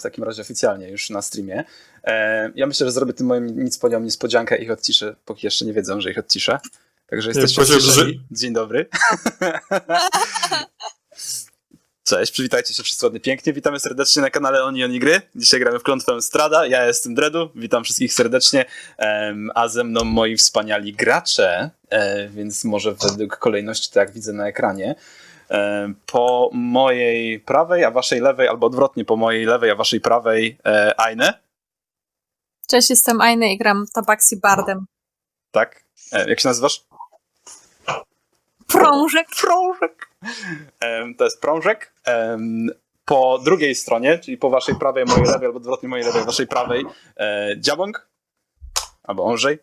w 0.00 0.02
takim 0.02 0.24
razie 0.24 0.42
oficjalnie 0.42 0.88
już 0.88 1.10
na 1.10 1.22
streamie. 1.22 1.64
E, 2.04 2.50
ja 2.54 2.66
myślę, 2.66 2.86
że 2.86 2.92
zrobię 2.92 3.12
tym 3.12 3.26
moim 3.26 3.64
nic 3.64 3.78
podiom 3.78 4.04
niespodziankę 4.04 4.58
i 4.58 4.62
ich 4.62 4.70
odciszę, 4.70 5.16
póki 5.24 5.46
jeszcze 5.46 5.64
nie 5.64 5.72
wiedzą, 5.72 6.00
że 6.00 6.10
ich 6.10 6.18
odciszę. 6.18 6.58
Także 7.06 7.28
jesteście 7.28 7.62
odciszeni. 7.62 8.20
Dzień 8.30 8.52
dobry. 8.52 8.86
Cześć, 12.04 12.32
przywitajcie 12.32 12.74
się 12.74 12.82
wszyscy 12.82 13.06
ładnie 13.06 13.20
pięknie. 13.20 13.52
Witamy 13.52 13.80
serdecznie 13.80 14.22
na 14.22 14.30
kanale 14.30 14.64
Oni 14.64 14.84
Oni 14.84 15.00
Gry. 15.00 15.22
Dzisiaj 15.34 15.60
gramy 15.60 15.78
w 15.78 15.82
klątwę 15.82 16.22
Strada. 16.22 16.66
Ja 16.66 16.86
jestem 16.86 17.14
Dredu. 17.14 17.50
Witam 17.54 17.84
wszystkich 17.84 18.12
serdecznie. 18.12 18.64
A 19.54 19.68
ze 19.68 19.84
mną 19.84 20.04
moi 20.04 20.36
wspaniali 20.36 20.92
gracze, 20.92 21.70
e, 21.90 22.28
więc 22.28 22.64
może 22.64 22.94
według 22.94 23.36
kolejności, 23.36 23.90
tak 23.92 24.08
jak 24.08 24.14
widzę 24.14 24.32
na 24.32 24.48
ekranie. 24.48 24.94
E, 25.50 25.92
po 26.06 26.50
mojej 26.52 27.40
prawej, 27.40 27.84
a 27.84 27.90
waszej 27.90 28.20
lewej, 28.20 28.48
albo 28.48 28.66
odwrotnie, 28.66 29.04
po 29.04 29.16
mojej 29.16 29.44
lewej, 29.44 29.70
a 29.70 29.74
waszej 29.74 30.00
prawej 30.00 30.58
e, 30.66 31.00
Aine. 31.00 31.32
Cześć, 32.66 32.90
jestem 32.90 33.20
Aine 33.20 33.52
i 33.52 33.58
gram 33.58 33.86
Tabaxi 33.94 34.36
Bardem. 34.36 34.86
Tak? 35.50 35.84
Jak 36.26 36.40
się 36.40 36.48
nazywasz? 36.48 36.84
Prążek. 38.66 39.26
Prążek. 39.40 40.10
To 41.18 41.24
jest 41.24 41.40
prążek. 41.40 41.94
Po 43.04 43.38
drugiej 43.38 43.74
stronie, 43.74 44.18
czyli 44.18 44.36
po 44.36 44.50
waszej 44.50 44.74
prawej, 44.74 45.04
mojej 45.04 45.24
lewej, 45.24 45.46
albo 45.46 45.58
odwrotnie 45.58 45.88
mojej 45.88 46.06
lewej, 46.06 46.24
waszej 46.24 46.46
prawej, 46.46 46.84
e, 47.16 47.54
dziabąg. 47.58 48.08
Albo 49.02 49.24
Onżej. 49.24 49.58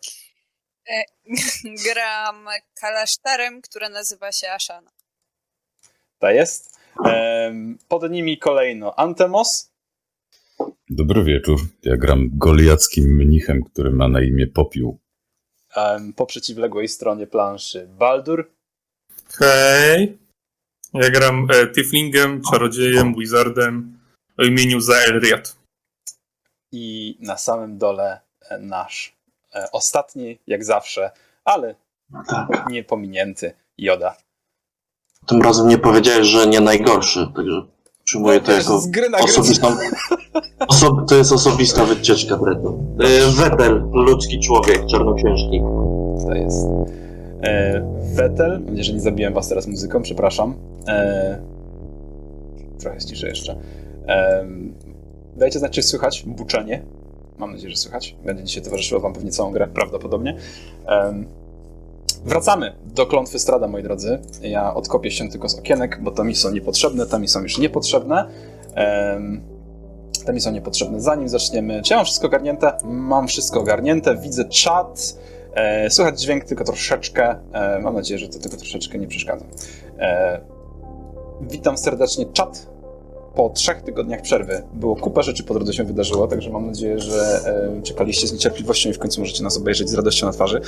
E, 0.88 1.04
gram 1.84 2.46
kalasztarem, 2.80 3.62
która 3.62 3.88
nazywa 3.88 4.32
się 4.32 4.50
Ashana. 4.50 4.97
To 6.18 6.30
jest. 6.30 6.78
Pod 7.88 8.10
nimi 8.10 8.38
kolejno 8.38 8.98
Antemos. 8.98 9.70
Dobry 10.90 11.24
wieczór. 11.24 11.58
Ja 11.82 11.96
gram 11.96 12.30
goliackim 12.32 13.04
mnichem, 13.04 13.62
który 13.62 13.90
ma 13.90 14.08
na 14.08 14.22
imię 14.22 14.46
Popiół. 14.46 14.98
Po 16.16 16.26
przeciwległej 16.26 16.88
stronie 16.88 17.26
planszy 17.26 17.86
Baldur. 17.86 18.50
Hej. 19.28 20.18
Ja 20.94 21.10
gram 21.10 21.48
e, 21.50 21.66
Tiflingiem, 21.66 22.42
czarodziejem, 22.50 23.14
wizardem 23.14 23.98
o 24.38 24.44
imieniu 24.44 24.80
Zaelriat. 24.80 25.58
I 26.72 27.16
na 27.20 27.36
samym 27.36 27.78
dole 27.78 28.20
e, 28.50 28.58
nasz 28.58 29.16
e, 29.54 29.70
ostatni, 29.72 30.38
jak 30.46 30.64
zawsze, 30.64 31.10
ale 31.44 31.74
tak. 32.28 32.70
nie 32.70 32.84
pominięty 32.84 33.54
Joda. 33.78 34.16
Tym 35.28 35.42
razem 35.42 35.68
nie 35.68 35.78
powiedziałeś, 35.78 36.26
że 36.26 36.46
nie 36.46 36.60
najgorszy, 36.60 37.26
także 37.36 37.62
przyjmuję 38.04 38.40
no, 38.40 38.46
to 38.46 38.52
jako 38.52 38.80
osobistą... 39.24 39.68
Oso... 40.68 41.04
to 41.08 41.14
jest 41.14 41.32
osobista 41.32 41.84
wycieczka 41.84 42.36
Bretu. 42.36 42.84
E, 43.00 43.30
Wetel, 43.30 43.82
ludzki 43.92 44.40
człowiek, 44.40 44.86
czarnoksiężnik. 44.86 45.62
To 46.26 46.34
jest. 46.34 46.66
E, 47.42 47.82
Vettel, 48.14 48.50
mam 48.50 48.64
nadzieję, 48.64 48.84
że 48.84 48.92
nie 48.92 49.00
zabiłem 49.00 49.34
was 49.34 49.48
teraz 49.48 49.66
muzyką, 49.66 50.02
przepraszam. 50.02 50.54
E, 50.88 51.38
trochę 52.78 53.00
ściszę 53.00 53.28
jeszcze. 53.28 53.56
E, 54.08 54.46
dajcie 55.36 55.58
znać, 55.58 55.72
czy 55.72 55.82
słychać 55.82 56.24
buczenie. 56.26 56.82
Mam 57.38 57.52
nadzieję, 57.52 57.70
że 57.70 57.76
słychać. 57.76 58.16
Będzie 58.24 58.44
dzisiaj 58.44 58.62
towarzyszyło 58.62 59.00
wam 59.00 59.12
pewnie 59.12 59.30
całą 59.30 59.52
grę, 59.52 59.68
prawdopodobnie. 59.74 60.36
E, 60.86 61.24
wracamy 62.28 62.76
do 62.84 63.06
klątwy 63.06 63.38
Strada, 63.38 63.68
moi 63.68 63.82
drodzy. 63.82 64.18
Ja 64.42 64.74
odkopię 64.74 65.10
się 65.10 65.28
tylko 65.28 65.48
z 65.48 65.58
okienek, 65.58 65.98
bo 66.02 66.10
to 66.10 66.24
mi 66.24 66.34
są 66.34 66.50
niepotrzebne, 66.50 67.06
tam 67.06 67.22
mi 67.22 67.28
są 67.28 67.42
już 67.42 67.58
niepotrzebne. 67.58 68.28
E, 68.76 69.20
te 70.26 70.32
mi 70.32 70.40
są 70.40 70.52
niepotrzebne. 70.52 71.00
Zanim 71.00 71.28
zaczniemy, 71.28 71.82
czy 71.82 71.92
ja 71.92 71.96
mam 71.96 72.06
wszystko 72.06 72.26
ogarnięte? 72.26 72.72
Mam 72.84 73.28
wszystko 73.28 73.60
ogarnięte, 73.60 74.16
widzę 74.16 74.44
czat. 74.44 75.18
E, 75.54 75.90
słychać 75.90 76.20
dźwięk 76.20 76.44
tylko 76.44 76.64
troszeczkę. 76.64 77.36
E, 77.52 77.78
mam 77.80 77.94
nadzieję, 77.94 78.18
że 78.18 78.28
to 78.28 78.38
tylko 78.38 78.56
troszeczkę 78.56 78.98
nie 78.98 79.06
przeszkadza. 79.06 79.44
E, 79.98 80.40
witam 81.40 81.78
serdecznie 81.78 82.26
czat. 82.26 82.66
Po 83.34 83.50
trzech 83.50 83.82
tygodniach 83.82 84.22
przerwy 84.22 84.62
było 84.74 84.96
kupa 84.96 85.22
rzeczy 85.22 85.44
po 85.44 85.54
drodze 85.54 85.72
się 85.72 85.84
wydarzyło, 85.84 86.26
także 86.26 86.50
mam 86.50 86.66
nadzieję, 86.66 86.98
że 86.98 87.40
czekaliście 87.82 88.26
z 88.26 88.32
niecierpliwością 88.32 88.90
i 88.90 88.92
w 88.92 88.98
końcu 88.98 89.20
możecie 89.20 89.42
nas 89.42 89.56
obejrzeć 89.56 89.90
z 89.90 89.94
radością 89.94 90.26
na 90.26 90.32
twarzy. 90.32 90.60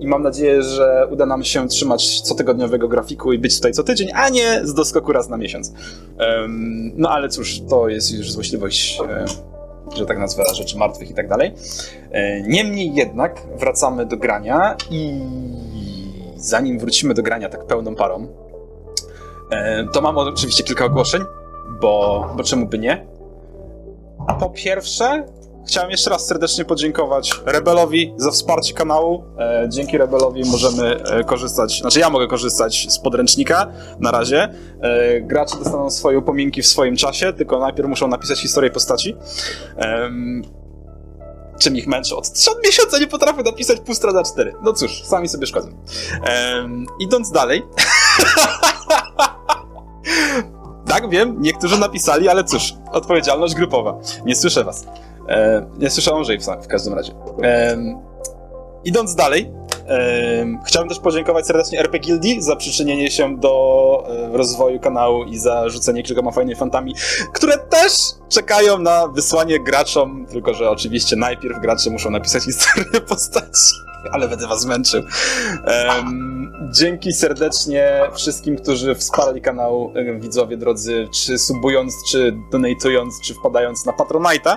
I 0.00 0.06
mam 0.06 0.22
nadzieję, 0.22 0.62
że 0.62 1.08
uda 1.10 1.26
nam 1.26 1.44
się 1.44 1.68
trzymać 1.68 2.20
cotygodniowego 2.20 2.88
grafiku 2.88 3.32
i 3.32 3.38
być 3.38 3.56
tutaj 3.56 3.72
co 3.72 3.82
tydzień, 3.82 4.08
a 4.14 4.28
nie 4.28 4.60
z 4.64 4.74
doskoku 4.74 5.12
raz 5.12 5.28
na 5.28 5.36
miesiąc. 5.36 5.72
No 6.96 7.10
ale 7.10 7.28
cóż, 7.28 7.60
to 7.68 7.88
jest 7.88 8.12
już 8.12 8.32
złośliwość 8.32 8.98
że 9.96 10.06
tak 10.06 10.18
nazwę, 10.18 10.44
rzeczy 10.54 10.78
martwych 10.78 11.10
i 11.10 11.14
tak 11.14 11.28
dalej. 11.28 11.54
E, 12.10 12.42
niemniej 12.42 12.94
jednak 12.94 13.42
wracamy 13.58 14.06
do 14.06 14.16
grania 14.16 14.76
i 14.90 15.20
zanim 16.36 16.78
wrócimy 16.78 17.14
do 17.14 17.22
grania 17.22 17.48
tak 17.48 17.66
pełną 17.66 17.94
parą, 17.94 18.22
e, 18.22 18.41
to 19.92 20.00
mam 20.00 20.18
oczywiście 20.18 20.64
kilka 20.64 20.84
ogłoszeń, 20.84 21.22
bo, 21.80 22.26
bo 22.36 22.44
czemu 22.44 22.66
by 22.66 22.78
nie? 22.78 23.06
Po 24.40 24.50
pierwsze, 24.50 25.24
Chciałem 25.66 25.90
jeszcze 25.90 26.10
raz 26.10 26.26
serdecznie 26.26 26.64
podziękować 26.64 27.40
Rebelowi 27.46 28.14
za 28.16 28.30
wsparcie 28.30 28.74
kanału. 28.74 29.24
E, 29.38 29.66
dzięki 29.68 29.98
Rebelowi 29.98 30.42
możemy 30.44 31.02
e, 31.02 31.24
korzystać, 31.24 31.80
znaczy 31.80 32.00
ja 32.00 32.10
mogę 32.10 32.26
korzystać 32.26 32.86
z 32.88 32.98
podręcznika 32.98 33.72
na 34.00 34.10
razie. 34.10 34.48
E, 34.80 35.20
gracze 35.20 35.56
dostaną 35.56 35.90
swoje 35.90 36.18
upominki 36.18 36.62
w 36.62 36.66
swoim 36.66 36.96
czasie, 36.96 37.32
tylko 37.32 37.58
najpierw 37.58 37.88
muszą 37.88 38.08
napisać 38.08 38.40
historię 38.40 38.70
postaci. 38.70 39.16
Czym 41.58 41.76
ich 41.76 41.86
męczę? 41.86 42.16
Od, 42.16 42.26
od 42.26 42.66
miesiąca 42.66 42.98
nie 42.98 43.06
potrafię 43.06 43.42
napisać 43.42 43.80
pół 43.80 43.94
strona 43.94 44.22
4. 44.22 44.54
No 44.62 44.72
cóż, 44.72 45.02
sami 45.04 45.28
sobie 45.28 45.46
szkodzą. 45.46 45.68
idąc 47.00 47.30
dalej. 47.30 47.62
tak, 50.86 51.10
wiem, 51.10 51.36
niektórzy 51.40 51.80
napisali, 51.80 52.28
ale 52.28 52.44
cóż, 52.44 52.74
odpowiedzialność 52.92 53.54
grupowa. 53.54 53.98
Nie 54.26 54.36
słyszę 54.36 54.64
was. 54.64 54.86
E, 55.28 55.66
nie 55.78 55.90
słyszałem 55.90 56.18
Andrzej 56.18 56.38
w, 56.38 56.42
w 56.64 56.66
każdym 56.66 56.94
razie. 56.94 57.12
E, 57.42 57.76
idąc 58.84 59.14
dalej, 59.14 59.50
e, 59.88 60.46
chciałbym 60.66 60.88
też 60.88 60.98
podziękować 60.98 61.46
serdecznie 61.46 61.80
RP 61.80 61.98
Guildi 61.98 62.42
za 62.42 62.56
przyczynienie 62.56 63.10
się 63.10 63.36
do 63.36 64.04
e, 64.08 64.36
rozwoju 64.36 64.80
kanału 64.80 65.24
i 65.24 65.38
za 65.38 65.68
rzucenie 65.68 66.02
kilkoma 66.02 66.30
fajnymi 66.30 66.56
fantami, 66.56 66.94
które 67.32 67.58
też 67.58 67.92
czekają 68.28 68.78
na 68.78 69.08
wysłanie 69.08 69.64
graczom, 69.64 70.26
tylko 70.30 70.54
że 70.54 70.70
oczywiście 70.70 71.16
najpierw 71.16 71.60
gracze 71.60 71.90
muszą 71.90 72.10
napisać 72.10 72.44
historię 72.44 73.00
postaci, 73.08 73.74
ale 74.12 74.28
będę 74.28 74.46
was 74.46 74.64
męczył. 74.64 75.02
dzięki 76.70 77.12
serdecznie 77.12 78.00
wszystkim, 78.14 78.56
którzy 78.56 78.94
wsparli 78.94 79.40
kanał, 79.40 79.92
widzowie 80.18 80.56
drodzy, 80.56 81.08
czy 81.14 81.38
subując, 81.38 81.94
czy 82.10 82.34
donatując, 82.50 83.20
czy 83.24 83.34
wpadając 83.34 83.86
na 83.86 83.92
Patronite'a 83.92 84.56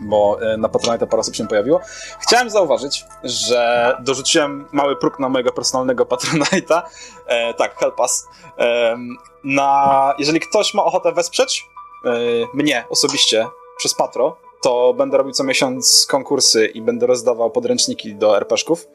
bo 0.00 0.38
e, 0.40 0.56
na 0.56 0.68
Patronite 0.68 1.06
parę 1.06 1.20
osób 1.20 1.34
się 1.34 1.48
pojawiło. 1.48 1.80
Chciałem 2.20 2.50
zauważyć, 2.50 3.04
że 3.24 3.96
dorzuciłem 4.00 4.68
mały 4.72 4.96
próg 4.96 5.18
na 5.18 5.28
mojego 5.28 5.52
personalnego 5.52 6.04
Patronite'a. 6.04 6.82
E, 7.26 7.54
tak, 7.54 7.78
help 7.78 8.00
us. 8.00 8.26
E, 8.58 8.96
na, 9.44 10.14
jeżeli 10.18 10.40
ktoś 10.40 10.74
ma 10.74 10.84
ochotę 10.84 11.12
wesprzeć 11.12 11.68
e, 12.04 12.10
mnie 12.54 12.84
osobiście 12.90 13.46
przez 13.78 13.94
Patro, 13.94 14.36
to 14.62 14.94
będę 14.94 15.16
robił 15.16 15.32
co 15.32 15.44
miesiąc 15.44 16.06
konkursy 16.10 16.66
i 16.66 16.82
będę 16.82 17.06
rozdawał 17.06 17.50
podręczniki 17.50 18.14
do 18.14 18.36
RPszków 18.36 18.88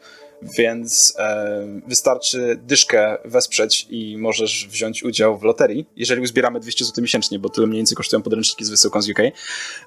więc 0.58 1.14
e, 1.20 1.82
wystarczy 1.88 2.60
dyszkę 2.62 3.18
wesprzeć 3.26 3.88
i 3.90 4.18
możesz 4.18 4.68
wziąć 4.68 5.04
udział 5.04 5.38
w 5.38 5.44
loterii, 5.44 5.86
jeżeli 5.96 6.22
uzbieramy 6.22 6.60
200 6.60 6.86
zł 6.86 7.02
miesięcznie, 7.02 7.40
bo 7.40 7.50
tyle 7.50 7.68
mniej 7.68 7.80
więcej 7.80 7.96
kosztują 7.96 8.22
podręczniki 8.22 8.66
z 8.66 8.70
wysyłką 8.70 9.02
z 9.02 9.10
UK. 9.10 9.20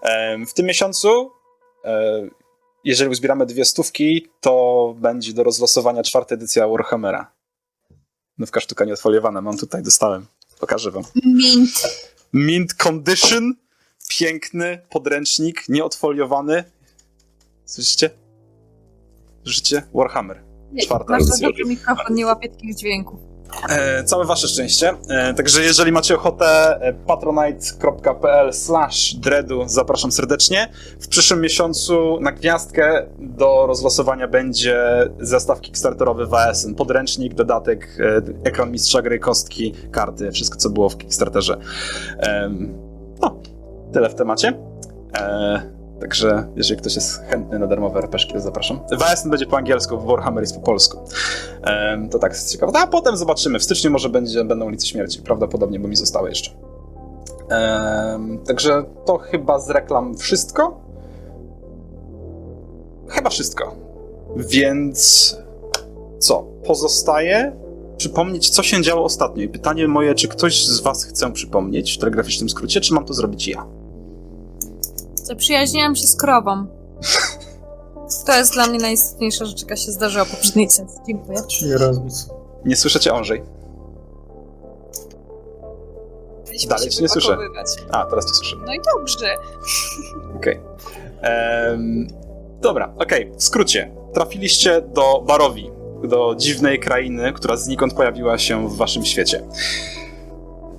E, 0.02 0.38
w 0.46 0.54
tym 0.54 0.66
miesiącu, 0.66 1.30
e, 1.84 2.28
jeżeli 2.84 3.10
uzbieramy 3.10 3.46
dwie 3.46 3.64
stówki, 3.64 4.26
to 4.40 4.94
będzie 4.98 5.32
do 5.32 5.42
rozlosowania 5.42 6.02
czwarta 6.02 6.34
edycja 6.34 6.68
Warhammera. 6.68 7.32
Nówka 8.38 8.60
sztuka 8.60 8.84
nieodfoliowana, 8.84 9.40
mam 9.40 9.58
tutaj, 9.58 9.82
dostałem. 9.82 10.26
Pokażę 10.60 10.90
wam. 10.90 11.04
Mint. 11.24 12.06
Mint 12.32 12.74
Condition. 12.74 13.54
Piękny 14.08 14.78
podręcznik, 14.90 15.68
nieodfoliowany. 15.68 16.64
Słyszycie? 17.64 18.10
Życie 19.44 19.82
Warhammer. 19.94 20.42
Czwarta 20.82 21.12
Masz 21.12 21.22
za 21.22 21.46
dobry 21.46 21.64
mikrofon, 21.64 22.14
nie 22.14 22.26
łapie 22.26 22.48
takich 22.48 22.76
dźwięków. 22.76 23.20
E, 23.68 24.04
całe 24.04 24.24
wasze 24.24 24.48
szczęście. 24.48 24.92
E, 25.08 25.34
także 25.34 25.62
jeżeli 25.62 25.92
macie 25.92 26.14
ochotę, 26.14 26.78
e, 26.80 26.92
patronite.pl 26.92 28.52
slash 28.52 29.14
dreadu 29.14 29.62
zapraszam 29.66 30.12
serdecznie. 30.12 30.72
W 31.00 31.08
przyszłym 31.08 31.40
miesiącu 31.40 32.20
na 32.20 32.32
gwiazdkę 32.32 33.06
do 33.18 33.66
rozlosowania 33.66 34.28
będzie 34.28 34.78
zestaw 35.20 35.60
kickstarterowy 35.60 36.26
WSN. 36.26 36.74
Podręcznik, 36.74 37.34
dodatek, 37.34 37.98
e, 38.00 38.48
ekran 38.48 38.70
mistrza 38.70 39.02
gry, 39.02 39.18
kostki, 39.18 39.74
karty, 39.90 40.32
wszystko 40.32 40.58
co 40.58 40.70
było 40.70 40.88
w 40.88 40.98
Kickstarterze. 40.98 41.58
no, 43.20 43.40
tyle 43.96 44.08
w 44.10 44.14
temacie. 44.14 44.52
E, 45.18 45.62
także 46.00 46.48
jeżeli 46.56 46.80
ktoś 46.80 46.94
jest 46.94 47.20
chętny 47.22 47.58
na 47.58 47.66
darmowe 47.66 47.98
RPG, 47.98 48.32
to 48.32 48.40
zapraszam. 48.40 48.80
Wajasen 48.98 49.30
będzie 49.30 49.46
po 49.46 49.56
angielsku, 49.56 50.00
Warhammer 50.00 50.42
jest 50.42 50.54
po 50.54 50.60
polsku. 50.60 50.98
E, 51.62 52.08
to 52.10 52.18
tak 52.18 52.32
jest 52.32 52.52
ciekawe. 52.52 52.72
A 52.78 52.86
potem 52.86 53.16
zobaczymy. 53.16 53.58
W 53.58 53.62
styczniu 53.62 53.90
może 53.90 54.08
będzie, 54.08 54.44
będą 54.44 54.66
ulice 54.66 54.86
śmierci. 54.86 55.22
Prawdopodobnie, 55.22 55.80
bo 55.80 55.88
mi 55.88 55.96
zostały 55.96 56.28
jeszcze. 56.28 56.50
E, 57.50 58.18
także 58.46 58.84
to 59.04 59.18
chyba 59.18 59.58
z 59.58 59.70
reklam 59.70 60.16
wszystko. 60.16 60.80
Chyba 63.08 63.30
wszystko. 63.30 63.76
Więc 64.36 65.36
co? 66.18 66.46
Pozostaje 66.66 67.66
przypomnieć, 67.96 68.50
co 68.50 68.62
się 68.62 68.82
działo 68.82 69.04
ostatnio. 69.04 69.42
I 69.42 69.48
pytanie 69.48 69.88
moje, 69.88 70.14
czy 70.14 70.28
ktoś 70.28 70.66
z 70.66 70.80
was 70.80 71.04
chce 71.04 71.32
przypomnieć 71.32 71.96
w 71.96 71.98
telegraficznym 71.98 72.48
skrócie, 72.48 72.80
czy 72.80 72.94
mam 72.94 73.04
to 73.04 73.14
zrobić 73.14 73.48
ja? 73.48 73.66
Zaprzyjaźniłam 75.26 75.96
się 75.96 76.06
z 76.06 76.16
krową. 76.16 76.66
To 78.26 78.36
jest 78.36 78.52
dla 78.52 78.66
mnie 78.66 78.78
najistotniejsza 78.78 79.44
rzecz, 79.44 79.62
jaka 79.62 79.76
się 79.76 79.92
zdarzyła 79.92 80.24
w 80.24 80.30
poprzedniej 80.30 80.70
sesji. 80.70 81.00
Dziękuję. 81.06 81.38
Czyli. 81.48 81.70
Nie 82.64 82.76
słyszycie 82.76 83.12
Andrzej. 83.12 83.42
Mieliśmy 86.46 86.68
Dalej 86.68 86.90
się 86.90 86.96
cię 86.96 87.02
nie 87.02 87.08
słyszę. 87.08 87.36
A, 87.90 88.04
teraz 88.04 88.26
cię 88.26 88.34
słyszę. 88.34 88.56
No 88.66 88.74
i 88.74 88.80
dobrze. 88.94 89.36
Okej. 90.36 90.60
Em, 91.20 92.08
dobra, 92.60 92.94
okej. 92.98 93.32
W 93.36 93.42
skrócie. 93.44 93.92
Trafiliście 94.14 94.82
do 94.82 95.20
Barowi, 95.26 95.70
do 96.04 96.34
dziwnej 96.38 96.80
krainy, 96.80 97.32
która 97.32 97.56
znikąd 97.56 97.94
pojawiła 97.94 98.38
się 98.38 98.68
w 98.68 98.76
waszym 98.76 99.04
świecie. 99.04 99.48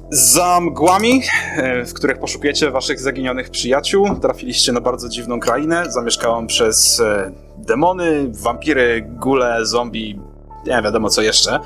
Za 0.09 0.59
mgłami, 0.59 1.21
e, 1.57 1.85
w 1.85 1.93
których 1.93 2.19
poszukujecie 2.19 2.71
waszych 2.71 2.99
zaginionych 2.99 3.49
przyjaciół, 3.49 4.15
trafiliście 4.21 4.71
na 4.71 4.81
bardzo 4.81 5.09
dziwną 5.09 5.39
krainę, 5.39 5.83
zamieszkałą 5.91 6.47
przez 6.47 6.99
e, 6.99 7.31
demony, 7.57 8.31
wampiry, 8.31 9.07
gule, 9.09 9.65
zombie, 9.65 10.19
nie 10.65 10.81
wiadomo 10.81 11.09
co 11.09 11.21
jeszcze. 11.21 11.59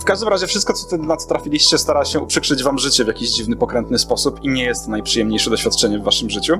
W 0.00 0.04
każdym 0.04 0.28
razie 0.28 0.46
wszystko, 0.46 0.72
co, 0.72 0.96
na 0.96 1.16
co 1.16 1.28
trafiliście, 1.28 1.78
stara 1.78 2.04
się 2.04 2.20
uprzykrzyć 2.20 2.62
wam 2.62 2.78
życie 2.78 3.04
w 3.04 3.06
jakiś 3.06 3.30
dziwny, 3.30 3.56
pokrętny 3.56 3.98
sposób 3.98 4.44
i 4.44 4.48
nie 4.48 4.64
jest 4.64 4.84
to 4.84 4.90
najprzyjemniejsze 4.90 5.50
doświadczenie 5.50 5.98
w 5.98 6.02
waszym 6.02 6.30
życiu. 6.30 6.58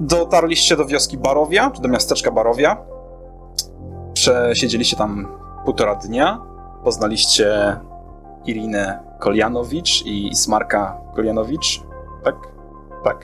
Dotarliście 0.00 0.76
do 0.76 0.86
wioski 0.86 1.18
Barowia, 1.18 1.70
czy 1.70 1.82
do 1.82 1.88
miasteczka 1.88 2.30
Barowia. 2.30 2.76
Przesiedzieliście 4.14 4.96
tam 4.96 5.28
półtora 5.64 5.94
dnia. 5.94 6.53
Poznaliście 6.84 7.76
Irinę 8.46 9.00
Koljanowicz 9.20 10.02
i 10.06 10.28
Ismarka 10.28 11.00
Koljanowicz. 11.16 11.80
Tak? 12.24 12.34
Tak. 13.04 13.16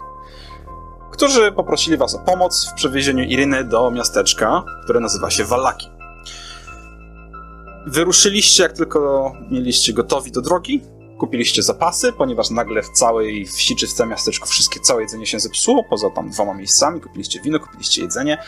Którzy 1.13 1.53
poprosili 1.53 1.97
was 1.97 2.15
o 2.15 2.19
pomoc 2.19 2.71
w 2.71 2.75
przewiezieniu 2.75 3.25
Iryny 3.25 3.65
do 3.65 3.91
miasteczka, 3.91 4.63
które 4.85 5.01
nazywa 5.01 5.31
się 5.31 5.45
Wallaki. 5.45 5.91
Wyruszyliście, 7.87 8.63
jak 8.63 8.73
tylko 8.73 9.33
mieliście 9.51 9.93
gotowi 9.93 10.33
do 10.33 10.41
drogi. 10.41 10.83
Kupiliście 11.19 11.63
zapasy, 11.63 12.13
ponieważ 12.13 12.51
nagle 12.51 12.83
w 12.83 12.91
całej 12.91 13.47
wsi 13.47 13.77
czy 13.77 13.87
w 13.87 13.93
całym 13.93 14.11
miasteczku 14.11 14.49
wszystkie, 14.49 14.81
całe 14.81 15.03
jedzenie 15.03 15.27
się 15.27 15.41
zepsuło, 15.41 15.85
poza 15.85 16.11
tam 16.11 16.31
dwoma 16.31 16.55
miejscami. 16.55 17.01
Kupiliście 17.01 17.41
wino, 17.41 17.61
kupiliście 17.61 18.03
jedzenie 18.03 18.43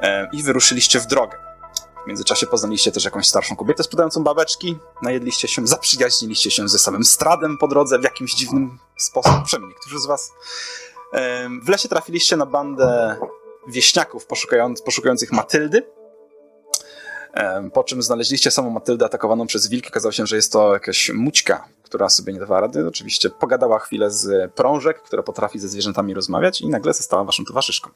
e, 0.00 0.28
i 0.32 0.42
wyruszyliście 0.42 1.00
w 1.00 1.06
drogę. 1.06 1.45
W 2.06 2.08
międzyczasie 2.08 2.46
poznaliście 2.46 2.92
też 2.92 3.04
jakąś 3.04 3.28
starszą 3.28 3.56
kobietę 3.56 3.82
sprzedającą 3.82 4.24
babeczki, 4.24 4.78
najedliście 5.02 5.48
się, 5.48 5.66
zaprzyjaźniliście 5.76 6.50
się 6.50 6.68
ze 6.68 6.78
samym 6.78 7.04
Stradem 7.04 7.58
po 7.58 7.68
drodze 7.68 7.98
w 7.98 8.02
jakimś 8.02 8.34
dziwnym 8.34 8.78
sposób, 8.96 9.32
przynajmniej 9.44 9.74
niektórzy 9.74 9.98
z 9.98 10.06
was. 10.06 10.32
W 11.62 11.68
lesie 11.68 11.88
trafiliście 11.88 12.36
na 12.36 12.46
bandę 12.46 13.16
wieśniaków 13.68 14.26
poszukując, 14.26 14.82
poszukujących 14.82 15.32
Matyldy, 15.32 15.82
Po 17.74 17.84
czym 17.84 18.02
znaleźliście 18.02 18.50
samą 18.50 18.70
Matyldę 18.70 19.04
atakowaną 19.04 19.46
przez 19.46 19.68
wilki. 19.68 19.88
Okazało 19.88 20.12
się, 20.12 20.26
że 20.26 20.36
jest 20.36 20.52
to 20.52 20.72
jakaś 20.72 21.10
mućka, 21.14 21.68
która 21.82 22.08
sobie 22.08 22.32
nie 22.32 22.40
dawała 22.40 22.60
rady. 22.60 22.86
Oczywiście 22.88 23.30
pogadała 23.30 23.78
chwilę 23.78 24.10
z 24.10 24.52
prążek, 24.52 25.02
która 25.02 25.22
potrafi 25.22 25.58
ze 25.58 25.68
zwierzętami 25.68 26.14
rozmawiać 26.14 26.60
i 26.60 26.68
nagle 26.68 26.94
została 26.94 27.24
waszą 27.24 27.44
towarzyszką. 27.44 27.90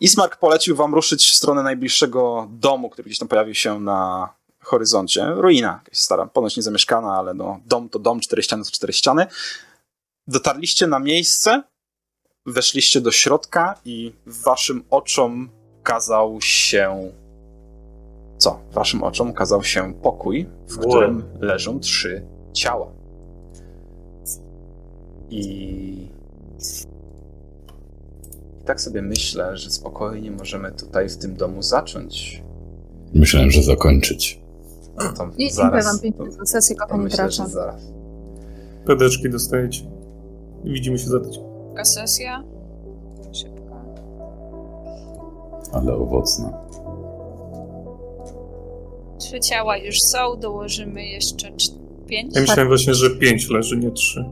Ismark 0.00 0.36
polecił 0.36 0.76
wam 0.76 0.94
ruszyć 0.94 1.26
w 1.30 1.34
stronę 1.34 1.62
najbliższego 1.62 2.48
domu, 2.50 2.90
który 2.90 3.06
gdzieś 3.06 3.18
tam 3.18 3.28
pojawił 3.28 3.54
się 3.54 3.80
na 3.80 4.28
horyzoncie. 4.60 5.26
Ruina 5.26 5.80
jakaś 5.84 5.98
stara, 5.98 6.26
ponoć 6.26 6.56
niezamieszkana, 6.56 7.12
ale 7.12 7.34
no, 7.34 7.60
dom 7.66 7.88
to 7.88 7.98
dom, 7.98 8.20
cztery 8.20 8.42
ściany 8.42 8.64
to 8.64 8.70
cztery 8.70 8.92
ściany. 8.92 9.26
Dotarliście 10.26 10.86
na 10.86 10.98
miejsce, 10.98 11.62
weszliście 12.46 13.00
do 13.00 13.10
środka 13.10 13.74
i 13.84 14.12
waszym 14.26 14.84
oczom 14.90 15.50
ukazał 15.80 16.40
się 16.40 17.12
co? 18.38 18.60
Waszym 18.72 19.02
oczom 19.02 19.30
ukazał 19.30 19.64
się 19.64 19.94
pokój, 20.02 20.46
w 20.68 20.78
Wow. 20.78 20.88
którym 20.88 21.24
leżą 21.40 21.80
trzy 21.80 22.26
ciała. 22.52 22.92
I... 25.30 26.08
I 28.64 28.66
tak 28.66 28.80
sobie 28.80 29.02
myślę, 29.02 29.56
że 29.56 29.70
spokojnie 29.70 30.30
możemy 30.30 30.72
tutaj 30.72 31.08
w 31.08 31.16
tym 31.16 31.36
domu 31.36 31.62
zacząć. 31.62 32.42
Myślałem, 33.14 33.50
że 33.50 33.62
zakończyć. 33.62 34.40
No 34.98 35.12
to 35.12 35.24
I 35.24 35.26
dziękuję 35.28 35.50
zaraz. 35.50 35.84
wam 35.86 35.98
pięknie 36.00 36.30
za 36.32 36.44
sesję, 36.46 36.76
kochani 36.76 37.08
gracze. 37.08 37.46
zaraz. 37.46 37.82
Pedeczki 38.86 39.30
dostajecie. 39.30 39.80
Widzimy 40.64 40.98
się 40.98 41.06
za 41.08 41.20
tydzień. 41.20 41.42
Szybka 41.68 41.84
sesja. 41.84 42.44
Szybka. 43.32 43.84
Ale 45.72 45.94
owocna. 45.94 46.52
Trzy 49.18 49.40
ciała 49.40 49.76
już 49.76 49.96
są, 50.00 50.36
dołożymy 50.40 51.06
jeszcze 51.06 51.48
cz- 51.52 51.74
pięć. 52.06 52.34
Ja 52.34 52.40
myślałem 52.40 52.68
właśnie, 52.68 52.94
że 52.94 53.10
pięć 53.10 53.50
leży, 53.50 53.76
nie 53.76 53.90
trzy. 53.90 54.24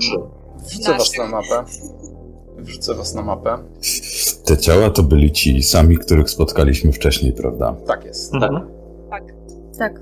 Trzy. 0.00 0.16
wrzucę 0.68 0.92
was 0.92 1.18
na 1.18 1.26
mapę. 1.28 1.64
Wrzucę 2.66 2.94
was 2.94 3.14
na 3.14 3.22
mapę. 3.22 3.58
Te 4.44 4.56
ciała 4.58 4.90
to 4.90 5.02
byli 5.02 5.32
ci 5.32 5.62
sami, 5.62 5.98
których 5.98 6.30
spotkaliśmy 6.30 6.92
wcześniej, 6.92 7.32
prawda? 7.32 7.74
Tak 7.86 8.04
jest. 8.04 8.34
Mhm. 8.34 8.68
Tak. 9.78 10.00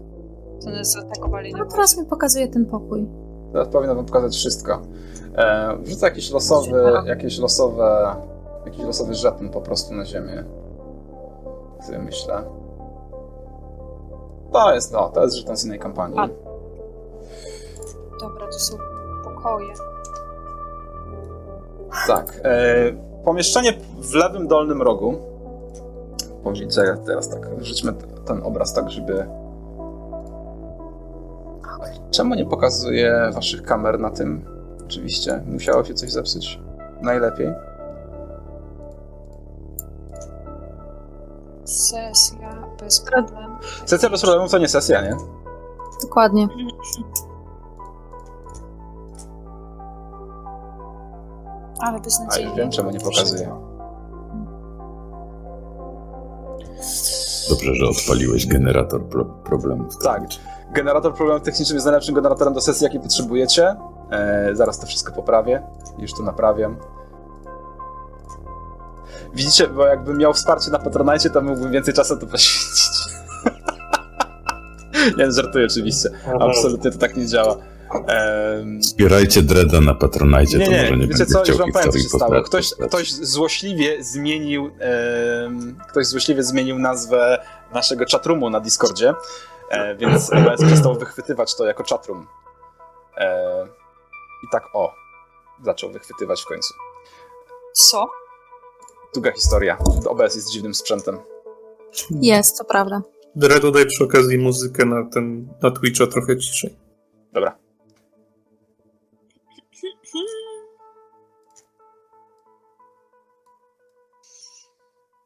To 0.65 0.71
nas 0.71 0.93
zaatakowali 0.93 1.53
No 1.53 1.59
na 1.59 1.65
teraz 1.65 1.99
mi 1.99 2.07
pokazuje 2.07 2.49
ten 2.49 2.67
pokój. 2.67 3.07
Teraz 3.53 3.69
powinno 3.69 3.95
wam 3.95 4.07
pokazać 4.07 4.35
wszystko. 4.35 4.83
E, 5.37 5.77
wrzucę 5.83 6.07
jakiś 6.07 6.31
losowy, 6.31 6.93
jakieś 7.07 7.39
losowe, 7.39 8.17
jakiś 8.67 8.85
losowy 8.85 9.15
żeton 9.15 9.51
po 9.51 9.61
prostu 9.61 9.95
na 9.95 10.05
ziemię. 10.05 10.45
Tak 11.77 11.87
sobie 11.87 11.99
myślę. 11.99 12.43
To 14.53 14.75
jest, 14.75 14.93
no, 14.93 15.09
to 15.09 15.23
jest 15.23 15.37
żeton 15.37 15.57
z 15.57 15.65
innej 15.65 15.79
kampanii. 15.79 16.19
A. 16.19 16.29
Dobra, 18.21 18.47
to 18.47 18.59
są 18.59 18.77
pokoje. 19.25 19.73
Tak. 22.07 22.41
E, 22.45 22.75
pomieszczenie 23.25 23.73
w 23.99 24.15
lewym 24.15 24.49
dolnym 24.49 24.83
rogu. 24.83 25.15
Powiedzę 26.45 26.97
teraz 27.07 27.29
tak, 27.29 27.49
rzućmy 27.61 27.93
t- 27.93 28.07
ten 28.27 28.43
obraz 28.43 28.75
tak, 28.75 28.91
żeby... 28.91 29.27
Czemu 32.11 32.35
nie 32.35 32.47
pokazuje 32.47 33.31
waszych 33.35 33.63
kamer 33.63 34.01
na 34.01 34.11
tym? 34.11 34.45
Oczywiście, 34.85 35.43
musiało 35.47 35.85
się 35.85 35.95
coś 35.95 36.13
zepsuć. 36.13 36.61
Najlepiej. 37.03 37.53
Sesja 41.65 42.69
bez 42.81 43.01
problemu. 43.01 43.57
Sesja 43.87 44.11
bez 44.11 44.21
problemu 44.23 44.49
to 44.49 44.59
nie 44.59 44.69
sesja, 44.69 45.03
nie? 45.03 45.17
Dokładnie. 46.03 46.49
Ale 51.85 51.97
A 51.97 52.01
beznadziejnie. 52.01 52.49
już 52.49 52.59
wiem, 52.59 52.71
czemu 52.71 52.91
nie 52.91 53.01
pokazuje. 53.01 53.51
Dobrze, 57.49 57.75
że 57.75 57.87
odpaliłeś 57.87 58.47
generator 58.47 59.05
pro 59.05 59.25
problemów. 59.25 59.99
Tak. 59.99 60.23
Generator 60.73 61.15
problemów 61.15 61.43
technicznych 61.43 61.75
jest 61.75 61.87
najlepszym 61.87 62.15
generatorem 62.15 62.55
do 62.55 62.61
sesji, 62.61 62.85
jaki 62.85 63.01
potrzebujecie. 63.01 63.77
E, 64.11 64.51
zaraz 64.53 64.79
to 64.79 64.87
wszystko 64.87 65.13
poprawię. 65.13 65.63
Już 65.99 66.13
to 66.13 66.23
naprawiam. 66.23 66.77
Widzicie, 69.35 69.69
bo 69.69 69.87
jakbym 69.87 70.19
miał 70.19 70.33
wsparcie 70.33 70.71
na 70.71 70.79
Patronite, 70.79 71.31
to 71.31 71.41
mógłbym 71.41 71.73
więcej 71.73 71.95
czasu 71.95 72.17
to 72.17 72.27
poświęcić. 72.27 72.95
nie, 75.19 75.33
żartuję 75.33 75.67
oczywiście. 75.67 76.11
Absolutnie 76.41 76.91
to 76.91 76.99
tak 76.99 77.17
nie 77.17 77.27
działa. 77.27 77.57
Wspierajcie 78.83 79.43
Dreda 79.43 79.81
na 79.81 79.95
Patronite, 79.95 80.59
nie, 80.59 80.65
to 80.65 80.71
może 80.71 80.97
nie, 80.97 81.07
wiecie 81.07 81.27
co, 81.27 81.43
chciał 81.43 81.53
już 81.53 81.59
wam 81.59 81.73
powiem, 81.73 81.93
co 81.93 81.99
się 81.99 82.09
stało. 82.09 82.43
Ktoś, 82.43 82.75
ktoś 82.89 83.13
złośliwie 83.13 84.05
zmienił 84.05 84.71
em, 84.79 85.79
ktoś 85.89 86.07
złośliwie 86.07 86.43
zmienił 86.43 86.79
nazwę 86.79 87.45
naszego 87.75 88.05
chatroomu 88.13 88.51
na 88.51 88.61
Discordzie, 88.61 89.15
e, 89.71 89.97
więc 89.97 90.33
OBS 90.33 90.65
przestał 90.67 90.95
wychwytywać 90.95 91.55
to 91.57 91.65
jako 91.67 91.85
chatroom. 91.85 92.27
E, 93.17 93.67
I 94.45 94.47
tak 94.53 94.65
o, 94.75 94.95
zaczął 95.65 95.93
wychwytywać 95.93 96.43
w 96.43 96.47
końcu. 96.47 96.75
Co? 97.73 98.11
Długa 99.15 99.33
historia. 99.33 99.79
OBS 100.09 100.35
jest 100.35 100.51
dziwnym 100.51 100.75
sprzętem. 100.75 101.19
Jest, 102.11 102.59
to 102.59 102.65
prawda. 102.65 103.03
Dredu 103.37 103.71
daj 103.71 103.87
przy 103.87 104.05
okazji 104.05 104.39
muzykę 104.39 104.85
na 104.85 105.05
ten, 105.13 105.49
na 105.63 105.71
Twitcha 105.71 106.07
trochę 106.07 106.37
ciszej. 106.37 106.84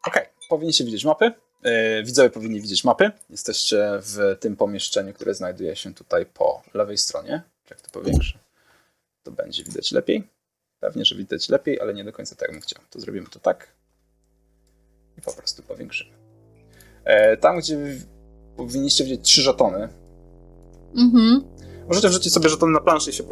Okej, 0.07 0.27
powinniście 0.49 0.85
widzieć 0.85 1.05
mapy. 1.05 1.33
Yy, 1.65 2.05
widzowie 2.05 2.31
powinni 2.31 2.61
widzieć 2.61 2.85
mapy. 2.85 3.11
Jesteście 3.31 3.89
w 3.93 4.37
tym 4.41 4.57
pomieszczeniu, 4.57 5.15
które 5.15 5.35
znajduje 5.35 5.77
się 5.77 5.95
tutaj 5.95 6.27
po 6.27 6.63
lewej 6.75 6.99
stronie. 6.99 7.43
Jak 7.71 7.81
to 7.81 7.91
powiększę, 7.91 8.39
to 9.23 9.31
będzie 9.31 9.65
widać 9.65 9.93
lepiej. 9.93 10.29
Pewnie, 10.81 11.05
że 11.05 11.15
widać 11.15 11.49
lepiej, 11.49 11.81
ale 11.81 11.95
nie 11.95 12.05
do 12.05 12.13
końca 12.13 12.37
tak 12.37 12.53
bym 12.53 12.61
chciał. 12.61 12.83
To 12.91 13.01
zrobimy 13.01 13.27
to 13.31 13.41
tak. 13.41 13.69
I 15.19 15.21
po 15.21 15.33
prostu 15.33 15.63
powiększymy. 15.63 16.11
Yy, 17.07 17.37
tam, 17.37 17.59
gdzie 17.59 17.79
powinniście 18.57 19.05
widzieć 19.05 19.21
trzy 19.25 19.43
żetony. 19.43 19.89
Mhm. 20.97 21.45
Możecie 21.89 22.09
wrzucić 22.09 22.33
sobie 22.33 22.49
żetony 22.49 22.73
na 22.73 22.81
planszy 22.81 23.11
i 23.11 23.13
się 23.13 23.25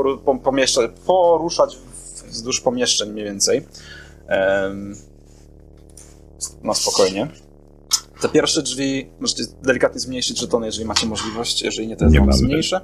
poruszać 1.06 1.78
wzdłuż 2.26 2.61
pomieszczeń 2.61 3.11
mniej 3.12 3.25
więcej. 3.25 3.66
Em, 4.26 4.96
na 6.62 6.74
spokojnie. 6.74 7.28
Te 8.22 8.28
pierwsze 8.28 8.62
drzwi 8.62 9.10
możecie 9.20 9.44
delikatnie 9.62 10.00
zmniejszyć 10.00 10.38
żetony, 10.40 10.66
jeżeli 10.66 10.84
macie 10.86 11.06
możliwość. 11.06 11.62
Jeżeli 11.62 11.88
nie, 11.88 11.96
to 11.96 12.04
ja 12.04 12.10
Nie 12.10 12.18
wam 12.18 12.26
mamy. 12.28 12.38
zmniejszę. 12.38 12.80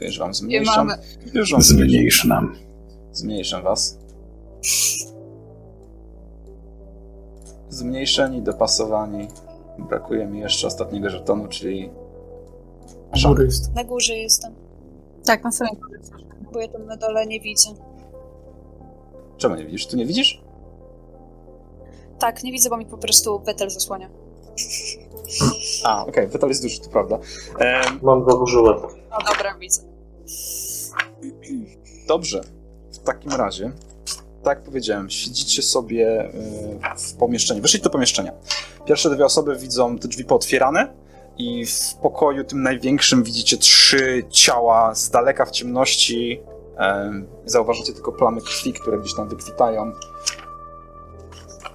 Już 0.00 0.18
wam 0.18 0.28
Nie 0.28 0.34
zmniejszam. 0.34 0.86
mamy. 0.86 1.02
Już 1.34 1.52
wam 1.52 1.62
zmniejszam. 1.62 1.88
Zmniejsz 1.88 2.24
nam. 2.24 2.56
Zmniejszę 3.12 3.62
was. 3.62 3.98
Zmniejszeni, 7.68 8.42
dopasowani. 8.42 9.28
Brakuje 9.78 10.26
mi 10.26 10.40
jeszcze 10.40 10.66
ostatniego 10.66 11.10
żetonu, 11.10 11.48
czyli. 11.48 11.90
Na 13.74 13.84
górze 13.84 14.14
jestem, 14.14 14.54
Tak, 15.24 15.44
na 15.44 15.52
samym 15.52 15.76
końcu. 15.76 16.12
bo 16.52 16.60
ja 16.60 16.68
tam 16.68 16.86
na 16.86 16.96
dole 16.96 17.26
nie 17.26 17.40
widzę. 17.40 17.68
Czemu 19.36 19.54
nie 19.56 19.64
widzisz? 19.64 19.86
Tu 19.86 19.96
nie 19.96 20.06
widzisz? 20.06 20.40
Tak, 22.20 22.42
nie 22.42 22.52
widzę, 22.52 22.70
bo 22.70 22.76
mi 22.76 22.86
po 22.86 22.98
prostu 22.98 23.40
Petel 23.40 23.70
zasłania. 23.70 24.10
A, 25.84 26.06
okej, 26.06 26.28
okay, 26.34 26.48
jest 26.48 26.62
duży, 26.62 26.80
to 26.80 26.90
prawda. 26.90 27.18
Mam 28.02 28.30
za 28.30 28.36
duży 28.36 28.60
łeb. 28.60 28.76
No 29.10 29.18
dobra, 29.32 29.54
widzę. 29.58 29.82
Dobrze. 32.06 32.40
W 32.92 32.98
takim 32.98 33.32
razie, 33.32 33.72
tak 34.42 34.58
jak 34.58 34.62
powiedziałem, 34.62 35.10
siedzicie 35.10 35.62
sobie 35.62 36.30
y, 36.34 36.98
w 36.98 37.14
pomieszczeniu. 37.14 37.62
Wyszliście 37.62 37.84
do 37.84 37.90
pomieszczenia. 37.90 38.32
Pierwsze 38.84 39.10
dwie 39.10 39.24
osoby 39.24 39.56
widzą 39.56 39.98
te 39.98 40.08
drzwi 40.08 40.24
pootwierane 40.24 40.92
i 41.38 41.66
w 41.66 41.94
pokoju 41.94 42.44
tym 42.44 42.62
największym 42.62 43.22
widzicie 43.22 43.56
trzy 43.56 44.24
ciała 44.30 44.94
z 44.94 45.10
daleka 45.10 45.44
w 45.44 45.50
ciemności. 45.50 46.40
Em, 46.76 47.26
Zauważycie 47.44 47.92
tylko 47.92 48.12
plamy 48.12 48.40
krwi, 48.40 48.72
które 48.72 48.98
gdzieś 48.98 49.14
tam 49.14 49.28
wykwitają 49.28 49.92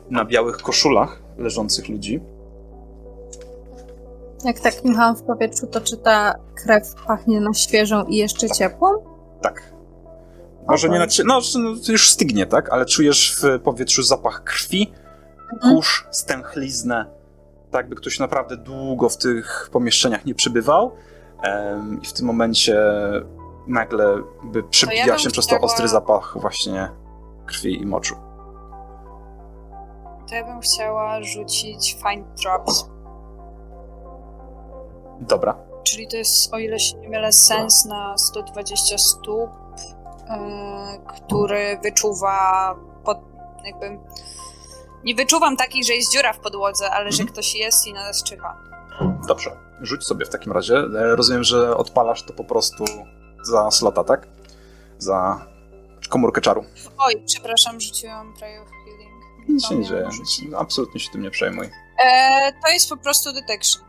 na 0.09 0.25
białych 0.25 0.57
koszulach 0.57 1.21
leżących 1.37 1.89
ludzi. 1.89 2.21
Jak 4.45 4.59
tak 4.59 4.73
dmuchałam 4.83 5.15
w 5.15 5.23
powietrzu, 5.23 5.67
to 5.67 5.81
czy 5.81 5.97
ta 5.97 6.35
krew 6.55 6.95
pachnie 7.07 7.41
na 7.41 7.53
świeżą 7.53 8.03
i 8.05 8.15
jeszcze 8.15 8.49
ciepłą? 8.49 8.87
Tak. 9.41 9.73
Może 10.67 10.89
nie 10.89 10.99
na 10.99 11.07
cie... 11.07 11.23
No, 11.23 11.39
no, 11.59 11.75
to 11.85 11.91
już 11.91 12.09
stygnie, 12.11 12.45
tak? 12.45 12.69
Ale 12.69 12.85
czujesz 12.85 13.35
w 13.41 13.59
powietrzu 13.59 14.03
zapach 14.03 14.43
krwi, 14.43 14.91
Mhm. 15.53 15.75
kurz, 15.75 16.07
stęchliznę. 16.11 17.05
Tak, 17.71 17.89
by 17.89 17.95
ktoś 17.95 18.19
naprawdę 18.19 18.57
długo 18.57 19.09
w 19.09 19.17
tych 19.17 19.69
pomieszczeniach 19.71 20.25
nie 20.25 20.35
przebywał. 20.35 20.91
Em, 21.43 22.01
I 22.01 22.05
w 22.05 22.13
tym 22.13 22.25
momencie 22.25 22.81
nagle 23.67 24.23
by 24.43 24.63
przebija 24.63 25.05
bym 25.05 25.17
się 25.17 25.29
przez 25.29 25.47
to 25.47 25.59
ostry 25.59 25.87
zapach 25.87 26.37
właśnie 26.41 26.89
krwi 27.45 27.81
i 27.81 27.85
moczu. 27.85 28.15
To 30.29 30.35
ja 30.35 30.43
bym 30.43 30.59
chciała 30.59 31.21
rzucić 31.23 31.97
Find 32.09 32.27
Drops, 32.41 32.85
Dobra. 35.21 35.57
czyli 35.83 36.07
to 36.07 36.17
jest, 36.17 36.53
o 36.53 36.57
ile 36.59 36.79
się 36.79 36.97
nie 36.97 37.09
mylę, 37.09 37.31
sens 37.31 37.85
na 37.85 38.17
120 38.17 38.97
stóp, 38.97 39.49
yy, 40.29 41.15
który 41.15 41.79
wyczuwa 41.83 42.75
pod, 43.03 43.17
jakby... 43.65 43.99
Nie 45.03 45.15
wyczuwam 45.15 45.57
takiej, 45.57 45.83
że 45.83 45.93
jest 45.93 46.11
dziura 46.11 46.33
w 46.33 46.39
podłodze, 46.39 46.91
ale 46.91 47.11
że 47.11 47.21
Mhm. 47.21 47.33
ktoś 47.33 47.55
jest 47.55 47.87
i 47.87 47.93
na 47.93 48.03
nas 48.03 48.23
czyha. 48.23 48.57
Dobrze. 49.27 49.57
Rzuć 49.81 50.03
sobie 50.03 50.25
w 50.25 50.29
takim 50.29 50.51
razie. 50.51 50.75
E, 50.77 51.15
Rozumiem, 51.15 51.43
że 51.43 51.77
odpalasz 51.77 52.23
to 52.23 52.33
po 52.33 52.43
prostu 52.43 52.83
za 53.43 53.71
slota, 53.71 54.03
tak? 54.03 54.27
Za 54.97 55.45
komórkę 56.09 56.41
czaru. 56.41 56.63
Oj, 56.97 57.23
przepraszam, 57.25 57.81
rzuciłam 57.81 58.33
Healing. 58.39 58.67
Nic 59.47 59.67
się 59.67 59.75
nie 59.75 59.85
Pamiętam, 59.85 60.11
dzieje. 60.11 60.11
rzucić. 60.25 60.53
Absolutnie 60.57 60.99
się 60.99 61.11
tym 61.11 61.21
nie 61.21 61.31
przejmuj. 61.31 61.69
E, 62.05 62.51
to 62.65 62.71
jest 62.71 62.89
po 62.89 62.97
prostu 62.97 63.33
detection, 63.33 63.83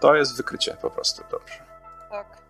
To 0.00 0.14
jest 0.14 0.36
wykrycie 0.36 0.76
po 0.82 0.90
prostu. 0.90 1.22
Dobrze. 1.30 1.54
tak. 2.10 2.40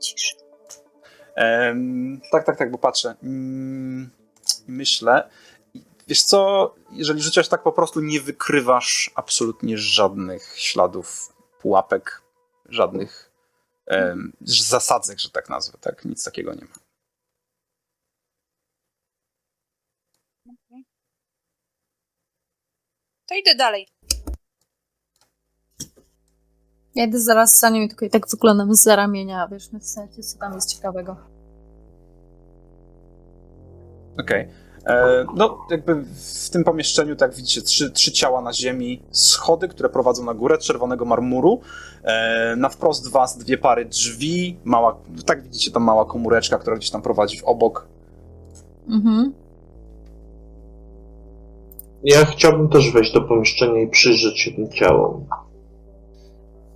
Cisz. 0.00 0.36
Em, 1.36 2.20
tak, 2.32 2.44
tak, 2.46 2.56
tak, 2.58 2.70
bo 2.70 2.78
patrzę. 2.78 3.14
Mm, 3.22 4.10
myślę. 4.68 5.28
Wiesz 6.12 6.22
co, 6.22 6.74
jeżeli 6.90 7.22
rzucasz 7.22 7.48
tak 7.48 7.62
po 7.62 7.72
prostu, 7.72 8.00
nie 8.00 8.20
wykrywasz 8.20 9.10
absolutnie 9.14 9.78
żadnych 9.78 10.58
śladów 10.58 11.36
pułapek, 11.60 12.22
żadnych 12.68 13.30
em, 13.86 14.32
zasadzek, 14.40 15.18
że 15.18 15.30
tak 15.30 15.48
nazwę, 15.48 15.78
tak? 15.80 16.04
Nic 16.04 16.24
takiego 16.24 16.54
nie 16.54 16.64
ma. 16.64 16.74
To 23.26 23.34
idę 23.34 23.54
dalej. 23.54 23.88
Ja 26.94 27.04
idę 27.04 27.20
zaraz 27.20 27.58
za 27.58 27.70
nim 27.70 27.82
i 27.82 27.88
tylko 27.88 28.04
i 28.04 28.10
tak 28.10 28.28
wyglądam 28.28 28.74
z 28.74 28.86
ramienia, 28.86 29.48
wiesz, 29.48 29.72
na 29.72 29.78
zasadzie, 29.78 30.22
co 30.22 30.38
tam 30.38 30.54
jest 30.54 30.74
ciekawego. 30.74 31.31
Okej. 34.20 34.48
E, 34.86 35.24
No, 35.36 35.58
jakby 35.70 36.04
w 36.44 36.50
tym 36.50 36.64
pomieszczeniu, 36.64 37.16
tak 37.16 37.34
widzicie, 37.34 37.62
trzy, 37.62 37.90
trzy 37.90 38.12
ciała 38.12 38.42
na 38.42 38.52
ziemi, 38.52 39.02
schody, 39.10 39.68
które 39.68 39.88
prowadzą 39.88 40.24
na 40.24 40.34
górę 40.34 40.58
czerwonego 40.58 41.04
marmuru. 41.04 41.60
E, 42.04 42.56
na 42.56 42.68
wprost 42.68 43.10
was 43.10 43.38
dwie 43.38 43.58
pary 43.58 43.84
drzwi, 43.84 44.56
mała, 44.64 44.96
tak 45.26 45.42
widzicie, 45.42 45.70
tam 45.70 45.82
mała 45.82 46.04
komóreczka, 46.04 46.58
która 46.58 46.76
gdzieś 46.76 46.90
tam 46.90 47.02
prowadzi 47.02 47.38
w 47.38 47.44
obok. 47.44 47.88
Mhm. 48.88 49.32
Ja 52.04 52.24
chciałbym 52.24 52.68
też 52.68 52.92
wejść 52.92 53.12
do 53.12 53.20
pomieszczenia 53.20 53.80
i 53.82 53.88
przyjrzeć 53.88 54.40
się 54.40 54.52
tym 54.52 54.70
ciałom. 54.70 55.26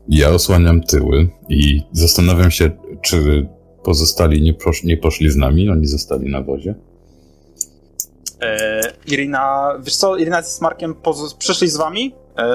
Ja 0.09 0.29
osłaniam 0.29 0.81
tyły 0.81 1.29
i 1.49 1.83
zastanawiam 1.93 2.51
się, 2.51 2.71
czy 3.03 3.49
pozostali 3.85 4.43
nie, 4.43 4.55
posz, 4.55 4.85
nie 4.85 4.97
poszli 4.97 5.31
z 5.31 5.37
nami, 5.37 5.71
oni 5.71 5.87
zostali 5.87 6.31
na 6.31 6.43
wozie. 6.43 6.75
E, 8.43 8.81
Irina, 9.07 9.75
wiesz 9.81 9.97
co, 9.97 10.17
Irina 10.17 10.43
z 10.43 10.61
Markiem 10.61 10.95
poz- 10.95 11.35
przyszli 11.39 11.69
z 11.69 11.77
wami, 11.77 12.15
e, 12.39 12.47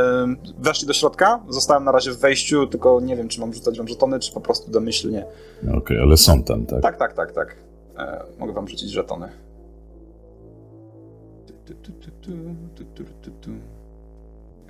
weszli 0.60 0.88
do 0.88 0.94
środka, 0.94 1.40
zostałem 1.50 1.84
na 1.84 1.92
razie 1.92 2.12
w 2.12 2.18
wejściu, 2.20 2.68
tylko 2.68 3.02
nie 3.02 3.16
wiem, 3.16 3.28
czy 3.28 3.40
mam 3.40 3.54
rzucać 3.54 3.78
wam 3.78 3.88
żetony, 3.88 4.20
czy 4.20 4.34
po 4.34 4.42
prostu 4.42 4.72
domyślnie. 4.72 5.26
Okej, 5.78 5.98
ale 6.02 6.18
są 6.18 6.44
tam, 6.44 6.66
tak? 6.66 6.82
Tak, 6.82 6.98
tak, 6.98 7.14
tak, 7.14 7.32
tak. 7.32 7.56
E, 7.98 8.24
mogę 8.40 8.54
wam 8.54 8.68
rzucić 8.68 8.90
żetony. 8.90 9.30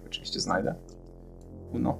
Oczywiście 0.08 0.40
znajdę. 0.40 0.76
Uno. 1.74 1.98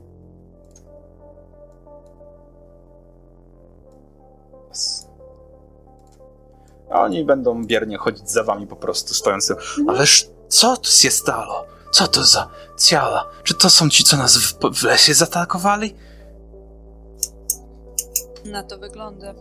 A 6.92 7.02
Oni 7.02 7.26
będą 7.26 7.66
biernie 7.66 7.98
chodzić 7.98 8.30
za 8.30 8.44
wami 8.44 8.68
po 8.68 8.76
prostu 8.76 9.14
stojący. 9.14 9.56
Ależ 9.88 10.30
co 10.48 10.78
tu 10.78 10.90
się 10.90 11.12
stało? 11.12 11.66
Co 11.92 12.08
to 12.08 12.24
za 12.24 12.50
ciała? 12.80 13.30
Czy 13.44 13.54
to 13.54 13.70
są 13.70 13.90
ci, 13.90 14.04
co 14.04 14.18
nas 14.18 14.38
w, 14.38 14.60
w 14.74 14.84
lesie 14.84 15.14
zaatakowali? 15.14 15.96
Na 18.46 18.64
to 18.64 18.78
wygląda. 18.78 19.34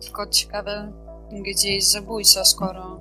Tylko 0.00 0.26
ciekawe, 0.26 0.92
gdzie 1.32 1.74
jest 1.74 1.92
zabójca, 1.92 2.44
skoro 2.44 3.00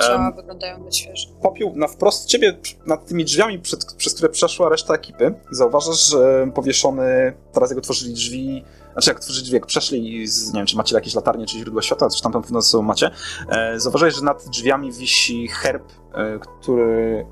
ciała 0.00 0.24
um, 0.26 0.36
wyglądają 0.36 0.84
na 0.84 0.90
świeże. 0.90 1.28
Popiół 1.42 1.76
na 1.76 1.88
wprost 1.88 2.26
ciebie, 2.26 2.58
nad 2.86 3.06
tymi 3.06 3.24
drzwiami, 3.24 3.58
przed, 3.58 3.94
przez 3.94 4.14
które 4.14 4.28
przeszła 4.28 4.68
reszta 4.68 4.94
ekipy, 4.94 5.34
zauważasz, 5.50 6.10
że 6.10 6.50
powieszony, 6.54 7.32
teraz 7.52 7.70
jak 7.70 7.78
otworzyli 7.78 8.14
drzwi, 8.14 8.64
znaczy 8.98 9.10
jak 9.10 9.18
otworzyli 9.18 9.44
drzwi, 9.44 9.54
jak 9.54 9.66
przeszli, 9.66 10.26
z, 10.26 10.52
nie 10.52 10.60
wiem, 10.60 10.66
czy 10.66 10.76
macie 10.76 10.94
jakieś 10.94 11.14
latarnie, 11.14 11.46
czy 11.46 11.58
źródło 11.58 11.82
światła, 11.82 12.08
coś 12.08 12.20
tam 12.20 12.32
tam 12.32 12.42
pewno 12.42 12.62
ze 12.62 12.68
sobą 12.68 12.84
macie, 12.84 13.10
e, 13.48 13.80
zauważasz, 13.80 14.16
że 14.16 14.24
nad 14.24 14.48
drzwiami 14.48 14.92
wisi 14.92 15.48
herb, 15.48 15.92
e, 16.14 16.38
który 16.38 17.26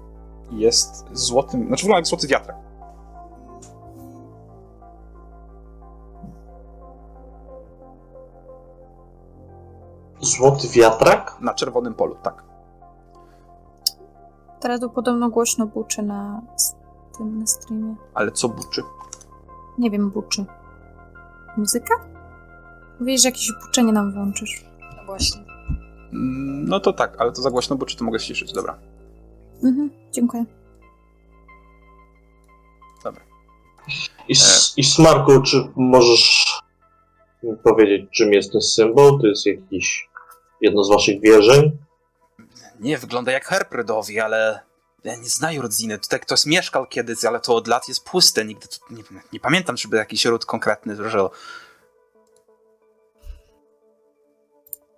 jest 0.51 1.05
złotym, 1.13 1.67
znaczy 1.67 1.83
wygląda 1.83 1.99
jak 1.99 2.07
złoty 2.07 2.27
wiatrak. 2.27 2.57
Złoty 10.21 10.69
wiatrak? 10.69 11.37
Na 11.41 11.55
czerwonym 11.55 11.95
polu, 11.95 12.17
tak. 12.23 12.45
Teraz 14.61 14.81
tu 14.81 14.91
podobno 14.91 15.31
głośno 15.31 15.67
buczy 15.67 16.03
na 16.03 16.43
tym 17.19 17.39
na 17.39 17.47
streamie. 17.47 17.95
Ale 18.15 18.33
co 18.33 18.49
buczy? 18.49 18.83
Nie 19.79 19.91
wiem, 19.91 20.11
buczy. 20.11 20.45
Muzyka? 21.57 21.95
Mówisz, 23.01 23.23
że 23.23 23.29
jakieś 23.29 23.53
buczenie 23.67 23.93
nam 23.93 24.13
włączysz. 24.13 24.65
No 24.97 25.05
właśnie. 25.05 25.41
Mm, 26.13 26.69
no 26.69 26.81
to 26.81 26.93
tak, 26.93 27.17
ale 27.19 27.33
to 27.33 27.43
za 27.43 27.51
głośno 27.51 27.77
buczy, 27.77 27.97
to 27.97 28.05
mogę 28.05 28.19
ściszyć, 28.19 28.53
dobra. 28.53 28.79
Mhm, 29.65 29.91
dziękuję. 30.13 30.45
Dobra. 33.05 33.23
I, 34.29 34.35
I 34.77 34.85
Smarku, 34.85 35.43
czy 35.43 35.69
możesz 35.77 36.47
mi 37.43 37.57
powiedzieć, 37.57 38.11
czym 38.11 38.33
jest 38.33 38.53
ten 38.53 38.61
symbol? 38.61 39.21
To 39.21 39.27
jest 39.27 39.47
jakiś 39.47 40.09
jedno 40.61 40.85
z 40.85 40.91
waszych 40.91 41.21
wierzeń? 41.21 41.79
Nie, 42.81 42.99
wygląda 42.99 43.33
jak 43.33 43.45
herb 43.45 43.73
rodowi, 43.73 44.21
ale 44.21 44.61
ja 45.07 45.17
nie 45.17 45.29
znaję 45.29 45.63
rodziny. 45.63 45.99
Tutaj 45.99 46.21
ktoś 46.21 46.47
mieszkał 46.47 46.87
kiedyś, 46.87 47.25
ale 47.25 47.41
to 47.41 47.55
od 47.55 47.69
lat 47.69 47.89
jest 47.89 48.05
puste. 48.05 48.45
Nigdy 48.45 48.67
nie, 48.91 49.03
nie, 49.33 49.41
pamiętam, 49.41 49.77
żeby 49.77 49.97
jakiś 49.97 50.25
ród 50.25 50.47
konkretny 50.47 51.11
żył. 51.11 51.29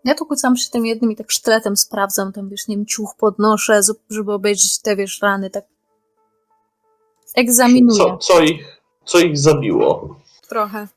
Ja 0.05 0.15
tu 0.15 0.27
kucam 0.27 0.55
przy 0.55 0.71
tym 0.71 0.87
jednym 0.87 1.13
i 1.13 1.17
tak 1.17 1.31
sztyletem 1.31 1.77
sprawdzam, 1.77 2.33
tam 2.33 2.49
wiesz, 2.49 2.69
nie 2.69 2.77
wiem, 2.77 2.87
ciuch 2.87 3.15
podnoszę, 3.19 3.81
żeby 4.11 4.33
obejrzeć 4.33 4.79
te, 4.79 4.97
wiesz, 4.97 5.23
rany, 5.23 5.51
tak 5.51 5.65
egzaminuję. 7.35 8.05
Co, 8.05 8.19
co, 8.19 8.41
ich, 8.41 8.83
co 9.05 9.19
ich 9.19 9.39
zabiło? 9.39 10.17
Trochę. 10.49 10.89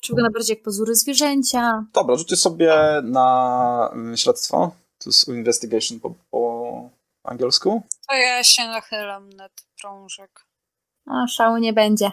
Czy 0.00 0.12
wygląda 0.12 0.32
bardziej 0.32 0.54
jak 0.54 0.64
pozury 0.64 0.94
zwierzęcia? 0.94 1.84
Dobra, 1.92 2.16
rzucę 2.16 2.36
sobie 2.36 2.74
na 3.02 3.90
mm, 3.92 4.16
śledztwo. 4.16 4.72
To 4.98 5.10
jest 5.10 5.28
investigation 5.28 6.00
po, 6.00 6.14
po 6.30 6.53
angielsku. 7.24 7.82
To 8.08 8.14
ja 8.14 8.44
się 8.44 8.62
nachylam 8.62 9.30
nad 9.30 9.52
prążek. 9.80 10.46
A, 11.06 11.26
szału 11.26 11.56
nie 11.56 11.72
będzie. 11.72 12.10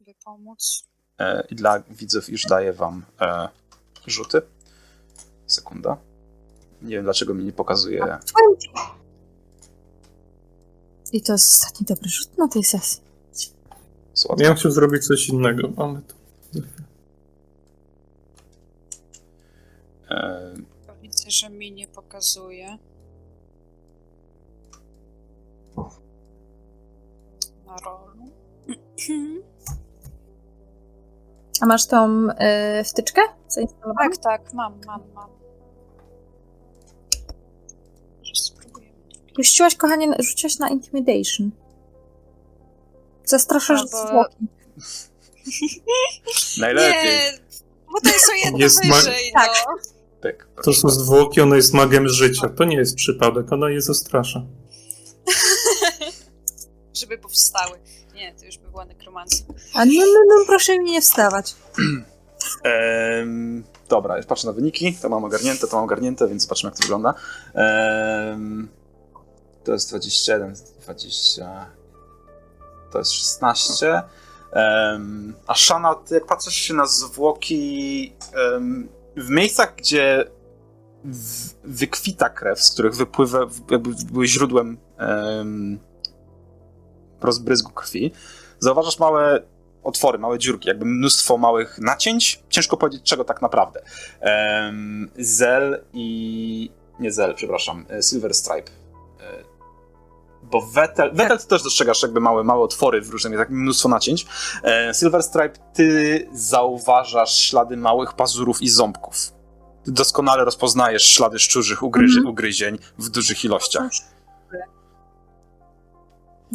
By 0.00 0.14
pomóc. 0.24 0.84
E, 1.18 1.46
I 1.50 1.54
dla 1.54 1.80
widzów 1.80 2.28
już 2.28 2.42
daję 2.42 2.72
wam 2.72 3.04
e, 3.20 3.48
rzuty. 4.06 4.42
Sekunda. 5.46 5.96
Nie 6.82 6.96
wiem, 6.96 7.04
dlaczego 7.04 7.34
mi 7.34 7.44
nie 7.44 7.52
pokazuje. 7.52 8.18
I 11.12 11.22
to 11.22 11.32
jest 11.32 11.52
ostatni 11.52 11.86
dobry 11.86 12.08
rzut 12.08 12.38
na 12.38 12.48
tej 12.48 12.64
sesji. 12.64 13.02
Słodko. 14.14 14.44
Ja 14.44 14.54
chciał 14.54 14.70
zrobić 14.70 15.06
coś 15.06 15.28
innego, 15.28 15.68
ale 15.76 16.02
to... 16.02 16.14
E... 20.10 20.54
Widzę, 21.02 21.30
że 21.30 21.50
mi 21.50 21.72
nie 21.72 21.86
pokazuje. 21.86 22.78
Na 27.66 27.76
rolu. 27.84 28.30
A 31.60 31.66
masz 31.66 31.86
tą 31.86 32.28
y, 32.28 32.84
wtyczkę 32.84 33.20
Tak, 33.98 34.16
tak, 34.16 34.52
mam, 34.52 34.80
mam, 34.86 35.00
mam. 35.14 35.30
Puściłaś, 39.36 39.76
kochanie, 39.76 40.14
rzuciłaś 40.18 40.58
na 40.58 40.68
Intimidation. 40.68 41.50
Zastraszasz 43.24 43.80
Albo... 43.80 44.08
zwłoki. 44.08 44.36
Najlepiej. 46.60 47.04
Nie, 47.04 47.38
bo 47.92 48.00
to 48.00 48.08
jest 48.08 48.30
o 48.30 48.34
jedno 48.44 48.58
jest 48.58 48.86
wyżej, 48.86 49.32
ma... 49.34 49.46
no. 49.46 49.52
Tak. 50.20 50.22
tak. 50.22 50.48
To 50.64 50.72
są 50.72 50.88
zwłoki, 50.88 51.40
ona 51.40 51.56
jest 51.56 51.74
magiem 51.74 52.08
życia. 52.08 52.48
To 52.48 52.64
nie 52.64 52.76
jest 52.76 52.96
przypadek, 52.96 53.52
ona 53.52 53.70
je 53.70 53.82
zastrasza. 53.82 54.42
Żeby 57.00 57.18
powstały. 57.18 57.78
Nie, 58.14 58.34
to 58.34 58.44
już 58.44 58.58
by 58.58 58.70
była 58.70 58.84
nekromancja. 58.84 59.46
A 59.74 59.84
no, 59.84 59.92
no, 59.92 60.20
no, 60.28 60.44
proszę 60.46 60.78
mi 60.78 60.90
nie 60.90 61.00
wstawać. 61.00 61.54
Ehm, 62.64 63.64
dobra, 63.88 64.16
już 64.16 64.26
patrzę 64.26 64.46
na 64.46 64.52
wyniki. 64.52 64.94
To 64.94 65.08
mam 65.08 65.24
ogarnięte, 65.24 65.66
to 65.66 65.76
mam 65.76 65.84
ogarnięte, 65.84 66.28
więc 66.28 66.42
zobaczymy, 66.42 66.70
jak 66.70 66.78
to 66.78 66.82
wygląda. 66.82 67.14
Ehm, 67.54 68.68
to 69.64 69.72
jest 69.72 69.88
21, 69.88 70.54
20. 70.82 71.66
To 72.92 72.98
jest 72.98 73.12
16. 73.12 74.02
Um, 74.52 75.34
a 75.46 75.54
Shana, 75.54 75.94
ty 75.94 76.14
jak 76.14 76.26
patrzysz 76.26 76.54
się 76.54 76.74
na 76.74 76.86
zwłoki 76.86 78.12
um, 78.52 78.88
w 79.16 79.28
miejscach, 79.28 79.74
gdzie 79.76 80.30
w, 81.04 81.48
wykwita 81.64 82.28
krew, 82.28 82.62
z 82.62 82.70
których 82.70 82.94
wypływa, 82.94 83.38
jakby 83.70 83.90
były 84.12 84.26
źródłem 84.26 84.78
um, 84.98 85.78
rozbryzgu 87.24 87.70
krwi, 87.70 88.12
zauważasz 88.58 88.98
małe 88.98 89.42
otwory, 89.84 90.18
małe 90.18 90.38
dziurki, 90.38 90.68
jakby 90.68 90.84
mnóstwo 90.84 91.38
małych 91.38 91.78
nacięć. 91.78 92.42
Ciężko 92.48 92.76
powiedzieć, 92.76 93.02
czego 93.02 93.24
tak 93.24 93.42
naprawdę. 93.42 93.82
Um, 94.22 95.10
Zel 95.18 95.84
i... 95.92 96.70
nie 97.00 97.12
Zel, 97.12 97.34
przepraszam, 97.34 97.86
Silver 98.02 98.34
Stripe 98.34 98.70
bo 100.42 100.60
Vettel, 100.62 101.14
Vettel 101.14 101.38
ty 101.38 101.46
też 101.46 101.62
dostrzegasz 101.62 102.02
jakby 102.02 102.20
małe, 102.20 102.44
małe 102.44 102.62
otwory 102.62 103.00
w 103.00 103.10
różnych, 103.10 103.38
tak 103.38 103.50
mnóstwo 103.50 103.88
nacięć. 103.88 104.26
E, 104.64 104.94
Silver 104.94 105.22
Stripe, 105.22 105.58
ty 105.74 106.28
zauważasz 106.32 107.36
ślady 107.36 107.76
małych 107.76 108.12
pazurów 108.12 108.62
i 108.62 108.68
ząbków. 108.68 109.16
Ty 109.84 109.92
doskonale 109.92 110.44
rozpoznajesz 110.44 111.02
ślady 111.02 111.38
szczurzych 111.38 111.82
ugryzi, 111.82 112.18
mm. 112.18 112.30
ugryzień 112.30 112.78
w 112.98 113.08
dużych 113.08 113.44
ilościach. 113.44 113.90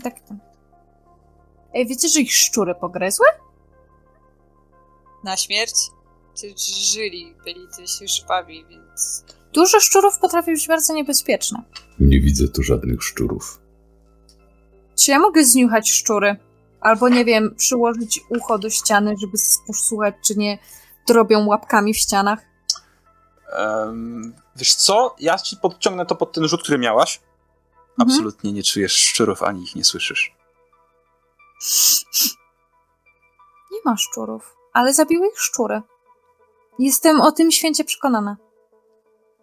Tak, 0.04 0.20
tak. 0.20 0.45
Ej, 1.76 1.88
wiecie, 1.88 2.10
że 2.10 2.20
ich 2.20 2.36
szczury 2.36 2.76
pogryzły? 2.76 3.26
Na 5.24 5.38
śmierć? 5.38 5.76
Czy 6.36 6.54
żyli, 6.94 7.36
byli 7.46 7.68
coś 7.68 8.12
żwawi, 8.12 8.66
więc... 8.70 9.26
Dużo 9.54 9.80
szczurów 9.80 10.20
potrafi 10.20 10.52
być 10.52 10.68
bardzo 10.68 10.94
niebezpieczne. 10.94 11.64
Nie 12.00 12.22
widzę 12.22 12.48
tu 12.48 12.64
żadnych 12.64 13.04
szczurów. 13.04 13.60
Czy 14.96 15.12
ja 15.12 15.20
mogę 15.20 15.46
zniuchać 15.46 15.92
szczury? 15.92 16.36
Albo, 16.82 17.10
nie 17.10 17.26
wiem, 17.26 17.56
przyłożyć 17.56 18.22
ucho 18.30 18.60
do 18.60 18.70
ściany, 18.70 19.16
żeby 19.22 19.38
posłuchać, 19.68 20.16
czy 20.28 20.36
nie 20.36 20.60
drobią 21.08 21.46
łapkami 21.46 21.94
w 21.94 21.98
ścianach? 21.98 22.40
Um, 23.58 24.34
wiesz 24.56 24.76
co? 24.76 25.16
Ja 25.20 25.38
ci 25.38 25.58
podciągnę 25.58 26.06
to 26.06 26.16
pod 26.16 26.32
ten 26.32 26.48
rzut, 26.48 26.64
który 26.64 26.78
miałaś. 26.78 27.20
Mhm. 27.20 28.10
Absolutnie 28.10 28.54
nie 28.54 28.64
czujesz 28.64 28.94
szczurów, 28.94 29.44
ani 29.44 29.64
ich 29.64 29.76
nie 29.76 29.84
słyszysz. 29.84 30.35
Nie 33.72 33.80
ma 33.86 33.98
szczurów, 33.98 34.56
ale 34.74 34.94
zabiły 34.94 35.28
ich 35.28 35.40
szczury. 35.40 35.82
Jestem 36.80 37.22
o 37.22 37.32
tym 37.32 37.52
święcie 37.52 37.84
przekonana. 37.84 38.38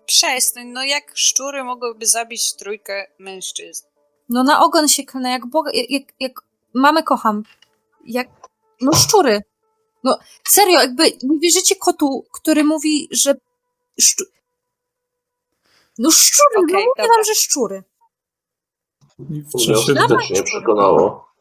Przestań, 0.06 0.66
no 0.66 0.84
jak 0.84 1.12
szczury 1.14 1.64
mogłyby 1.64 2.06
zabić 2.06 2.54
trójkę 2.56 3.06
mężczyzn? 3.18 3.86
No 4.28 4.44
na 4.44 4.64
ogon 4.64 4.88
się 4.88 5.04
klnę, 5.04 5.30
jak, 5.30 5.46
Boga, 5.46 5.70
jak, 5.74 5.90
jak, 5.90 6.02
jak 6.20 6.32
mamy 6.74 7.02
kocham. 7.02 7.42
Jak, 8.04 8.28
no 8.80 8.92
szczury. 8.92 9.42
No 10.04 10.18
serio, 10.48 10.80
jakby 10.80 11.04
nie 11.22 11.38
wierzycie 11.38 11.76
kotu, 11.76 12.24
który 12.32 12.64
mówi, 12.64 13.08
że 13.10 13.34
szczu... 14.00 14.24
No 15.98 16.10
szczury, 16.10 16.56
okay, 16.56 16.72
no 16.72 16.78
mówię 16.78 17.08
wam, 17.08 17.24
że 17.24 17.34
szczury. 17.34 17.82
I 19.18 19.42
w 19.42 19.52
czasie, 19.52 20.34
nie 20.34 20.42
przekonało. 20.42 21.31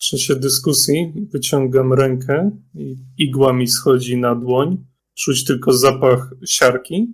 W 0.00 0.02
czasie 0.02 0.36
dyskusji 0.36 1.12
wyciągam 1.32 1.92
rękę 1.92 2.50
i 2.74 2.96
igła 3.18 3.52
mi 3.52 3.68
schodzi 3.68 4.16
na 4.16 4.34
dłoń. 4.34 4.84
Czuć 5.14 5.44
tylko 5.44 5.72
zapach 5.72 6.30
siarki. 6.46 7.12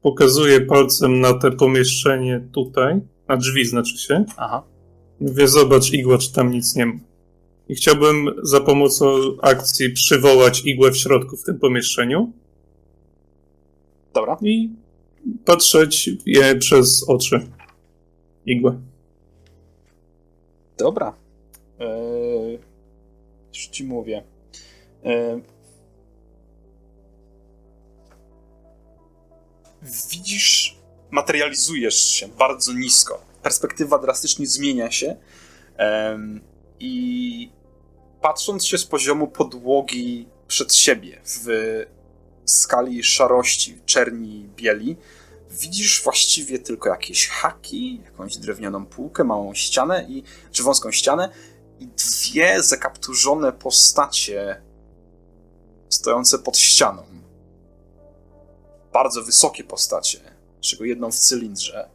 Pokazuję 0.00 0.60
palcem 0.60 1.20
na 1.20 1.34
te 1.34 1.50
pomieszczenie 1.50 2.48
tutaj 2.52 3.00
a 3.32 3.36
drzwi 3.36 3.64
znaczy 3.64 3.98
się. 3.98 4.24
Aha. 4.36 4.62
Mówię, 5.20 5.48
zobacz 5.48 5.92
igła, 5.92 6.18
czy 6.18 6.32
tam 6.32 6.50
nic 6.50 6.76
nie 6.76 6.86
ma. 6.86 6.94
I 7.68 7.74
chciałbym 7.74 8.30
za 8.42 8.60
pomocą 8.60 9.06
akcji 9.42 9.90
przywołać 9.90 10.66
igłę 10.66 10.92
w 10.92 10.96
środku 10.96 11.36
w 11.36 11.44
tym 11.44 11.58
pomieszczeniu. 11.58 12.32
Dobra. 14.14 14.38
I 14.42 14.70
patrzeć 15.44 16.10
je 16.26 16.56
przez 16.56 17.08
oczy. 17.08 17.48
Igłę. 18.46 18.80
Dobra. 20.78 21.21
Eee, 21.82 22.58
już 23.54 23.66
ci 23.66 23.84
mówię. 23.84 24.22
Eee, 25.04 25.42
widzisz, 29.82 30.76
materializujesz 31.10 32.08
się 32.08 32.28
bardzo 32.28 32.72
nisko. 32.72 33.24
Perspektywa 33.42 33.98
drastycznie 33.98 34.46
zmienia 34.46 34.90
się. 34.90 35.16
I 36.80 37.50
patrząc 38.20 38.66
się 38.66 38.78
z 38.78 38.86
poziomu 38.86 39.28
podłogi 39.28 40.28
przed 40.48 40.74
siebie 40.74 41.20
w 41.24 41.46
skali 42.44 43.04
szarości, 43.04 43.78
czerni, 43.86 44.48
bieli, 44.56 44.96
widzisz 45.50 46.02
właściwie 46.02 46.58
tylko 46.58 46.88
jakieś 46.88 47.28
haki, 47.28 48.00
jakąś 48.04 48.36
drewnianą 48.36 48.86
półkę, 48.86 49.24
małą 49.24 49.54
ścianę 49.54 50.06
i, 50.08 50.22
czy 50.52 50.62
wąską 50.62 50.92
ścianę 50.92 51.28
dwie 51.86 52.62
zakapturzone 52.62 53.52
postacie 53.52 54.62
stojące 55.88 56.38
pod 56.38 56.58
ścianą. 56.58 57.02
Bardzo 58.92 59.22
wysokie 59.22 59.64
postacie, 59.64 60.20
czego 60.60 60.84
jedną 60.84 61.10
w 61.10 61.18
cylindrze, 61.18 61.90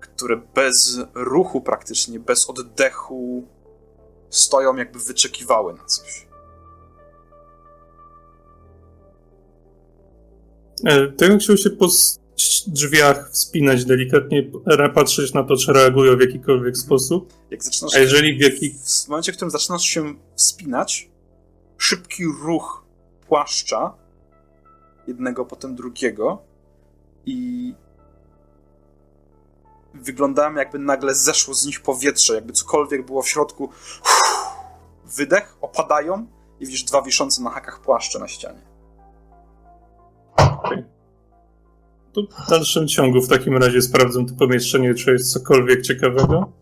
które 0.00 0.36
bez 0.36 0.98
ruchu 1.14 1.60
praktycznie, 1.60 2.20
bez 2.20 2.50
oddechu 2.50 3.44
stoją 4.30 4.76
jakby 4.76 4.98
wyczekiwały 4.98 5.74
na 5.74 5.84
coś. 5.84 6.26
E, 10.84 11.28
ja 11.28 11.38
chciał 11.38 11.56
się 11.56 11.70
po 11.70 11.88
drzwiach 12.66 13.30
wspinać 13.30 13.84
delikatnie, 13.84 14.50
patrzeć 14.94 15.34
na 15.34 15.44
to, 15.44 15.56
czy 15.56 15.72
reagują 15.72 16.16
w 16.16 16.20
jakikolwiek 16.20 16.76
sposób. 16.76 17.32
Jak 17.50 17.64
zaczynasz, 17.64 17.94
A 17.94 17.98
jeżeli 17.98 18.38
w 18.38 18.40
jaki... 18.40 18.74
W 19.04 19.08
momencie, 19.08 19.32
w 19.32 19.36
którym 19.36 19.50
zaczynasz 19.50 19.82
się 19.82 20.14
wspinać, 20.36 21.10
szybki 21.78 22.24
ruch 22.24 22.84
płaszcza 23.28 23.94
jednego, 25.06 25.44
potem 25.44 25.74
drugiego 25.74 26.42
i 27.26 27.74
wyglądałem 29.94 30.56
jakby 30.56 30.78
nagle 30.78 31.14
zeszło 31.14 31.54
z 31.54 31.66
nich 31.66 31.82
powietrze, 31.82 32.34
jakby 32.34 32.52
cokolwiek 32.52 33.06
było 33.06 33.22
w 33.22 33.28
środku. 33.28 33.70
Wydech, 35.04 35.56
opadają 35.60 36.26
i 36.60 36.66
widzisz 36.66 36.82
dwa 36.82 37.02
wiszące 37.02 37.42
na 37.42 37.50
hakach 37.50 37.80
płaszcze 37.80 38.18
na 38.18 38.28
ścianie. 38.28 38.60
Okay. 40.36 40.95
To 42.16 42.22
w 42.22 42.50
dalszym 42.50 42.88
ciągu 42.88 43.22
w 43.22 43.28
takim 43.28 43.56
razie 43.56 43.82
sprawdzę 43.82 44.26
to 44.26 44.34
pomieszczenie, 44.34 44.94
czy 44.94 45.12
jest 45.12 45.32
cokolwiek 45.32 45.82
ciekawego. 45.82 46.52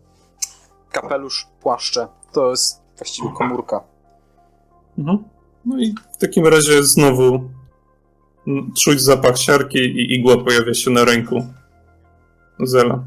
Kapelusz, 0.91 1.47
płaszcze, 1.61 2.07
to 2.33 2.49
jest 2.49 2.81
właściwie 2.97 3.29
komórka. 3.37 3.83
Mhm. 4.97 5.23
No 5.65 5.79
i 5.79 5.95
w 6.13 6.17
takim 6.17 6.47
razie 6.47 6.83
znowu 6.83 7.49
czuć 8.77 9.01
zapach 9.01 9.37
siarki 9.37 9.77
i 9.77 10.13
igła 10.13 10.43
pojawia 10.43 10.73
się 10.73 10.91
na 10.91 11.05
ręku 11.05 11.45
Zela. 12.59 13.03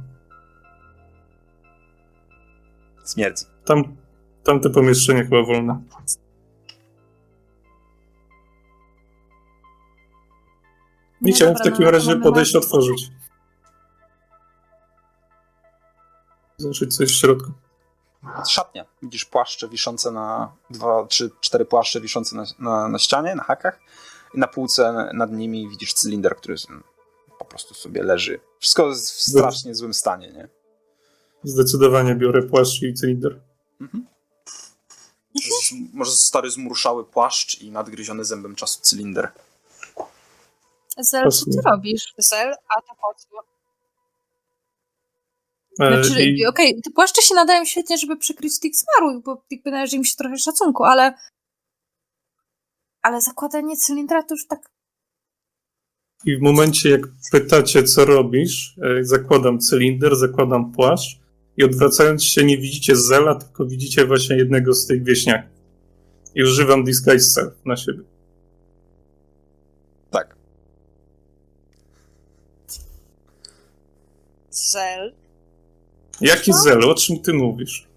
Śmierdzi. 3.13 3.45
Tam, 3.65 3.97
tamte 4.45 4.71
pomieszczenie 4.71 5.25
chyba 5.25 5.43
wolne. 5.43 5.83
Nie 11.21 11.33
chciałem 11.33 11.55
w 11.55 11.59
takim 11.59 11.85
no, 11.85 11.91
razie 11.91 12.17
podejść 12.17 12.57
otworzyć. 12.57 13.11
Zobaczyć, 16.57 16.97
co 16.97 17.03
jest 17.03 17.15
w 17.15 17.19
środku. 17.19 17.53
Szatnia. 18.49 18.85
Widzisz 19.03 19.25
płaszcze 19.25 19.69
wiszące 19.69 20.11
na 20.11 20.53
dwa, 20.71 21.07
trzy, 21.07 21.31
cztery 21.41 21.65
płaszcze 21.65 22.01
wiszące 22.01 22.37
na, 22.37 22.45
na, 22.59 22.89
na 22.89 22.99
ścianie, 22.99 23.35
na 23.35 23.43
hakach. 23.43 23.81
I 24.35 24.39
na 24.39 24.47
półce 24.47 25.11
nad 25.15 25.33
nimi 25.33 25.69
widzisz 25.69 25.93
cylinder, 25.93 26.37
który 26.37 26.55
po 27.39 27.45
prostu 27.45 27.75
sobie 27.75 28.03
leży. 28.03 28.41
Wszystko 28.59 28.89
jest 28.89 29.11
w 29.11 29.21
strasznie 29.21 29.75
złym 29.75 29.95
stanie, 29.95 30.33
nie? 30.33 30.49
Zdecydowanie 31.45 32.15
biorę 32.15 32.43
płaszcz 32.43 32.83
i 32.83 32.95
cylinder. 32.95 33.41
Mhm. 33.81 34.07
Może 35.93 36.11
stary 36.11 36.51
zmurszały 36.51 37.05
płaszcz 37.05 37.61
i 37.61 37.71
nadgryziony 37.71 38.25
zębem 38.25 38.55
czasu 38.55 38.81
cylinder. 38.83 39.33
Zel, 40.99 41.31
co 41.31 41.45
ty 41.45 41.59
robisz? 41.65 42.15
Zel, 42.19 42.53
a 42.53 42.81
to 42.81 42.95
po 43.01 43.15
co? 43.17 43.29
Znaczy, 45.77 46.25
I... 46.25 46.47
okej, 46.47 46.71
okay, 46.71 46.83
te 46.83 46.91
płaszcze 46.91 47.23
się 47.23 47.35
nadają 47.35 47.65
świetnie, 47.65 47.99
żeby 47.99 48.17
przykryć 48.17 48.61
tych 48.61 48.73
zmarłych, 48.77 49.23
bo 49.25 49.45
jakby 49.51 49.71
należy 49.71 49.97
im 49.97 50.05
się 50.05 50.17
trochę 50.17 50.39
szacunku, 50.39 50.85
ale 50.85 51.15
ale 53.03 53.21
zakładanie 53.21 53.77
cylindra 53.77 54.23
to 54.23 54.35
już 54.35 54.47
tak 54.47 54.71
i 56.25 56.37
w 56.37 56.41
momencie, 56.41 56.91
jak 56.91 57.01
pytacie, 57.33 57.83
co 57.83 58.05
robisz, 58.05 58.77
e, 58.83 59.05
zakładam 59.05 59.59
cylinder, 59.59 60.17
zakładam 60.17 60.73
płaszcz 60.73 61.19
i 61.57 61.65
odwracając 61.65 62.25
się 62.25 62.45
nie 62.45 62.59
widzicie 62.59 62.97
Zela, 62.97 63.35
tylko 63.35 63.67
widzicie 63.67 64.05
właśnie 64.05 64.37
jednego 64.37 64.75
z 64.75 64.87
tych 64.87 65.05
wieśniaków. 65.05 65.59
I 66.35 66.43
używam 66.43 66.85
Disguise 66.85 67.31
Self 67.31 67.55
na 67.65 67.77
siebie. 67.77 68.03
Zel. 74.67 75.13
Jaki 76.21 76.53
Co? 76.53 76.59
Zel? 76.59 76.85
O 76.91 76.95
czym 76.95 77.21
ty 77.21 77.33
mówisz? 77.33 77.89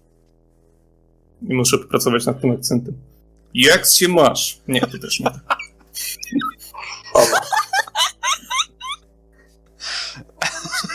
I 1.48 1.54
muszę 1.54 1.78
popracować 1.78 2.26
nad 2.26 2.40
tym 2.40 2.50
akcentem. 2.50 2.94
Jak 3.54 3.86
się 3.86 4.08
masz? 4.08 4.60
Nie, 4.68 4.80
to 4.80 4.98
też 4.98 5.20
nie. 5.20 5.30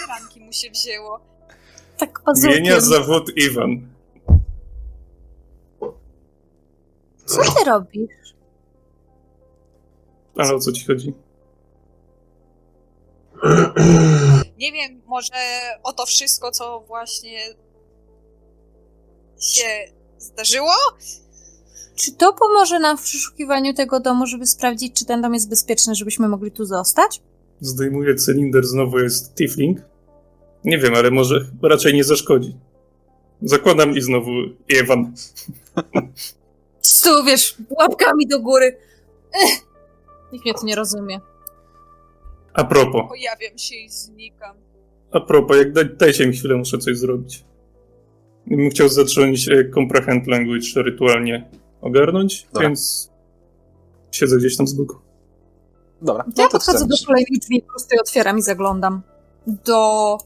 ranki 0.10 0.40
mu 0.40 0.54
się 0.54 0.70
wzięło. 0.72 1.20
Tak 1.98 2.22
pazukiem. 2.24 2.52
Zmienia 2.52 2.80
zawód 2.80 3.38
Iwan. 3.38 3.88
Co 7.26 7.42
ty 7.42 7.64
robisz? 7.70 8.36
Ale 10.36 10.56
o 10.56 10.60
co 10.60 10.72
ci 10.72 10.86
chodzi? 10.86 11.14
Nie 14.60 14.72
wiem, 14.72 15.02
może 15.06 15.34
o 15.84 15.94
to 15.94 16.06
wszystko, 16.06 16.52
co 16.52 16.80
właśnie 16.88 17.40
się 19.40 19.92
zdarzyło? 20.18 20.72
Czy 21.96 22.12
to 22.12 22.34
pomoże 22.34 22.80
nam 22.80 22.98
w 22.98 23.02
przeszukiwaniu 23.04 23.74
tego 23.74 24.00
domu, 24.00 24.28
żeby 24.28 24.48
sprawdzić, 24.48 25.00
czy 25.00 25.06
ten 25.06 25.22
dom 25.22 25.34
jest 25.34 25.50
bezpieczny, 25.50 25.96
żebyśmy 25.96 26.28
mogli 26.28 26.52
tu 26.52 26.66
zostać? 26.66 27.22
Zdejmuje 27.62 28.16
cylinder, 28.16 28.66
znowu 28.66 29.00
jest 29.00 29.36
Tifling. 29.36 29.80
Nie 30.64 30.78
wiem, 30.78 30.96
ale 30.96 31.12
może 31.12 31.46
raczej 31.62 31.94
nie 31.94 32.04
zaszkodzi. 32.04 32.56
Zakładam 33.42 33.98
i 33.98 34.02
znowu 34.02 34.32
Ewan. 34.82 35.14
Tu 37.04 37.24
wiesz, 37.26 37.56
łapkami 37.70 38.28
do 38.28 38.40
góry. 38.40 38.78
Ech, 39.44 39.52
nikt 40.32 40.46
mnie 40.46 40.54
tu 40.54 40.66
nie 40.66 40.76
rozumie. 40.76 41.20
A 42.58 42.64
propos. 42.64 43.02
Pojawiam 43.08 43.58
się 43.58 43.76
i 43.76 43.90
znikam. 43.90 44.56
A 45.12 45.20
propos, 45.20 45.58
jak 45.58 45.74
daj, 45.74 45.90
dajcie 45.98 46.28
mi 46.28 46.34
chwilę, 46.34 46.56
muszę 46.56 46.78
coś 46.78 46.98
zrobić. 46.98 47.44
Bym 48.48 48.70
chciał 48.70 48.90
zacząć 48.90 49.50
e, 49.50 49.64
comprehend 49.64 50.28
language 50.28 50.68
rytualnie 50.76 51.50
ogarnąć, 51.82 52.48
Dobra. 52.54 52.68
więc 52.68 53.12
siedzę 54.12 54.38
gdzieś 54.38 54.58
tam 54.58 54.68
z 54.68 54.74
boku. 54.74 54.96
Dobra. 56.02 56.24
To 56.36 56.42
ja 56.42 56.48
podchodzę 56.50 56.88
do 56.88 56.96
kolejnych 57.08 57.40
drzwi, 57.40 57.62
po 57.62 57.68
prostu 57.70 57.96
je 57.96 58.02
otwieram 58.02 58.38
i 58.38 58.42
zaglądam. 58.42 59.02
Do 59.48 60.18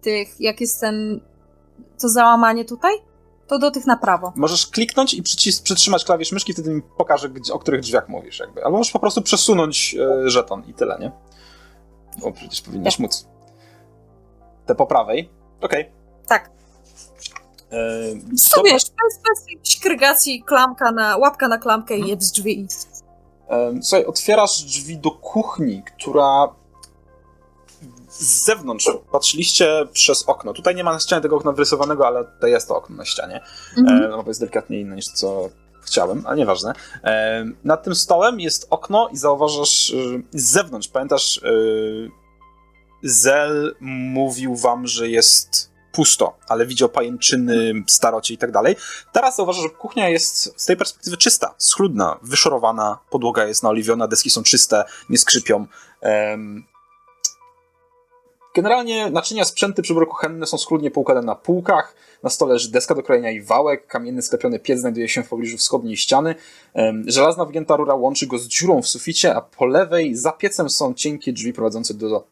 tych, 0.00 0.40
jak 0.40 0.60
jest 0.60 0.80
ten, 0.80 1.20
to 2.00 2.08
załamanie 2.08 2.64
tutaj, 2.64 2.92
to 3.46 3.58
do 3.58 3.70
tych 3.70 3.86
na 3.86 3.96
prawo. 3.96 4.32
Możesz 4.36 4.66
kliknąć 4.66 5.14
i 5.14 5.22
przycis- 5.22 5.62
przytrzymać 5.62 6.04
klawisz 6.04 6.32
myszki, 6.32 6.52
wtedy 6.52 6.74
mi 6.74 6.82
pokaże, 6.98 7.28
gdzie, 7.28 7.52
o 7.52 7.58
których 7.58 7.80
drzwiach 7.80 8.08
mówisz 8.08 8.38
jakby. 8.38 8.64
Albo 8.64 8.78
możesz 8.78 8.92
po 8.92 8.98
prostu 8.98 9.22
przesunąć 9.22 9.96
e, 10.00 10.30
żeton 10.30 10.62
i 10.68 10.74
tyle, 10.74 10.98
nie? 11.00 11.12
Bo 12.18 12.32
przecież 12.32 12.62
powinnaś 12.62 12.94
tak. 12.94 13.00
móc. 13.00 13.28
Te 14.66 14.74
po 14.74 14.86
prawej. 14.86 15.30
Okej. 15.60 15.80
Okay. 15.80 15.92
Tak. 16.26 16.50
Co 18.36 18.62
wiesz, 18.62 18.82
bez, 18.82 19.20
bez 19.22 19.44
jakiejś 19.48 20.44
klamka 20.44 20.92
na, 20.92 21.16
łapka 21.16 21.48
na 21.48 21.58
klamkę 21.58 21.96
i 21.96 22.08
jeb 22.08 22.22
z 22.22 22.32
drzwi. 22.32 22.66
Słuchaj, 23.82 24.04
otwierasz 24.04 24.62
drzwi 24.62 24.98
do 24.98 25.10
kuchni, 25.10 25.82
która 25.82 26.48
z 28.08 28.44
zewnątrz 28.44 28.90
patrzyliście 29.12 29.86
przez 29.92 30.28
okno. 30.28 30.52
Tutaj 30.52 30.74
nie 30.74 30.84
ma 30.84 30.92
na 30.92 31.00
ścianie 31.00 31.22
tego 31.22 31.36
okna 31.36 31.52
wyrysowanego, 31.52 32.06
ale 32.06 32.24
to 32.40 32.46
jest 32.46 32.68
to 32.68 32.76
okno 32.76 32.96
na 32.96 33.04
ścianie. 33.04 33.40
Mhm. 33.78 34.02
E, 34.02 34.08
no 34.08 34.22
bo 34.22 34.30
jest 34.30 34.40
delikatnie 34.40 34.80
inne 34.80 34.96
niż 34.96 35.06
to, 35.06 35.12
co 35.14 35.48
chciałem, 35.90 36.26
ale 36.26 36.36
nieważne. 36.36 36.72
E, 37.04 37.44
nad 37.64 37.82
tym 37.82 37.94
stołem 37.94 38.40
jest 38.40 38.66
okno 38.70 39.08
i 39.12 39.16
zauważasz 39.16 39.90
e, 39.90 39.94
z 40.38 40.50
zewnątrz, 40.50 40.88
pamiętasz, 40.88 41.38
e, 41.38 41.50
Zel 43.02 43.76
mówił 43.80 44.56
wam, 44.56 44.86
że 44.86 45.08
jest 45.08 45.70
pusto, 45.92 46.38
ale 46.48 46.66
widział 46.66 46.88
pajęczyny, 46.88 47.72
starocie 47.86 48.34
i 48.34 48.38
tak 48.38 48.52
dalej. 48.52 48.76
Teraz 49.12 49.36
zauważasz, 49.36 49.62
że 49.62 49.70
kuchnia 49.70 50.08
jest 50.08 50.60
z 50.60 50.66
tej 50.66 50.76
perspektywy 50.76 51.16
czysta, 51.16 51.54
schludna, 51.58 52.18
wyszorowana, 52.22 52.98
podłoga 53.10 53.46
jest 53.46 53.62
naoliwiona, 53.62 54.08
deski 54.08 54.30
są 54.30 54.42
czyste, 54.42 54.84
nie 55.08 55.18
skrzypią. 55.18 55.66
Generalnie 58.54 59.10
naczynia, 59.10 59.44
sprzęty 59.44 59.82
przyboru 59.82 60.06
kuchenne 60.06 60.46
są 60.46 60.58
schludnie 60.58 60.90
poukładane 60.90 61.26
na 61.26 61.34
półkach. 61.34 61.94
Na 62.22 62.30
stole 62.30 62.52
leży 62.52 62.70
deska 62.70 62.94
do 62.94 63.02
krojenia 63.02 63.30
i 63.30 63.42
wałek. 63.42 63.86
Kamienny 63.86 64.22
sklepiony 64.22 64.58
piec 64.58 64.80
znajduje 64.80 65.08
się 65.08 65.22
w 65.22 65.28
pobliżu 65.28 65.56
wschodniej 65.56 65.96
ściany. 65.96 66.34
Żelazna 67.06 67.44
wygięta 67.44 67.76
rura 67.76 67.94
łączy 67.94 68.26
go 68.26 68.38
z 68.38 68.48
dziurą 68.48 68.82
w 68.82 68.86
suficie, 68.86 69.34
a 69.34 69.40
po 69.40 69.66
lewej 69.66 70.16
za 70.16 70.32
piecem 70.32 70.70
są 70.70 70.94
cienkie 70.94 71.32
drzwi 71.32 71.52
prowadzące 71.52 71.94
do 71.94 72.26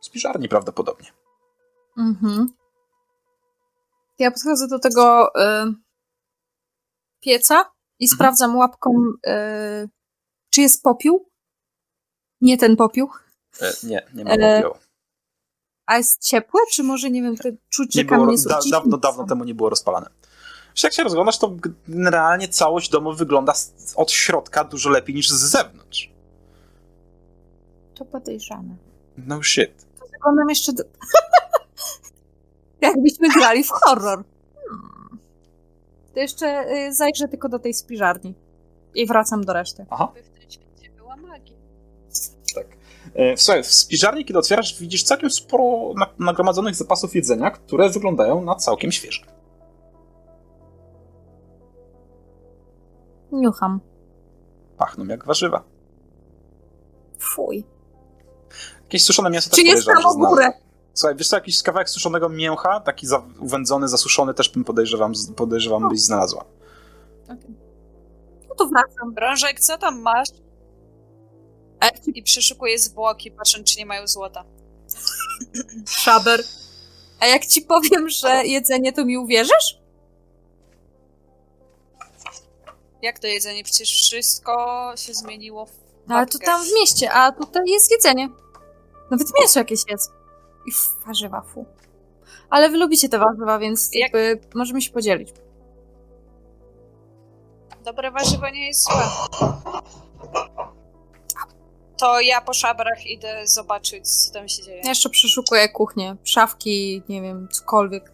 spiżarni 0.00 0.48
prawdopodobnie. 0.48 1.08
Mhm. 1.98 2.52
Ja 4.18 4.30
podchodzę 4.30 4.68
do 4.68 4.78
tego 4.78 5.28
y, 5.28 5.74
pieca 7.20 7.72
i 7.98 8.04
mhm. 8.04 8.16
sprawdzam 8.16 8.56
łapką, 8.56 8.90
y, 9.26 9.88
czy 10.50 10.60
jest 10.60 10.82
popiół. 10.82 11.28
Nie 12.40 12.58
ten 12.58 12.76
popiół. 12.76 13.10
E, 13.60 13.72
nie, 13.82 14.06
nie 14.14 14.24
ma 14.24 14.30
e, 14.30 14.62
popiółu. 14.62 14.87
A 15.88 15.96
jest 15.96 16.22
ciepłe, 16.22 16.60
czy 16.72 16.82
może, 16.82 17.10
nie 17.10 17.22
wiem, 17.22 17.36
te 17.36 17.52
czucie 17.68 17.98
nie 17.98 18.04
było, 18.04 18.26
da, 18.48 18.58
Dawno, 18.70 18.96
dawno 18.96 19.26
temu 19.26 19.44
nie 19.44 19.54
było 19.54 19.70
rozpalane. 19.70 20.10
Jak 20.82 20.92
się 20.92 21.02
rozglądasz, 21.04 21.38
to 21.38 21.56
generalnie 21.88 22.48
całość 22.48 22.90
domu 22.90 23.14
wygląda 23.14 23.52
od 23.96 24.10
środka 24.10 24.64
dużo 24.64 24.90
lepiej 24.90 25.14
niż 25.14 25.30
z 25.30 25.50
zewnątrz. 25.50 26.10
To 27.94 28.04
podejrzane. 28.04 28.76
No 29.18 29.42
shit. 29.42 29.86
To 30.00 30.06
wyglądam 30.12 30.48
jeszcze... 30.48 30.72
Do... 30.72 30.84
Jakbyśmy 32.80 33.28
grali 33.28 33.64
w 33.64 33.70
horror. 33.70 34.24
Hmm. 34.68 35.18
To 36.14 36.20
jeszcze 36.20 36.72
y, 36.72 36.94
zajrzę 36.94 37.28
tylko 37.28 37.48
do 37.48 37.58
tej 37.58 37.74
spiżarni. 37.74 38.34
I 38.94 39.06
wracam 39.06 39.44
do 39.44 39.52
reszty. 39.52 39.86
Aha. 39.90 40.12
E, 43.18 43.36
słuchaj, 43.36 43.62
w 43.62 43.66
spiżarni, 43.66 44.24
kiedy 44.24 44.38
otwierasz, 44.38 44.80
widzisz 44.80 45.02
całkiem 45.02 45.30
sporo 45.30 45.94
nagromadzonych 46.18 46.74
zapasów 46.74 47.14
jedzenia, 47.14 47.50
które 47.50 47.90
wyglądają 47.90 48.44
na 48.44 48.54
całkiem 48.54 48.92
świeże. 48.92 49.22
Niucham. 53.32 53.80
Pachną 54.76 55.04
jak 55.04 55.24
warzywa. 55.24 55.64
Fuj. 57.18 57.64
Jakieś 58.82 59.04
suszone 59.04 59.30
mięso 59.30 59.50
Czy 59.56 59.62
jest 59.62 59.86
tam 59.86 60.18
górę? 60.18 60.50
Słuchaj, 60.94 61.16
wiesz 61.16 61.28
co, 61.28 61.36
jakiś 61.36 61.62
kawałek 61.62 61.90
suszonego 61.90 62.28
mięcha, 62.28 62.80
taki 62.80 63.06
za, 63.06 63.22
uwędzony, 63.40 63.88
zasuszony, 63.88 64.34
też 64.34 64.48
bym 64.48 64.64
podejrzewam, 64.64 65.12
podejrzewam 65.36 65.88
byś 65.88 66.00
znalazła. 66.00 66.44
Okay. 67.24 67.54
No 68.48 68.54
to 68.54 68.66
wracam. 68.66 69.14
Brążek, 69.14 69.60
co 69.60 69.78
tam 69.78 70.02
masz? 70.02 70.28
I 72.06 72.22
przeszukuję 72.22 72.78
zwłoki, 72.78 73.30
patrząc, 73.30 73.72
czy 73.72 73.78
nie 73.78 73.86
mają 73.86 74.06
złota. 74.06 74.44
Szaber. 75.88 76.44
A 77.20 77.26
jak 77.26 77.46
ci 77.46 77.62
powiem, 77.62 78.08
że 78.08 78.46
jedzenie, 78.46 78.92
to 78.92 79.04
mi 79.04 79.18
uwierzysz? 79.18 79.78
Jak 83.02 83.18
to 83.18 83.26
jedzenie? 83.26 83.64
Przecież 83.64 83.90
wszystko 83.90 84.92
się 84.96 85.14
zmieniło 85.14 85.66
w 85.66 85.70
no, 86.08 86.16
Ale 86.16 86.26
to 86.26 86.38
tam 86.38 86.64
w 86.64 86.74
mieście, 86.74 87.12
a 87.12 87.32
tutaj 87.32 87.62
jest 87.66 87.90
jedzenie. 87.90 88.28
Nawet 89.10 89.28
mięso 89.40 89.58
jakieś 89.58 89.80
jest. 89.90 90.12
I 90.66 90.70
warzywa, 91.06 91.40
fu. 91.40 91.66
Ale 92.50 92.70
wy 92.70 92.76
lubicie 92.76 93.08
te 93.08 93.18
warzywa, 93.18 93.58
więc 93.58 93.90
Jak... 93.92 94.12
jakby 94.14 94.58
możemy 94.58 94.80
się 94.80 94.90
podzielić. 94.90 95.28
Dobre 97.84 98.10
warzywo 98.10 98.50
nie 98.50 98.66
jest 98.66 98.84
złe 98.84 99.04
to 101.98 102.20
ja 102.20 102.40
po 102.40 102.52
szabrach 102.52 103.06
idę 103.06 103.46
zobaczyć, 103.46 104.08
co 104.08 104.32
tam 104.32 104.48
się 104.48 104.62
dzieje. 104.62 104.80
Ja 104.82 104.88
jeszcze 104.88 105.10
przeszukuję 105.10 105.68
kuchnię, 105.68 106.16
szafki, 106.24 107.02
nie 107.08 107.22
wiem, 107.22 107.48
cokolwiek. 107.50 108.12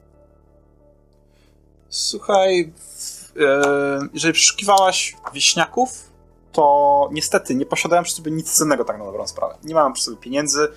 Słuchaj, 1.89 2.73
e, 3.41 3.63
jeżeli 4.15 4.35
przeszukiwałaś 4.35 5.17
wieśniaków, 5.33 6.15
to 6.53 7.09
niestety 7.13 7.55
nie 7.55 7.67
posiadają 7.67 8.03
przy 8.03 8.15
sobie 8.15 8.31
nic 8.31 8.53
cennego 8.53 8.85
tak 8.85 8.99
na 8.99 9.05
dobrą 9.05 9.27
sprawę. 9.27 9.55
Nie 9.65 9.75
mają 9.75 9.93
przy 9.93 10.05
sobie 10.05 10.17
pieniędzy, 10.17 10.69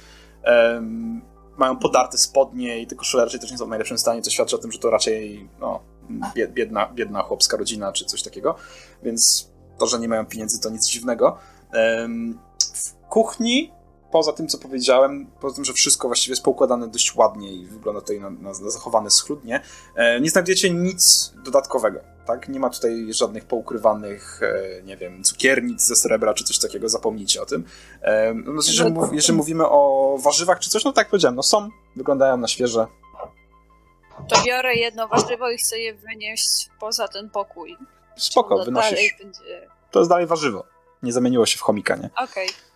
mają 1.57 1.77
podarte 1.77 2.17
spodnie 2.17 2.81
i 2.81 2.87
te 2.87 2.95
koszule 2.95 3.23
raczej 3.23 3.39
też 3.39 3.51
nie 3.51 3.57
są 3.57 3.65
w 3.65 3.69
najlepszym 3.69 3.97
stanie, 3.97 4.21
co 4.21 4.31
świadczy 4.31 4.55
o 4.55 4.59
tym, 4.59 4.71
że 4.71 4.79
to 4.79 4.89
raczej 4.89 5.49
no, 5.59 5.79
biedna, 6.53 6.87
biedna 6.93 7.21
chłopska 7.21 7.57
rodzina 7.57 7.91
czy 7.91 8.05
coś 8.05 8.23
takiego, 8.23 8.55
więc 9.03 9.51
to, 9.77 9.87
że 9.87 9.99
nie 9.99 10.07
mają 10.07 10.25
pieniędzy 10.25 10.61
to 10.61 10.69
nic 10.69 10.87
dziwnego 10.87 11.37
kuchni, 13.09 13.71
poza 14.11 14.33
tym, 14.33 14.47
co 14.47 14.57
powiedziałem, 14.57 15.27
poza 15.41 15.55
tym, 15.55 15.65
że 15.65 15.73
wszystko 15.73 16.07
właściwie 16.07 16.31
jest 16.31 16.43
poukładane 16.43 16.87
dość 16.87 17.15
ładnie 17.15 17.53
i 17.53 17.65
wygląda 17.65 18.01
tutaj 18.01 18.19
na, 18.19 18.29
na, 18.29 18.49
na 18.49 18.69
zachowane 18.69 19.11
schludnie, 19.11 19.61
e, 19.95 20.21
nie 20.21 20.29
znajdziecie 20.29 20.69
nic 20.69 21.33
dodatkowego. 21.43 21.99
Tak? 22.25 22.49
Nie 22.49 22.59
ma 22.59 22.69
tutaj 22.69 23.07
żadnych 23.13 23.45
poukrywanych, 23.45 24.39
e, 24.43 24.83
nie 24.83 24.97
wiem, 24.97 25.23
cukiernic 25.23 25.81
ze 25.81 25.95
srebra 25.95 26.33
czy 26.33 26.43
coś 26.43 26.59
takiego, 26.59 26.89
zapomnijcie 26.89 27.41
o 27.41 27.45
tym. 27.45 27.63
E, 28.01 28.33
no, 28.33 28.61
jeżeli, 28.67 28.91
mów, 28.91 29.13
jeżeli 29.13 29.37
mówimy 29.37 29.69
o 29.69 30.15
warzywach 30.23 30.59
czy 30.59 30.69
coś, 30.69 30.83
no 30.85 30.93
tak 30.93 31.09
powiedziałem, 31.09 31.35
no 31.35 31.43
są, 31.43 31.69
wyglądają 31.95 32.37
na 32.37 32.47
świeże. 32.47 32.87
To 34.29 34.43
biorę 34.45 34.75
jedno 34.75 35.07
warzywo 35.07 35.49
i 35.49 35.57
chcę 35.57 35.79
je 35.79 35.93
wynieść 35.93 36.69
poza 36.79 37.07
ten 37.07 37.29
pokój. 37.29 37.77
Spoko, 38.17 38.65
wynosisz. 38.65 39.15
Będzie... 39.19 39.69
To 39.91 39.99
jest 39.99 40.09
dalej 40.09 40.25
warzywo. 40.25 40.63
Nie 41.03 41.13
zamieniło 41.13 41.45
się 41.45 41.57
w 41.57 41.61
chomika, 41.61 41.95
nie? 41.95 42.09
Okej. 42.23 42.47
Okay. 42.47 42.66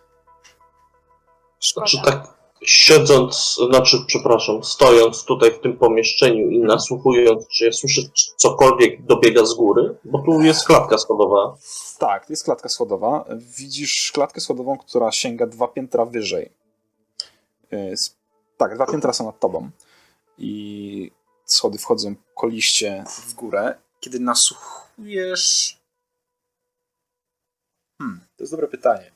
Szkoda. 1.61 1.87
Znaczy 1.87 2.05
tak 2.05 2.41
siedząc, 2.61 3.57
znaczy 3.69 3.97
przepraszam, 4.07 4.63
stojąc 4.63 5.25
tutaj 5.25 5.51
w 5.51 5.59
tym 5.59 5.77
pomieszczeniu 5.77 6.49
i 6.49 6.59
nasłuchując, 6.59 7.47
czy 7.47 7.65
ja 7.65 7.71
słyszę 7.71 8.01
cokolwiek 8.37 9.05
dobiega 9.05 9.45
z 9.45 9.53
góry, 9.53 9.97
bo 10.05 10.19
tu 10.19 10.41
jest 10.41 10.65
klatka 10.65 10.97
schodowa. 10.97 11.57
Tak, 11.99 12.29
jest 12.29 12.43
klatka 12.43 12.69
schodowa. 12.69 13.25
Widzisz 13.57 14.11
klatkę 14.11 14.41
schodową, 14.41 14.77
która 14.77 15.11
sięga 15.11 15.47
dwa 15.47 15.67
piętra 15.67 16.05
wyżej. 16.05 16.51
Tak, 18.57 18.75
dwa 18.75 18.85
piętra 18.85 19.13
są 19.13 19.25
nad 19.25 19.39
tobą. 19.39 19.69
I 20.37 21.11
schody 21.45 21.77
wchodzą 21.77 22.15
koliście 22.35 23.03
w 23.27 23.33
górę. 23.33 23.75
Kiedy 23.99 24.19
nasłuchujesz... 24.19 25.77
Hmm, 27.97 28.19
to 28.37 28.43
jest 28.43 28.53
dobre 28.53 28.67
pytanie 28.67 29.11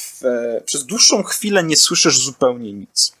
w, 0.00 0.22
przez 0.64 0.86
dłuższą 0.86 1.22
chwilę 1.22 1.62
nie 1.64 1.76
słyszysz 1.76 2.24
zupełnie 2.24 2.72
nic. 2.72 3.12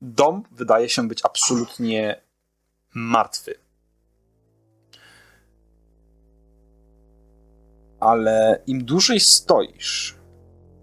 Dom 0.00 0.42
wydaje 0.50 0.88
się 0.88 1.08
być 1.08 1.20
absolutnie 1.24 2.22
martwy. 2.94 3.54
Ale 8.00 8.62
im 8.66 8.84
dłużej 8.84 9.20
stoisz, 9.20 10.14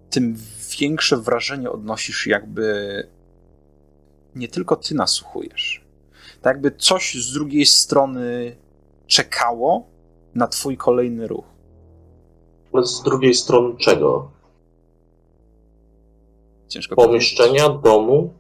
tym 0.10 0.38
większe 0.80 1.18
wrażenie 1.18 1.72
odnosisz, 1.72 2.28
jakby 2.28 3.08
nie 4.36 4.48
tylko 4.48 4.76
ty 4.76 4.96
nasłuchujesz. 4.96 5.86
Tak 6.42 6.56
jakby 6.56 6.72
coś 6.72 7.16
z 7.16 7.34
drugiej 7.34 7.66
strony 7.66 8.56
czekało 9.08 9.88
na 10.36 10.48
twój 10.48 10.78
kolejny 10.78 11.28
ruch. 11.28 11.46
Ale 12.74 12.86
z 12.86 13.04
drugiej 13.04 13.34
strony 13.34 13.78
czego? 13.78 14.32
Ciężko 16.72 16.96
Pomieszczenia, 16.96 17.68
powiedzieć. 17.68 17.84
domu. 17.84 18.34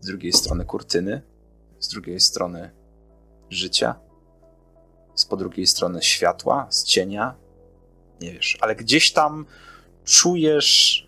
Z 0.00 0.06
drugiej 0.06 0.32
strony 0.32 0.64
kurtyny, 0.64 1.22
z 1.78 1.88
drugiej 1.88 2.20
strony 2.20 2.70
życia, 3.50 3.94
z 5.14 5.24
po 5.24 5.36
drugiej 5.36 5.66
strony 5.66 6.02
światła, 6.02 6.66
z 6.70 6.84
cienia. 6.84 7.34
Nie 8.20 8.32
wiesz, 8.32 8.58
ale 8.60 8.76
gdzieś 8.76 9.12
tam 9.12 9.46
czujesz, 10.04 11.06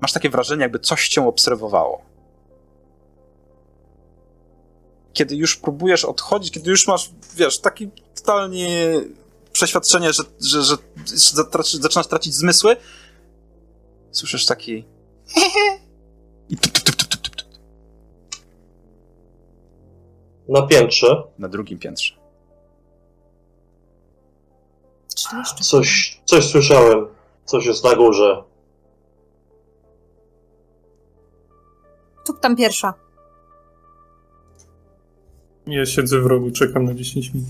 masz 0.00 0.12
takie 0.12 0.30
wrażenie, 0.30 0.62
jakby 0.62 0.78
coś 0.78 1.08
cię 1.08 1.26
obserwowało. 1.26 2.02
Kiedy 5.12 5.36
już 5.36 5.56
próbujesz 5.56 6.04
odchodzić, 6.04 6.54
kiedy 6.54 6.70
już 6.70 6.86
masz, 6.86 7.10
wiesz, 7.34 7.60
taki 7.60 7.90
totalnie 8.14 9.00
przeświadczenie, 9.52 10.12
że, 10.12 10.22
że, 10.40 10.62
że, 10.62 10.76
że 11.64 11.78
zaczynasz 11.80 12.06
tracić 12.06 12.34
zmysły, 12.34 12.76
słyszysz 14.10 14.46
taki 14.46 14.95
i 16.48 16.56
tup, 16.56 16.72
tup, 16.72 16.96
tup, 16.96 17.08
tup, 17.08 17.20
tup, 17.20 17.36
tup. 17.36 17.48
Na 20.48 20.66
piętrze? 20.66 21.22
Na 21.38 21.48
drugim 21.48 21.78
piętrze. 21.78 22.26
jeszcze? 25.32 25.64
Coś, 25.64 26.20
coś 26.24 26.44
słyszałem. 26.44 27.06
Coś 27.44 27.66
jest 27.66 27.84
na 27.84 27.94
górze. 27.94 28.42
Tu 32.26 32.32
tam 32.32 32.56
pierwsza. 32.56 32.94
Ja 35.66 35.86
siedzę 35.86 36.20
w 36.20 36.26
rogu, 36.26 36.50
czekam 36.50 36.84
na 36.84 36.94
10 36.94 37.34
minut. 37.34 37.48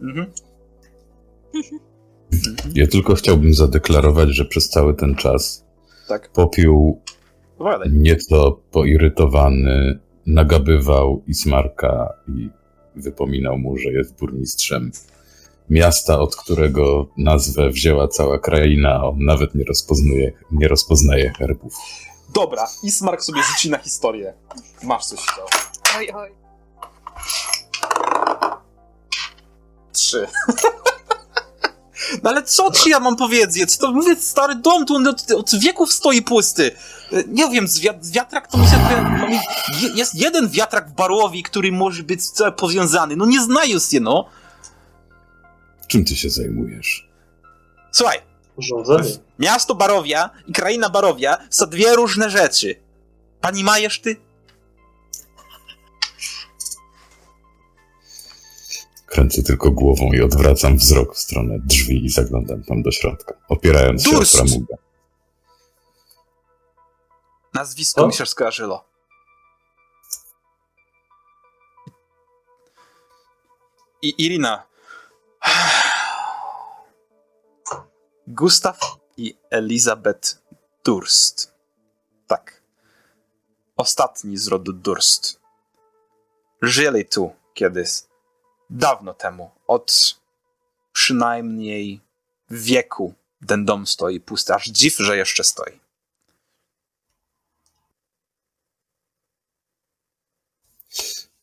Mhm. 0.00 0.32
Ja 2.74 2.86
tylko 2.86 3.14
chciałbym 3.14 3.54
zadeklarować, 3.54 4.28
że 4.28 4.44
przez 4.44 4.68
cały 4.68 4.94
ten 4.94 5.14
czas 5.14 5.65
Tak. 6.08 6.28
popiół 6.32 7.02
Opowiadaj. 7.58 7.88
nieco 7.92 8.60
poirytowany 8.70 9.98
nagabywał 10.26 11.22
Ismarka 11.26 12.12
i 12.28 12.50
wypominał 12.96 13.58
mu, 13.58 13.76
że 13.78 13.88
jest 13.92 14.18
burmistrzem 14.18 14.90
miasta, 15.70 16.18
od 16.20 16.36
którego 16.36 17.08
nazwę 17.18 17.70
wzięła 17.70 18.08
cała 18.08 18.38
kraina, 18.38 18.94
a 18.94 19.02
on 19.04 19.18
nawet 19.24 19.54
nie 19.54 19.64
rozpoznaje, 19.64 20.32
nie 20.52 20.68
rozpoznaje 20.68 21.32
herbów. 21.38 21.74
Dobra, 22.34 22.66
Ismark 22.82 23.22
sobie 23.22 23.42
rzuci 23.42 23.70
na 23.70 23.78
historię. 23.78 24.34
Masz 24.82 25.04
coś 25.06 25.26
to. 25.26 25.46
Oj, 25.98 26.10
oj. 26.14 26.30
Trzy. 29.92 30.26
No 32.22 32.30
ale 32.30 32.42
co 32.42 32.70
ci 32.70 32.90
ja 32.90 33.00
mam 33.00 33.16
powiedzieć? 33.16 33.78
To 33.78 33.92
mówię, 33.92 34.16
stary 34.16 34.54
dom, 34.54 34.86
tu 34.86 34.94
on 34.94 35.06
od, 35.06 35.30
od 35.30 35.50
wieków 35.60 35.92
stoi 35.92 36.22
pusty. 36.22 36.70
E, 37.12 37.24
Nie 37.28 37.48
wiem, 37.50 37.68
z 37.68 37.78
wi- 37.78 37.88
z 38.00 38.10
wiatrak 38.10 38.48
to 38.50 38.58
mi 38.58 38.66
się... 38.66 38.76
je- 39.82 39.92
Jest 39.94 40.14
jeden 40.14 40.48
wiatrak 40.48 40.88
w 40.88 40.92
Barowi, 40.92 41.42
który 41.42 41.72
może 41.72 42.02
być 42.02 42.20
powiązany. 42.56 43.16
No 43.16 43.26
nie 43.26 43.42
znają 43.42 43.78
się, 43.78 44.00
no. 44.00 44.28
Czym 45.88 46.04
ty 46.04 46.16
się 46.16 46.30
zajmujesz? 46.30 47.08
Słuchaj, 47.92 48.18
Rządzenie. 48.58 49.10
miasto 49.38 49.74
Barowia 49.74 50.30
i 50.46 50.52
kraina 50.52 50.88
Barowia 50.88 51.36
są 51.50 51.66
dwie 51.66 51.94
różne 51.96 52.30
rzeczy. 52.30 52.74
Pani 53.40 53.64
majesz 53.64 54.00
ty? 54.00 54.16
Kręcę 59.16 59.42
tylko 59.42 59.70
głową 59.70 60.12
i 60.12 60.20
odwracam 60.20 60.76
wzrok 60.76 61.14
w 61.14 61.18
stronę 61.18 61.58
drzwi 61.64 62.04
i 62.04 62.08
zaglądam 62.08 62.64
tam 62.64 62.82
do 62.82 62.90
środka, 62.90 63.34
opierając 63.48 64.04
się 64.04 64.10
o 64.10 64.14
Durst! 64.14 64.36
framugę. 64.36 64.76
Nazwisko 67.54 68.06
mi 68.06 68.12
się 68.12 68.26
skojarzyło. 68.26 68.84
I 74.02 74.14
Irina. 74.24 74.66
Gustaw 78.26 78.78
i 79.16 79.38
Elizabeth 79.50 80.42
Durst. 80.84 81.54
Tak. 82.26 82.62
Ostatni 83.76 84.36
z 84.36 84.48
rodu 84.48 84.72
Durst. 84.72 85.40
Żyli 86.62 87.06
tu 87.06 87.32
kiedyś. 87.54 87.88
Dawno 88.70 89.14
temu. 89.14 89.50
Od 89.66 90.20
przynajmniej 90.92 92.00
wieku 92.50 93.14
ten 93.46 93.64
dom 93.64 93.86
stoi 93.86 94.20
pusty. 94.20 94.54
Aż 94.54 94.66
dziw, 94.66 94.96
że 94.96 95.16
jeszcze 95.16 95.44
stoi. 95.44 95.72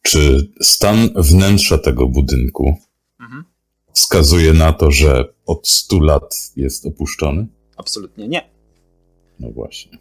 Czy 0.01 0.51
stan 0.61 1.09
wnętrza 1.15 1.77
tego 1.77 2.07
budynku 2.07 2.77
Mhm. 3.19 3.43
wskazuje 3.93 4.53
na 4.53 4.73
to, 4.73 4.91
że 4.91 5.33
od 5.45 5.67
100 5.67 5.99
lat 5.99 6.51
jest 6.55 6.85
opuszczony? 6.85 7.47
Absolutnie 7.77 8.27
nie. 8.27 8.49
No 9.39 9.51
właśnie. 9.51 9.97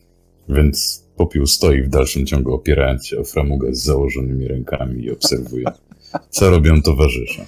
Więc 0.49 1.05
popiół 1.17 1.47
stoi 1.47 1.83
w 1.83 1.89
dalszym 1.89 2.27
ciągu, 2.27 2.55
opierając 2.55 3.07
się 3.07 3.19
o 3.19 3.25
framugę 3.25 3.75
z 3.75 3.83
założonymi 3.83 4.49
rękami 4.49 5.05
i 5.05 5.11
obserwuje, 5.11 5.65
co 6.31 6.51
robią 6.51 6.83
towarzysze. 6.83 7.47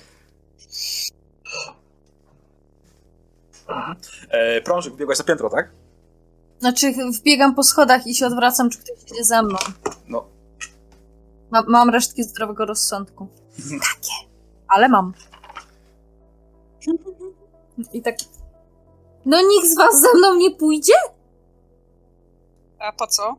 E, 4.30 4.60
Prążek, 4.60 4.96
biegłeś 4.96 5.18
za 5.18 5.24
piętro, 5.24 5.50
tak? 5.50 5.72
Znaczy, 6.58 6.94
wbiegam 7.20 7.54
po 7.54 7.62
schodach 7.62 8.06
i 8.06 8.14
się 8.14 8.26
odwracam, 8.26 8.70
czy 8.70 8.78
ktoś 8.78 9.12
idzie 9.12 9.24
za 9.24 9.42
mną. 9.42 9.56
No. 10.08 10.26
Ma, 11.50 11.62
mam 11.68 11.90
resztki 11.90 12.24
zdrowego 12.24 12.66
rozsądku. 12.66 13.28
Takie. 13.56 14.12
Ale 14.68 14.88
mam. 14.88 15.12
I 17.92 18.02
tak. 18.02 18.14
No 19.24 19.38
nikt 19.40 19.66
z 19.66 19.76
was 19.76 20.00
ze 20.00 20.18
mną 20.18 20.34
nie 20.34 20.50
pójdzie? 20.50 20.94
A 22.78 22.92
po 22.92 23.06
co? 23.06 23.36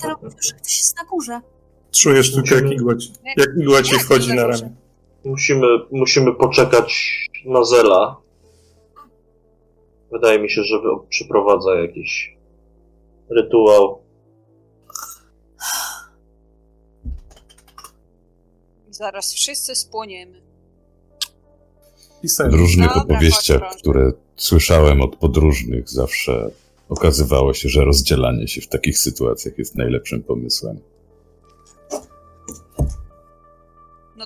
Teraz 0.00 0.18
że 0.40 0.54
ktoś 0.54 0.78
jest 0.78 0.96
na 0.96 1.04
górze. 1.04 1.40
Czujesz 1.94 2.34
tylko, 2.34 2.54
jak 2.54 2.70
igła 2.70 2.96
ci, 2.96 3.12
jak 3.36 3.48
igła 3.60 3.82
ci 3.82 3.94
wchodzi 3.98 4.34
na 4.34 4.46
ramię. 4.46 4.74
Musimy, 5.24 5.66
musimy 5.90 6.34
poczekać 6.34 7.18
na 7.44 7.64
Zela. 7.64 8.16
Wydaje 10.12 10.38
mi 10.38 10.50
się, 10.50 10.62
że 10.62 10.76
przeprowadza 11.08 11.74
jakiś 11.74 12.36
rytuał. 13.30 14.02
Zaraz 18.90 19.34
wszyscy 19.34 19.74
spłoniemy. 19.74 20.42
W 22.18 22.20
Pisałem. 22.20 22.54
różnych 22.54 22.88
Dobra, 22.88 23.02
opowieściach, 23.02 23.76
które 23.78 24.12
słyszałem 24.36 25.00
od 25.00 25.16
podróżnych, 25.16 25.88
zawsze 25.90 26.50
okazywało 26.88 27.54
się, 27.54 27.68
że 27.68 27.84
rozdzielanie 27.84 28.48
się 28.48 28.60
w 28.60 28.68
takich 28.68 28.98
sytuacjach 28.98 29.58
jest 29.58 29.74
najlepszym 29.74 30.22
pomysłem. 30.22 30.80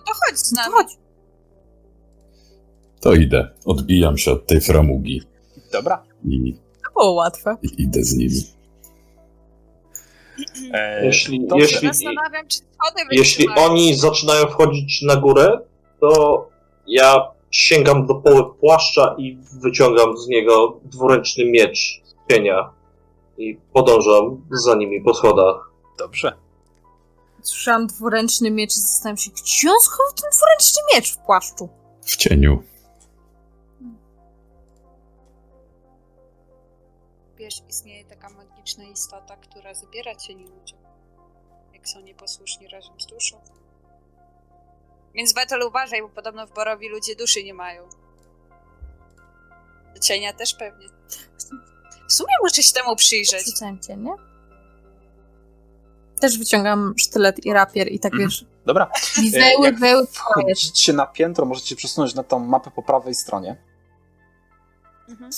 To 0.08 0.14
chodź 0.26 0.38
z 0.38 0.52
nami. 0.52 0.70
to 0.70 0.76
chodź. 0.76 0.96
To 3.00 3.14
idę, 3.14 3.48
odbijam 3.66 4.18
się 4.18 4.32
od 4.32 4.46
tej 4.46 4.60
framugi 4.60 5.22
Dobra. 5.72 6.02
i, 6.24 6.54
To 6.84 6.90
było 7.00 7.12
łatwe. 7.12 7.56
i 7.62 7.82
idę 7.82 8.02
z 8.04 8.14
nimi. 8.16 8.40
E, 10.72 11.06
Jeśli, 11.06 11.46
jeśli, 11.56 11.88
Zastanawiam, 11.88 12.46
czy 12.48 12.58
schody 12.58 13.02
jeśli 13.10 13.46
wytrzymają. 13.46 13.72
oni 13.72 13.94
zaczynają 13.94 14.46
wchodzić 14.46 15.02
na 15.02 15.16
górę, 15.16 15.58
to 16.00 16.48
ja 16.86 17.30
sięgam 17.50 18.06
do 18.06 18.14
poły 18.14 18.54
płaszcza 18.54 19.14
i 19.18 19.38
wyciągam 19.62 20.16
z 20.18 20.28
niego 20.28 20.80
dwuręczny 20.84 21.44
miecz 21.44 22.00
z 22.04 22.32
cienia 22.32 22.70
i 23.38 23.58
podążam 23.72 24.46
za 24.50 24.74
nimi 24.74 25.00
po 25.02 25.14
schodach. 25.14 25.70
Dobrze. 25.98 26.32
Słyszałam 27.42 27.86
dwuręczny 27.86 28.50
miecz 28.50 28.76
i 28.76 28.80
zastanawiam 28.80 29.16
się, 29.16 29.30
gdzie 29.30 29.70
on 29.70 29.80
schował 29.80 30.12
ten 30.12 30.30
dwuręczny 30.30 30.82
miecz 30.94 31.14
w 31.14 31.18
płaszczu? 31.18 31.68
W 32.02 32.16
cieniu. 32.16 32.62
Wiesz, 37.36 37.62
istnieje 37.68 38.04
taka 38.04 38.30
magiczna 38.30 38.84
istota, 38.84 39.36
która 39.36 39.74
zabiera 39.74 40.14
cieni 40.14 40.44
ludziom, 40.44 40.78
jak 41.72 41.88
są 41.88 42.00
nieposłuszni 42.00 42.68
razem 42.68 43.00
z 43.00 43.06
duszą. 43.06 43.40
Więc 45.14 45.32
Betel 45.32 45.62
uważaj, 45.62 46.02
bo 46.02 46.08
podobno 46.08 46.46
w 46.46 46.52
Borowi 46.52 46.88
ludzie 46.88 47.16
duszy 47.16 47.44
nie 47.44 47.54
mają. 47.54 47.88
Cienia 50.02 50.32
też 50.32 50.54
pewnie. 50.54 50.86
W 52.08 52.12
sumie 52.12 52.32
muszę 52.42 52.62
się 52.62 52.72
temu 52.72 52.96
przyjrzeć. 52.96 53.44
Rzucałem 53.44 53.80
cię, 53.80 53.96
nie? 53.96 54.12
Też 56.20 56.38
wyciągam 56.38 56.94
sztylet 56.98 57.46
i 57.46 57.52
rapier 57.52 57.92
i 57.92 57.98
tak 57.98 58.12
Mhm. 58.12 58.28
wiesz. 58.30 58.44
Dobra. 58.66 58.90
I 59.22 59.30
weły, 59.80 60.06
Wchodzicie 60.06 60.92
na 60.92 61.06
piętro, 61.06 61.44
możecie 61.46 61.76
przesunąć 61.76 62.14
na 62.14 62.22
tą 62.22 62.38
mapę 62.38 62.70
po 62.70 62.82
prawej 62.82 63.14
stronie. 63.14 63.56
Mhm. 65.08 65.30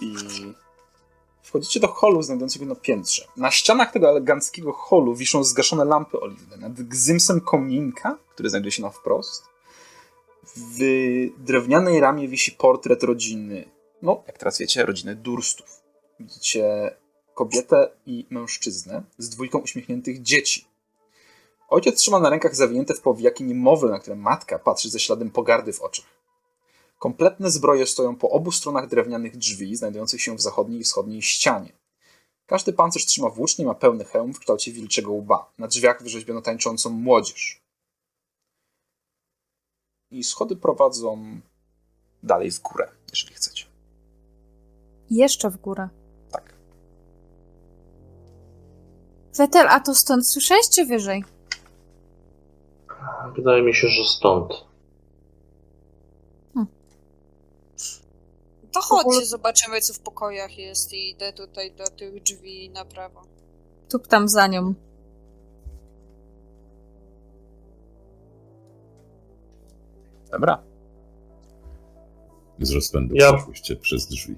I 0.00 0.14
wchodzicie 1.42 1.80
do 1.80 1.88
holu 1.88 2.22
znajdującego 2.22 2.64
na 2.64 2.74
piętrze. 2.74 3.24
Na 3.36 3.50
ścianach 3.50 3.92
tego 3.92 4.08
eleganckiego 4.08 4.72
holu 4.72 5.14
wiszą 5.14 5.44
zgaszone 5.44 5.84
lampy 5.84 6.20
oliwne. 6.20 6.56
Nad 6.56 6.72
gzymsem 6.72 7.40
kominka, 7.40 8.18
który 8.34 8.50
znajduje 8.50 8.72
się 8.72 8.82
na 8.82 8.90
wprost, 8.90 9.44
w 10.56 10.78
drewnianej 11.38 12.00
ramie 12.00 12.28
wisi 12.28 12.52
portret 12.52 13.02
rodziny. 13.02 13.70
No, 14.02 14.22
jak 14.26 14.38
teraz 14.38 14.58
wiecie, 14.58 14.86
rodziny 14.86 15.14
Durstów. 15.16 15.82
Widzicie 16.20 16.96
kobietę 17.38 17.90
i 18.06 18.26
mężczyznę 18.30 19.02
z 19.18 19.28
dwójką 19.28 19.58
uśmiechniętych 19.58 20.22
dzieci. 20.22 20.66
Ojciec 21.68 21.98
trzyma 21.98 22.20
na 22.20 22.30
rękach 22.30 22.54
zawinięte 22.56 22.94
w 22.94 23.00
powijaki 23.00 23.44
niemowlę, 23.44 23.90
na 23.90 23.98
które 23.98 24.16
matka 24.16 24.58
patrzy 24.58 24.90
ze 24.90 25.00
śladem 25.00 25.30
pogardy 25.30 25.72
w 25.72 25.82
oczach. 25.82 26.06
Kompletne 26.98 27.50
zbroje 27.50 27.86
stoją 27.86 28.16
po 28.16 28.30
obu 28.30 28.52
stronach 28.52 28.88
drewnianych 28.88 29.36
drzwi, 29.36 29.76
znajdujących 29.76 30.22
się 30.22 30.36
w 30.36 30.40
zachodniej 30.40 30.80
i 30.80 30.84
wschodniej 30.84 31.22
ścianie. 31.22 31.72
Każdy 32.46 32.72
pancerz 32.72 33.06
trzyma 33.06 33.30
włócznie 33.30 33.64
ma 33.66 33.74
pełny 33.74 34.04
hełm 34.04 34.34
w 34.34 34.38
kształcie 34.38 34.72
wilczego 34.72 35.12
łba. 35.12 35.52
Na 35.58 35.66
drzwiach 35.66 36.02
wyrzeźbiono 36.02 36.42
tańczącą 36.42 36.90
młodzież. 36.90 37.62
i 40.10 40.24
schody 40.24 40.56
prowadzą 40.56 41.40
dalej 42.22 42.50
w 42.50 42.60
górę, 42.60 42.88
jeżeli 43.10 43.34
chcecie. 43.34 43.64
Jeszcze 45.10 45.50
w 45.50 45.56
górę. 45.56 45.88
Wetel, 49.38 49.68
a 49.68 49.80
to 49.80 49.94
stąd 49.94 50.28
słyszałeś 50.28 50.68
czy 50.68 50.84
wyżej? 50.84 51.24
Wydaje 53.36 53.62
mi 53.62 53.74
się, 53.74 53.88
że 53.88 54.04
stąd. 54.04 54.52
To 58.72 58.80
chodźcie, 58.80 59.26
zobaczymy, 59.26 59.80
co 59.80 59.94
w 59.94 60.00
pokojach 60.00 60.58
jest 60.58 60.92
i 60.92 61.10
idę 61.10 61.32
tutaj 61.32 61.72
do 61.72 61.84
tych 61.86 62.22
drzwi 62.22 62.70
na 62.70 62.84
prawo. 62.84 63.22
Tu 63.88 63.98
tam 63.98 64.28
za 64.28 64.46
nią. 64.46 64.74
Dobra. 70.30 70.62
Z 72.60 72.70
rozpędu 72.70 73.14
Ja- 73.14 73.32
przeszłyście 73.32 73.76
przez 73.76 74.06
drzwi. 74.06 74.36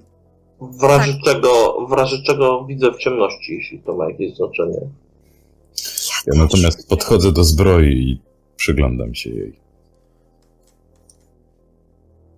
W 0.61 0.83
razie, 0.83 1.13
Tak. 1.13 1.21
czego, 1.23 1.85
w 1.89 1.91
razie 1.91 2.17
czego 2.23 2.65
widzę 2.65 2.91
w 2.91 2.97
ciemności, 2.97 3.53
jeśli 3.55 3.79
to 3.79 3.95
ma 3.95 4.09
jakieś 4.09 4.35
znaczenie. 4.35 4.79
Ja 6.27 6.43
natomiast 6.43 6.89
podchodzę 6.89 7.31
do 7.31 7.43
zbroi 7.43 7.87
i 7.87 8.21
przyglądam 8.55 9.15
się 9.15 9.29
jej. 9.29 9.59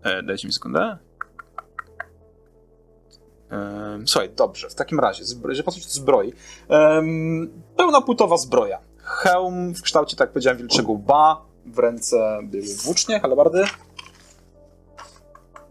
E, 0.03 0.23
dajcie 0.23 0.47
mi 0.47 0.53
sekundę. 0.53 0.97
Em, 3.49 4.07
słuchaj, 4.07 4.29
dobrze, 4.35 4.69
w 4.69 4.75
takim 4.75 4.99
razie, 4.99 5.23
że 5.49 5.63
patrzeć 5.63 5.83
do 5.85 5.91
zbroi. 5.91 6.33
Um, 6.69 7.63
pełna 7.77 8.01
płytowa 8.01 8.37
zbroja. 8.37 8.79
Hełm 8.97 9.73
w 9.73 9.81
kształcie, 9.81 10.15
tak 10.15 10.27
jak 10.27 10.33
powiedziałem, 10.33 10.57
wilczego 10.57 10.91
łba. 10.91 11.45
W 11.65 11.79
ręce 11.79 12.39
były 12.43 12.63
włócznie, 12.83 13.19
halabardy. 13.19 13.63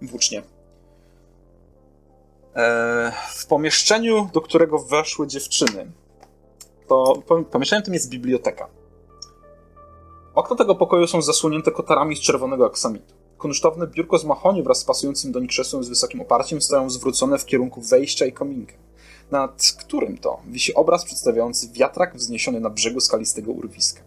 Włócznie. 0.02 0.42
E, 2.56 3.12
w 3.34 3.46
pomieszczeniu, 3.46 4.28
do 4.32 4.40
którego 4.40 4.78
weszły 4.78 5.26
dziewczyny, 5.26 5.90
to 6.88 7.22
pom- 7.26 7.44
pomieszczeniem 7.44 7.82
tym 7.82 7.94
jest 7.94 8.08
biblioteka. 8.08 8.68
Okna 10.34 10.56
tego 10.56 10.74
pokoju 10.74 11.06
są 11.06 11.22
zasłonięte 11.22 11.70
kotarami 11.70 12.16
z 12.16 12.20
czerwonego 12.20 12.66
aksamitu. 12.66 13.14
Kunsztowne 13.38 13.86
biurko 13.86 14.18
z 14.18 14.24
mahoni 14.24 14.62
wraz 14.62 14.78
z 14.78 14.84
pasującym 14.84 15.32
do 15.32 15.40
nich 15.40 15.50
krzesłem 15.50 15.84
z 15.84 15.88
wysokim 15.88 16.20
oparciem 16.20 16.62
stoją 16.62 16.90
zwrócone 16.90 17.38
w 17.38 17.46
kierunku 17.46 17.80
wejścia 17.80 18.26
i 18.26 18.32
kominka, 18.32 18.74
nad 19.30 19.62
którym 19.78 20.18
to 20.18 20.40
wisi 20.46 20.74
obraz 20.74 21.04
przedstawiający 21.04 21.68
wiatrak 21.68 22.16
wzniesiony 22.16 22.60
na 22.60 22.70
brzegu 22.70 23.00
skalistego 23.00 23.52
urwiska. 23.52 24.00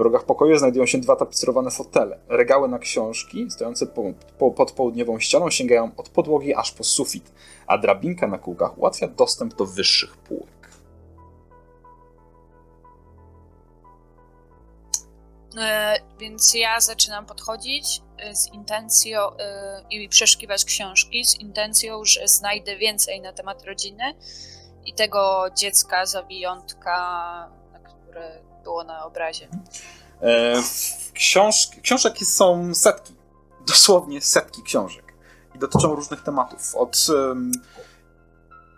W 0.00 0.02
rogach 0.02 0.24
pokoju 0.24 0.58
znajdują 0.58 0.86
się 0.86 0.98
dwa 0.98 1.16
tapicerowane 1.16 1.70
fotele. 1.70 2.18
Regały 2.28 2.68
na 2.68 2.78
książki, 2.78 3.50
stojące 3.50 3.86
po, 3.86 4.02
po, 4.38 4.50
pod 4.50 4.72
południową 4.72 5.18
ścianą, 5.18 5.50
sięgają 5.50 5.90
od 5.96 6.08
podłogi 6.08 6.54
aż 6.54 6.72
po 6.72 6.84
sufit, 6.84 7.32
a 7.66 7.78
drabinka 7.78 8.26
na 8.26 8.38
kółkach 8.38 8.78
ułatwia 8.78 9.08
dostęp 9.08 9.54
do 9.54 9.66
wyższych 9.66 10.16
półek. 10.16 10.70
E, 15.58 15.96
więc 16.18 16.54
ja 16.54 16.80
zaczynam 16.80 17.26
podchodzić 17.26 18.02
e, 18.18 18.36
z 18.36 18.52
intencją 18.52 19.36
e, 19.36 19.82
i 19.90 20.08
przeszukiwać 20.08 20.64
książki 20.64 21.24
z 21.24 21.40
intencją, 21.40 22.04
że 22.04 22.28
znajdę 22.28 22.76
więcej 22.76 23.20
na 23.20 23.32
temat 23.32 23.64
rodziny 23.64 24.14
i 24.84 24.94
tego 24.94 25.44
dziecka 25.56 26.06
zawiniątka, 26.06 26.96
na 27.72 27.78
które 27.78 28.49
było 28.62 28.84
na 28.84 29.04
obrazie. 29.04 29.48
E, 30.22 30.62
książ... 31.14 31.68
Książek 31.82 32.18
są 32.18 32.74
setki. 32.74 33.14
Dosłownie 33.66 34.20
setki 34.20 34.62
książek. 34.62 35.04
I 35.54 35.58
dotyczą 35.58 35.94
różnych 35.94 36.22
tematów. 36.22 36.74
Od, 36.74 37.06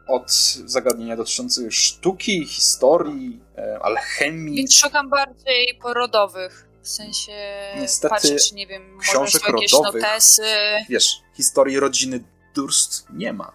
od 0.09 0.33
zagadnienia 0.65 1.17
dotyczących 1.17 1.75
sztuki, 1.75 2.47
historii, 2.47 3.41
e, 3.59 3.79
alchemii. 3.83 4.57
Więc 4.57 4.75
szukam 4.75 5.11
bardziej 5.11 5.79
porodowych. 5.83 6.69
W 6.83 6.89
sensie 6.89 7.33
Niestety 7.77 8.15
patrzę, 8.15 8.37
czy 8.37 8.55
nie 8.55 8.67
wiem, 8.67 8.95
może 8.95 9.09
książek 9.09 9.43
są 9.43 9.53
jakieś 9.53 9.73
rodowych- 9.73 10.03
notesy. 10.03 10.43
Wiesz, 10.89 11.21
historii 11.35 11.81
rodziny 11.81 12.25
Durst 12.55 13.07
nie 13.13 13.33
ma. 13.33 13.53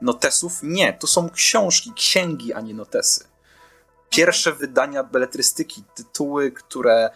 Notesów 0.00 0.60
nie. 0.62 0.92
To 0.92 1.06
są 1.06 1.30
książki, 1.30 1.92
księgi, 1.96 2.52
a 2.52 2.60
nie 2.60 2.74
notesy. 2.74 3.24
Pierwsze 4.16 4.52
wydania 4.52 5.04
beletrystyki, 5.04 5.82
tytuły, 5.94 6.52
które 6.52 7.10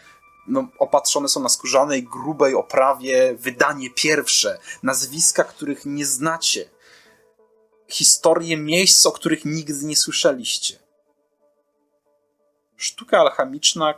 no, 0.49 0.69
opatrzone 0.79 1.29
są 1.29 1.41
na 1.41 1.49
skórzanej, 1.49 2.05
grubej 2.05 2.55
oprawie, 2.55 3.35
wydanie 3.35 3.91
pierwsze, 3.91 4.59
nazwiska, 4.83 5.45
których 5.45 5.87
nie 5.87 6.07
znacie, 6.07 6.71
historie 7.89 8.57
miejsc, 8.57 9.07
o 9.07 9.13
których 9.13 9.45
nigdy 9.45 9.87
nie 9.87 9.97
słyszeliście. 9.97 10.79
Sztuka 12.77 13.19
alchemiczna 13.19 13.95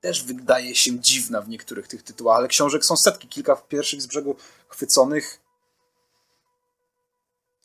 też 0.00 0.24
wydaje 0.24 0.74
się 0.74 1.00
dziwna 1.00 1.40
w 1.42 1.48
niektórych 1.48 1.88
tych 1.88 2.02
tytułach, 2.02 2.36
ale 2.36 2.48
książek 2.48 2.84
są 2.84 2.96
setki, 2.96 3.28
kilka 3.28 3.56
pierwszych 3.56 4.02
z 4.02 4.06
brzegu 4.06 4.36
chwyconych. 4.68 5.40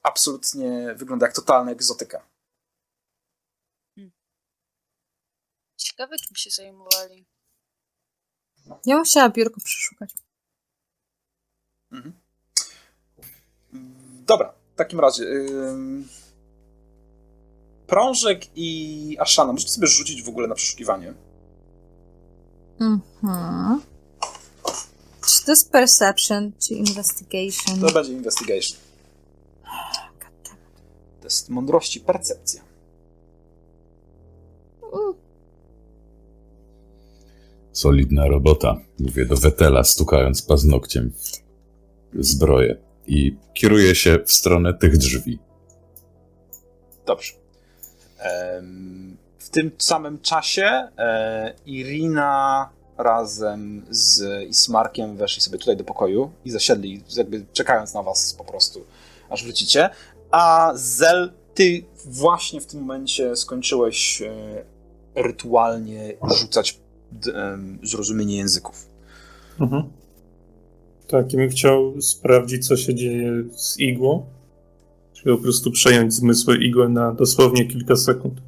Absolutnie 0.04 0.94
wygląda 0.96 1.26
jak 1.26 1.36
totalna 1.36 1.72
egzotyka. 1.72 2.33
Ciekawe, 5.78 6.18
czym 6.18 6.36
się 6.36 6.50
zajmowali. 6.50 7.26
Ja 8.86 8.96
bym 8.96 9.04
chciała 9.04 9.30
biurko 9.30 9.62
przeszukać. 9.64 10.10
Mhm. 11.92 12.14
Dobra, 14.26 14.54
w 14.74 14.76
takim 14.76 15.00
razie. 15.00 15.24
Ym... 15.24 16.08
Prążek 17.88 18.46
i 18.56 19.18
Ashana, 19.20 19.54
możecie 19.54 19.72
sobie 19.72 19.88
rzucić 19.88 20.24
w 20.24 20.30
ogóle 20.30 20.48
na 20.48 20.56
przeszukiwanie. 20.56 21.14
Mhm. 22.80 23.82
Czy 25.28 25.46
to 25.46 25.52
jest 25.52 25.72
perception, 25.72 26.52
czy 26.68 26.74
investigation? 26.74 27.80
To 27.80 27.94
będzie 27.94 28.14
investigation. 28.14 28.78
Test 31.22 31.50
mądrości, 31.50 32.00
percepcja. 32.00 32.64
Mm, 34.84 35.14
Solidna 37.74 38.28
robota, 38.28 38.78
mówię 39.00 39.26
do 39.26 39.36
Wetela, 39.36 39.84
stukając 39.84 40.42
paznokciem 40.42 41.12
w 42.14 42.26
zbroję. 42.26 42.78
I 43.08 43.38
kieruję 43.54 43.96
się 43.96 44.20
w 44.26 44.32
stronę 44.32 44.74
tych 44.74 44.98
drzwi. 44.98 45.40
Dobrze. 47.06 47.34
W 49.40 49.50
tym 49.50 49.72
samym 49.78 50.20
czasie 50.20 50.66
e, 50.98 51.54
Irina 51.66 52.70
razem 52.98 53.86
z 53.90 54.44
Ismarkiem 54.50 55.18
weszli 55.18 55.42
sobie 55.42 55.58
tutaj 55.58 55.78
do 55.78 55.84
pokoju 55.84 56.32
i 56.46 56.52
zasiedli, 56.52 57.04
jakby 57.16 57.46
czekając 57.54 57.94
na 57.94 58.04
was 58.04 58.34
po 58.34 58.44
prostu, 58.44 58.86
aż 59.30 59.44
wrócicie. 59.44 59.90
A 60.32 60.72
Zel, 60.76 61.34
ty 61.54 61.84
właśnie 62.06 62.62
w 62.62 62.66
tym 62.66 62.80
momencie 62.80 63.36
skończyłeś 63.36 64.22
e, 64.22 64.34
rytualnie 65.16 66.14
rzucać 66.40 66.80
zrozumienie 67.84 68.38
języków. 68.38 68.90
Mhm. 69.60 69.84
Tak, 71.08 71.34
i 71.34 71.38
bym 71.38 71.50
chciał 71.50 72.02
sprawdzić, 72.02 72.68
co 72.68 72.78
się 72.78 72.96
dzieje 72.96 73.44
z 73.56 73.80
igłą. 73.80 74.26
Czyli 75.14 75.36
po 75.36 75.44
prostu 75.44 75.72
przejąć 75.72 76.14
zmysły 76.14 76.58
igłę 76.58 76.90
na 76.90 77.12
dosłownie 77.14 77.66
kilka 77.66 77.96
sekund. 77.96 78.42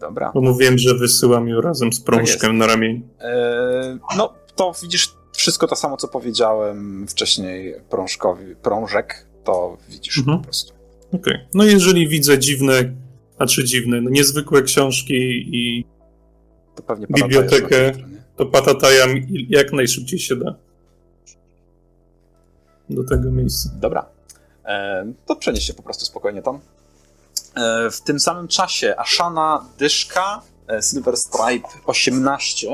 Dobra. 0.00 0.32
Bo 0.34 0.40
mówiłem, 0.40 0.78
że 0.78 0.94
wysyłam 0.94 1.48
ją 1.48 1.60
razem 1.60 1.92
z 1.92 2.00
prążkiem 2.00 2.58
na 2.58 2.66
ramieniu. 2.66 3.00
E, 3.20 3.98
no, 4.16 4.34
to 4.56 4.72
widzisz 4.82 5.14
wszystko 5.32 5.68
to 5.68 5.76
samo, 5.76 5.96
co 5.96 6.08
powiedziałem 6.08 7.06
wcześniej 7.08 7.74
prążkowi, 7.90 8.56
prążek, 8.62 9.26
to 9.44 9.76
widzisz 9.88 10.18
Mhm. 10.18 10.38
po 10.38 10.44
prostu. 10.44 10.72
Okej. 11.12 11.38
No 11.54 11.64
jeżeli 11.64 12.08
widzę 12.08 12.38
dziwne, 12.38 12.94
znaczy 13.36 13.64
dziwne, 13.64 14.00
no 14.00 14.10
niezwykłe 14.10 14.62
książki 14.62 15.14
i 15.52 15.84
To 16.78 16.82
pewnie 16.82 17.06
Bibliotekę. 17.10 17.92
to 18.36 18.46
patatajam 18.46 19.10
jak 19.48 19.72
najszybciej 19.72 20.18
się 20.18 20.36
da. 20.36 20.54
Do 22.90 23.04
tego 23.04 23.30
miejsca. 23.30 23.70
Dobra. 23.74 24.06
E, 24.64 25.12
to 25.26 25.36
przenieś 25.36 25.64
się 25.64 25.74
po 25.74 25.82
prostu 25.82 26.04
spokojnie 26.04 26.42
tam. 26.42 26.60
E, 27.54 27.90
w 27.90 28.00
tym 28.00 28.20
samym 28.20 28.48
czasie 28.48 28.96
Ashana 28.96 29.64
Dyszka, 29.78 30.42
e, 30.68 30.82
Silver 30.82 31.16
Stripe 31.16 31.68
18. 31.86 32.68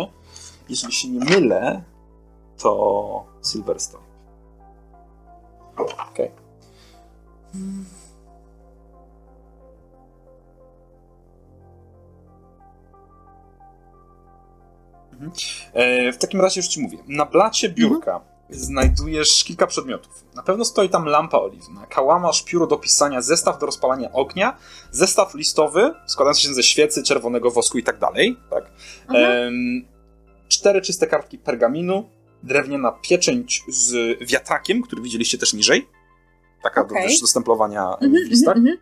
Jeżeli 0.68 0.92
się 0.92 1.08
nie 1.08 1.24
mylę, 1.24 1.82
to 2.58 3.24
Silver 3.52 3.80
Stripe. 3.80 4.04
Okej. 6.10 6.30
Mhm. 15.14 15.32
E, 15.72 16.12
w 16.12 16.18
takim 16.18 16.40
razie 16.40 16.60
już 16.60 16.68
ci 16.68 16.80
mówię. 16.80 16.98
Na 17.08 17.26
blacie 17.26 17.68
biurka 17.68 18.14
mhm. 18.14 18.34
znajdujesz 18.50 19.44
kilka 19.44 19.66
przedmiotów. 19.66 20.24
Na 20.34 20.42
pewno 20.42 20.64
stoi 20.64 20.88
tam 20.88 21.04
lampa 21.04 21.38
oliwna, 21.38 21.86
kałamarz, 21.86 22.44
pióro 22.44 22.66
do 22.66 22.76
pisania, 22.76 23.22
zestaw 23.22 23.58
do 23.58 23.66
rozpalania 23.66 24.12
ognia, 24.12 24.56
zestaw 24.90 25.34
listowy 25.34 25.94
składający 26.06 26.42
się 26.42 26.54
ze 26.54 26.62
świecy, 26.62 27.02
czerwonego 27.02 27.50
wosku 27.50 27.78
i 27.78 27.82
tak 27.82 27.98
dalej. 27.98 28.36
Tak? 28.50 28.64
Mhm. 29.08 29.84
cztery 30.48 30.82
czyste 30.82 31.06
kartki 31.06 31.38
pergaminu, 31.38 32.08
drewniana 32.42 32.92
pieczęć 32.92 33.62
z 33.68 34.18
wiatrakiem, 34.30 34.82
który 34.82 35.02
widzieliście 35.02 35.38
też 35.38 35.54
niżej. 35.54 35.88
Taka 36.62 36.80
okay. 36.80 37.02
do, 37.02 37.08
też 37.08 37.20
do 37.20 37.26
stemplowania 37.26 37.96
w 38.00 38.02
mhm, 38.02 38.24
listach. 38.28 38.56
Mm 38.56 38.76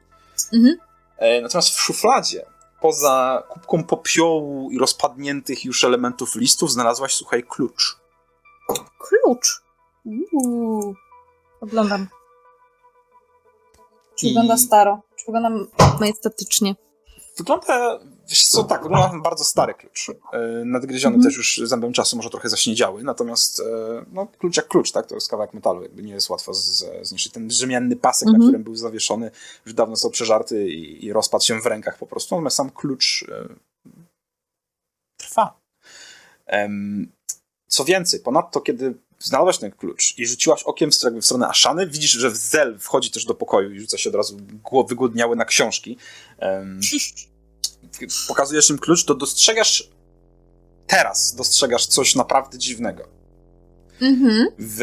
-hmm. 0.52 0.74
e, 1.18 1.40
natomiast 1.40 1.68
w 1.68 1.80
szufladzie, 1.80 2.44
poza 2.82 3.42
kubką 3.48 3.84
popiołu 3.84 4.70
i 4.70 4.78
rozpadniętych 4.78 5.64
już 5.64 5.84
elementów 5.84 6.34
listów, 6.34 6.72
znalazłaś, 6.72 7.14
słuchaj, 7.14 7.42
klucz. 7.42 7.96
Klucz? 8.98 9.62
Uuu. 10.04 10.94
Oglądam. 11.60 12.06
Czy 14.16 14.26
I... 14.26 14.28
wygląda 14.28 14.56
staro? 14.56 15.00
Czy 15.16 15.24
wygląda 15.26 15.50
majestatycznie? 16.00 16.74
Wygląda, 17.38 17.98
wiesz 18.28 18.44
co, 18.44 18.64
tak, 18.64 18.84
na 18.84 19.12
bardzo 19.22 19.44
stary 19.44 19.74
klucz. 19.74 20.10
E, 20.32 20.38
nadgryziony 20.64 21.14
mm. 21.14 21.26
też 21.26 21.36
już 21.36 21.60
zębem 21.64 21.92
czasu 21.92 22.16
może 22.16 22.30
trochę 22.30 22.48
zaśniedziały, 22.48 23.02
natomiast 23.02 23.60
e, 23.60 23.64
no, 24.12 24.26
klucz 24.38 24.56
jak 24.56 24.68
klucz, 24.68 24.92
tak, 24.92 25.06
to 25.06 25.14
jest 25.14 25.28
kawałek 25.28 25.54
metalu, 25.54 25.82
jakby 25.82 26.02
nie 26.02 26.12
jest 26.12 26.30
łatwo 26.30 26.54
zniszczyć. 27.02 27.32
Ten 27.32 27.50
rzemienny 27.50 27.96
pasek, 27.96 28.28
mm 28.28 28.34
-hmm. 28.34 28.38
na 28.38 28.44
mhm. 28.44 28.50
którym 28.50 28.64
był 28.64 28.76
zawieszony, 28.76 29.30
już 29.66 29.74
dawno 29.74 29.96
został 29.96 30.10
przeżarty 30.10 30.68
i, 30.68 31.04
i 31.04 31.12
rozpadł 31.12 31.44
się 31.44 31.60
w 31.60 31.66
rękach 31.66 31.98
po 31.98 32.06
prostu, 32.06 32.34
natomiast 32.34 32.56
sam 32.56 32.70
klucz 32.70 33.24
e, 33.28 33.48
trwa. 35.16 35.62
Co 37.66 37.84
więcej, 37.84 38.20
ponadto 38.20 38.60
kiedy 38.60 38.94
znalazłaś 39.18 39.58
ten 39.58 39.72
klucz 39.72 40.18
i 40.18 40.26
rzuciłaś 40.26 40.62
okiem 40.62 40.90
w, 40.90 40.94
w 40.94 41.24
stronę 41.24 41.48
Aszany, 41.48 41.86
widzisz, 41.86 42.10
że 42.10 42.30
Zel 42.30 42.78
wchodzi 42.78 43.10
też 43.10 43.24
do 43.24 43.34
pokoju 43.34 43.72
i 43.72 43.80
rzuca 43.80 43.98
się 43.98 44.10
od 44.10 44.16
razu 44.16 44.36
wygłodniały 44.88 45.36
na 45.36 45.44
książki. 45.44 45.96
Um, 46.38 46.80
pokazujesz 48.28 48.70
im 48.70 48.78
klucz, 48.78 49.04
to 49.04 49.14
dostrzegasz 49.14 49.90
teraz, 50.86 51.34
dostrzegasz 51.34 51.86
coś 51.86 52.14
naprawdę 52.14 52.58
dziwnego. 52.58 53.08
Mhm. 54.00 54.48
W, 54.58 54.80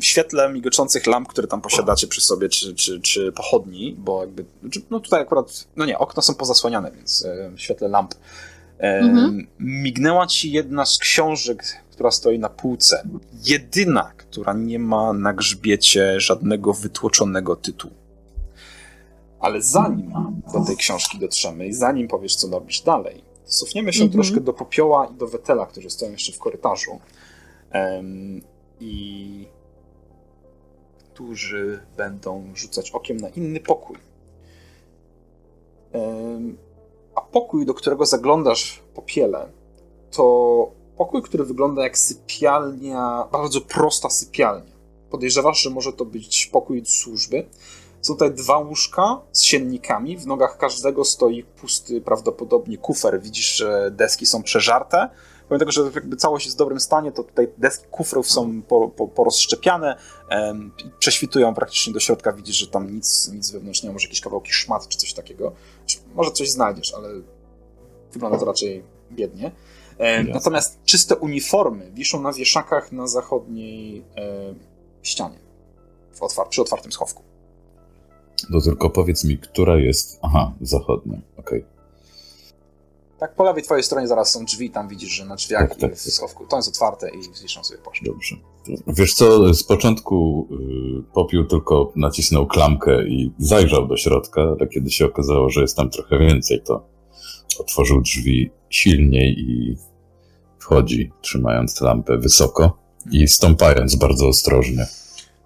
w 0.00 0.04
świetle 0.04 0.52
migoczących 0.52 1.06
lamp, 1.06 1.28
które 1.28 1.48
tam 1.48 1.60
posiadacie 1.60 2.06
przy 2.06 2.20
sobie, 2.20 2.48
czy, 2.48 2.74
czy, 2.74 3.00
czy 3.00 3.32
pochodni, 3.32 3.96
bo 3.98 4.20
jakby, 4.20 4.44
no 4.90 5.00
tutaj 5.00 5.20
akurat, 5.20 5.66
no 5.76 5.84
nie, 5.84 5.98
okna 5.98 6.22
są 6.22 6.34
pozasłaniane, 6.34 6.92
więc 6.92 7.24
e, 7.24 7.50
w 7.56 7.60
świetle 7.60 7.88
lamp 7.88 8.14
mhm. 8.78 9.46
mignęła 9.58 10.26
ci 10.26 10.52
jedna 10.52 10.86
z 10.86 10.98
książek 10.98 11.64
która 11.96 12.10
stoi 12.10 12.38
na 12.38 12.48
półce. 12.48 13.08
Jedyna, 13.44 14.12
która 14.16 14.52
nie 14.52 14.78
ma 14.78 15.12
na 15.12 15.32
grzbiecie 15.32 16.20
żadnego 16.20 16.72
wytłoczonego 16.72 17.56
tytułu. 17.56 17.94
Ale 19.40 19.62
zanim 19.62 20.12
do 20.52 20.64
tej 20.66 20.76
książki 20.76 21.18
dotrzemy 21.18 21.66
i 21.66 21.72
zanim 21.72 22.08
powiesz, 22.08 22.36
co 22.36 22.48
robisz 22.48 22.80
dalej, 22.80 23.22
cofniemy 23.44 23.92
się 23.92 24.02
mhm. 24.04 24.12
troszkę 24.12 24.40
do 24.40 24.52
popioła 24.52 25.06
i 25.06 25.14
do 25.14 25.26
wetela, 25.26 25.66
którzy 25.66 25.90
stoją 25.90 26.12
jeszcze 26.12 26.32
w 26.32 26.38
korytarzu. 26.38 27.00
Um, 27.74 28.40
I 28.80 29.46
którzy 30.98 31.80
będą 31.96 32.52
rzucać 32.54 32.90
okiem 32.90 33.16
na 33.16 33.28
inny 33.28 33.60
pokój. 33.60 33.96
Um, 35.92 36.56
a 37.14 37.20
pokój, 37.20 37.66
do 37.66 37.74
którego 37.74 38.06
zaglądasz 38.06 38.82
popiele, 38.94 39.48
to 40.10 40.70
pokój, 40.96 41.22
który 41.22 41.44
wygląda 41.44 41.82
jak 41.82 41.98
sypialnia, 41.98 43.28
bardzo 43.32 43.60
prosta 43.60 44.10
sypialnia. 44.10 44.72
Podejrzewasz, 45.10 45.62
że 45.62 45.70
może 45.70 45.92
to 45.92 46.04
być 46.04 46.46
pokój 46.46 46.82
służby. 46.86 47.46
Są 48.06 48.14
tutaj 48.14 48.34
dwa 48.34 48.58
łóżka 48.58 49.20
z 49.32 49.42
siennikami. 49.42 50.16
W 50.16 50.26
nogach 50.26 50.58
każdego 50.58 51.04
stoi 51.04 51.44
pusty 51.44 52.00
prawdopodobnie 52.00 52.78
kufer. 52.78 53.20
Widzisz, 53.20 53.56
że 53.56 53.90
deski 53.90 54.26
są 54.26 54.42
przeżarte. 54.42 55.08
Pomimo 55.48 55.58
tego, 55.58 55.72
że 55.72 55.90
jakby 55.94 56.16
całość 56.16 56.46
jest 56.46 56.56
w 56.56 56.58
dobrym 56.58 56.80
stanie, 56.80 57.12
to 57.12 57.22
tutaj 57.22 57.48
deski 57.58 57.86
kufrów 57.90 58.30
są 58.30 58.62
po, 58.62 58.88
po, 58.88 59.08
porozszczepiane, 59.08 59.96
em, 60.28 60.72
prześwitują 60.98 61.54
praktycznie 61.54 61.92
do 61.92 62.00
środka. 62.00 62.32
Widzisz, 62.32 62.56
że 62.56 62.66
tam 62.66 62.94
nic, 62.94 63.28
nic 63.28 63.50
wewnątrz 63.50 63.82
nie 63.82 63.88
ma. 63.88 63.92
Może 63.92 64.06
jakieś 64.06 64.20
kawałki 64.20 64.52
szmat 64.52 64.88
czy 64.88 64.98
coś 64.98 65.12
takiego. 65.12 65.52
Może 66.14 66.30
coś 66.30 66.50
znajdziesz, 66.50 66.94
ale 66.94 67.08
wygląda 68.12 68.38
to 68.38 68.44
raczej 68.44 68.84
biednie. 69.10 69.52
E, 69.98 70.24
natomiast 70.24 70.78
czyste 70.84 71.16
uniformy 71.16 71.90
wiszą 71.94 72.22
na 72.22 72.32
wieszakach 72.32 72.92
na 72.92 73.06
zachodniej 73.06 74.04
e, 74.16 74.54
ścianie, 75.02 75.38
otwar 76.20 76.48
przy 76.48 76.62
otwartym 76.62 76.92
schowku. 76.92 77.35
To 78.52 78.60
tylko 78.60 78.90
powiedz 78.90 79.24
mi, 79.24 79.38
która 79.38 79.76
jest. 79.76 80.18
Aha, 80.22 80.52
zachodnia, 80.60 81.18
okej. 81.36 81.60
Okay. 81.60 81.76
Tak, 83.18 83.34
po 83.34 83.44
lewej 83.44 83.62
twojej 83.62 83.84
stronie 83.84 84.08
zaraz 84.08 84.30
są 84.30 84.44
drzwi, 84.44 84.70
tam 84.70 84.88
widzisz, 84.88 85.10
że 85.10 85.24
na 85.24 85.36
drzwiach 85.36 85.68
tak, 85.68 85.78
tak, 85.78 85.96
w 85.96 86.04
tak. 86.04 86.12
schowku. 86.12 86.46
To 86.46 86.56
jest 86.56 86.68
otwarte 86.68 87.10
i 87.10 87.42
wiszą 87.42 87.64
sobie 87.64 87.80
płaszcz. 87.80 88.04
Dobrze. 88.04 88.36
Wiesz 88.86 89.14
co, 89.14 89.54
z 89.54 89.64
początku 89.64 90.48
y, 91.00 91.12
popiół 91.14 91.44
tylko 91.44 91.92
nacisnął 91.96 92.46
klamkę 92.46 93.08
i 93.08 93.32
zajrzał 93.38 93.86
do 93.86 93.96
środka, 93.96 94.42
ale 94.42 94.68
kiedy 94.68 94.90
się 94.90 95.06
okazało, 95.06 95.50
że 95.50 95.60
jest 95.60 95.76
tam 95.76 95.90
trochę 95.90 96.18
więcej, 96.18 96.62
to 96.62 96.88
otworzył 97.58 98.00
drzwi 98.00 98.50
silniej 98.70 99.38
i 99.38 99.76
wchodzi, 100.58 101.12
trzymając 101.20 101.80
lampę 101.80 102.18
wysoko 102.18 102.78
i 103.10 103.28
stąpając 103.28 103.96
bardzo 103.96 104.28
ostrożnie. 104.28 104.86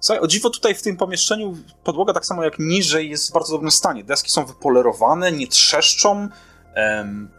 Słuchaj, 0.01 0.23
o 0.23 0.27
dziwo 0.27 0.51
tutaj 0.51 0.75
w 0.75 0.83
tym 0.83 0.97
pomieszczeniu 0.97 1.57
podłoga 1.85 2.13
tak 2.13 2.27
samo 2.27 2.45
jak 2.45 2.59
niżej 2.59 3.11
jest 3.11 3.31
w 3.31 3.33
bardzo 3.33 3.53
dobrym 3.53 3.71
stanie. 3.71 4.05
Deski 4.05 4.31
są 4.31 4.45
wypolerowane, 4.45 5.33
nie 5.33 5.47
trzeszczą. 5.47 6.29
Em... 6.75 7.31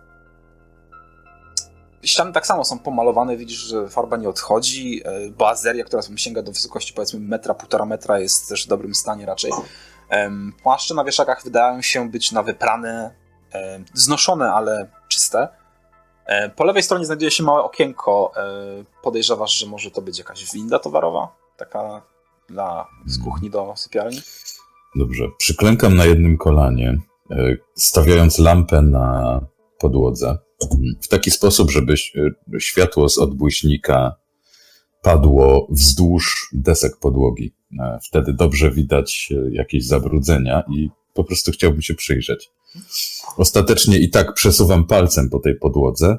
Ściany 2.03 2.34
tak 2.34 2.47
samo 2.47 2.66
są 2.66 2.80
pomalowane, 2.80 3.38
widzisz, 3.38 3.59
że 3.59 3.89
farba 3.89 4.18
nie 4.18 4.30
odchodzi. 4.30 5.01
E, 5.05 5.30
bazeria, 5.30 5.84
która 5.84 6.01
sięga 6.16 6.41
do 6.41 6.51
wysokości 6.51 6.93
powiedzmy 6.93 7.20
metra, 7.20 7.53
półtora 7.53 7.86
metra 7.86 8.20
jest 8.20 8.49
też 8.49 8.66
w 8.66 8.70
dobrym 8.70 8.95
stanie 8.95 9.26
raczej. 9.26 9.51
Płaszcze 10.64 10.93
na 10.93 11.03
wieszakach 11.03 11.43
wydają 11.43 11.82
się 11.82 12.09
być 12.09 12.32
na 12.32 12.43
wyprane, 12.43 13.16
znoszone, 13.93 14.51
ale 14.53 14.88
czyste. 15.07 15.47
E, 16.26 16.49
po 16.49 16.64
lewej 16.64 16.84
stronie 16.84 17.05
znajduje 17.05 17.32
się 17.32 17.43
małe 17.43 17.64
okienko. 17.64 18.32
E, 18.36 18.43
podejrzewasz, 19.03 19.53
że 19.53 19.68
może 19.68 19.91
to 19.91 20.01
być 20.01 20.18
jakaś 20.18 20.51
winda 20.51 20.80
towarowa? 20.80 21.36
Taka 21.57 22.01
dla, 22.51 22.87
z 23.05 23.23
kuchni 23.23 23.49
do 23.49 23.73
sypialni? 23.75 24.21
Dobrze. 24.95 25.27
Przyklękam 25.37 25.95
na 25.95 26.05
jednym 26.05 26.37
kolanie, 26.37 26.97
e, 27.31 27.57
stawiając 27.75 28.39
lampę 28.39 28.81
na 28.81 29.39
podłodze 29.79 30.37
w 31.01 31.07
taki 31.07 31.31
sposób, 31.31 31.71
żeby 31.71 31.93
światło 32.59 33.09
z 33.09 33.17
odbłyśnika 33.17 34.15
padło 35.01 35.67
wzdłuż 35.69 36.49
desek 36.53 36.97
podłogi. 36.99 37.53
Wtedy 38.03 38.33
dobrze 38.33 38.71
widać 38.71 39.33
jakieś 39.51 39.87
zabrudzenia 39.87 40.63
i 40.69 40.89
po 41.13 41.23
prostu 41.23 41.51
chciałbym 41.51 41.81
się 41.81 41.93
przyjrzeć. 41.93 42.51
Ostatecznie 43.37 43.99
i 43.99 44.09
tak 44.09 44.33
przesuwam 44.33 44.87
palcem 44.87 45.29
po 45.29 45.39
tej 45.39 45.55
podłodze 45.55 46.17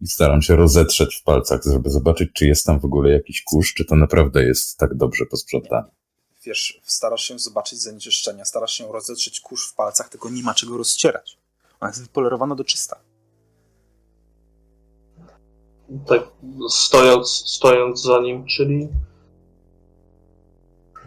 i 0.00 0.06
staram 0.06 0.42
się 0.42 0.56
rozetrzeć 0.56 1.16
w 1.16 1.22
palcach, 1.22 1.60
żeby 1.72 1.90
zobaczyć, 1.90 2.30
czy 2.34 2.46
jest 2.46 2.66
tam 2.66 2.80
w 2.80 2.84
ogóle 2.84 3.10
jakiś 3.10 3.42
kurz, 3.42 3.74
czy 3.74 3.84
to 3.84 3.96
naprawdę 3.96 4.44
jest 4.44 4.78
tak 4.78 4.94
dobrze 4.94 5.26
posprzątane. 5.26 5.90
Wiesz, 6.44 6.80
starasz 6.84 7.24
się 7.24 7.38
zobaczyć 7.38 7.82
zanieczyszczenia, 7.82 8.44
starasz 8.44 8.72
się 8.72 8.92
rozetrzeć 8.92 9.40
kurz 9.40 9.68
w 9.68 9.74
palcach, 9.74 10.08
tylko 10.08 10.30
nie 10.30 10.42
ma 10.42 10.54
czego 10.54 10.76
rozcierać. 10.76 11.38
Ona 11.80 11.90
jest 11.90 12.02
wypolerowana 12.02 12.54
do 12.54 12.64
czysta. 12.64 13.00
Tak, 16.06 16.22
stojąc, 16.68 17.28
stojąc 17.28 18.02
za 18.02 18.20
nim, 18.20 18.46
czyli 18.46 18.88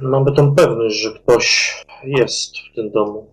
mamy 0.01 0.35
tę 0.35 0.53
pewność, 0.55 0.95
że 0.95 1.19
ktoś 1.19 1.75
jest 2.03 2.53
w 2.57 2.75
tym 2.75 2.91
domu. 2.91 3.32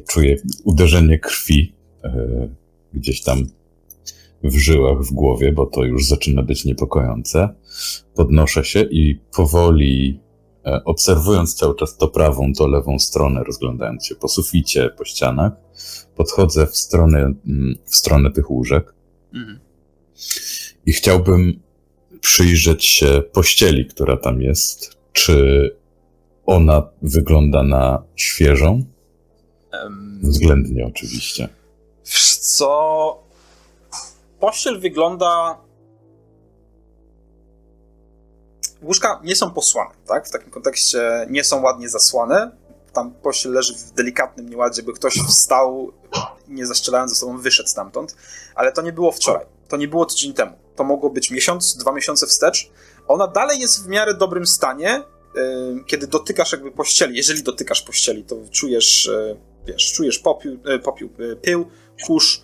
Czuję 0.00 0.36
uderzenie 0.64 1.18
krwi 1.18 1.74
e, 2.04 2.48
gdzieś 2.94 3.22
tam 3.22 3.46
w 4.44 4.56
żyłach 4.56 5.02
w 5.02 5.12
głowie, 5.12 5.52
bo 5.52 5.66
to 5.66 5.84
już 5.84 6.06
zaczyna 6.06 6.42
być 6.42 6.64
niepokojące. 6.64 7.48
Podnoszę 8.14 8.64
się 8.64 8.82
i 8.82 9.20
powoli, 9.36 10.20
e, 10.66 10.84
obserwując 10.84 11.54
cały 11.54 11.76
czas 11.76 11.96
to 11.96 12.08
prawą, 12.08 12.52
to 12.52 12.68
lewą 12.68 12.98
stronę, 12.98 13.44
rozglądając 13.44 14.06
się 14.06 14.14
po 14.14 14.28
suficie, 14.28 14.90
po 14.98 15.04
ścianach, 15.04 15.52
podchodzę 16.16 16.66
w 16.66 16.76
stronę, 16.76 17.18
mm, 17.18 17.74
w 17.84 17.96
stronę 17.96 18.30
tych 18.30 18.50
łóżek. 18.50 18.94
Mhm. 19.34 19.60
I 20.86 20.92
chciałbym 20.92 21.60
przyjrzeć 22.20 22.84
się 22.84 23.22
pościeli, 23.32 23.86
która 23.86 24.16
tam 24.16 24.42
jest. 24.42 24.96
Czy 25.12 25.70
ona 26.46 26.90
wygląda 27.02 27.62
na 27.62 28.02
świeżą? 28.16 28.84
Względnie 30.22 30.86
oczywiście. 30.86 31.48
Co? 32.40 33.22
Pościel 34.40 34.80
wygląda. 34.80 35.58
Łóżka 38.82 39.20
nie 39.24 39.36
są 39.36 39.50
posłane, 39.50 39.94
tak? 40.06 40.28
W 40.28 40.30
takim 40.30 40.50
kontekście 40.50 41.26
nie 41.30 41.44
są 41.44 41.62
ładnie 41.62 41.88
zasłane. 41.88 42.50
Tam 42.92 43.14
pościel 43.14 43.52
leży 43.52 43.74
w 43.74 43.90
delikatnym 43.90 44.48
nieładzie, 44.48 44.82
by 44.82 44.92
ktoś 44.92 45.14
wstał, 45.28 45.92
nie 46.48 46.66
zaszczelając 46.66 47.10
ze 47.10 47.16
sobą, 47.16 47.38
wyszedł 47.38 47.68
stamtąd. 47.68 48.16
Ale 48.54 48.72
to 48.72 48.82
nie 48.82 48.92
było 48.92 49.12
wczoraj. 49.12 49.46
To 49.68 49.76
nie 49.76 49.88
było 49.88 50.06
tydzień 50.06 50.32
temu. 50.32 50.52
To 50.76 50.84
mogło 50.84 51.10
być 51.10 51.30
miesiąc, 51.30 51.76
dwa 51.76 51.92
miesiące 51.92 52.26
wstecz. 52.26 52.70
Ona 53.08 53.26
dalej 53.26 53.60
jest 53.60 53.84
w 53.84 53.88
miarę 53.88 54.14
dobrym 54.14 54.46
stanie, 54.46 55.02
kiedy 55.86 56.06
dotykasz 56.06 56.52
jakby 56.52 56.70
pościeli, 56.70 57.16
jeżeli 57.16 57.42
dotykasz 57.42 57.82
pościeli, 57.82 58.24
to 58.24 58.36
czujesz, 58.50 59.08
e, 59.08 59.36
wiesz, 59.66 59.92
czujesz 59.92 60.18
popiół, 60.18 60.58
e, 60.64 60.78
popiół 60.78 61.10
e, 61.32 61.36
pył, 61.36 61.66
kurz. 62.06 62.42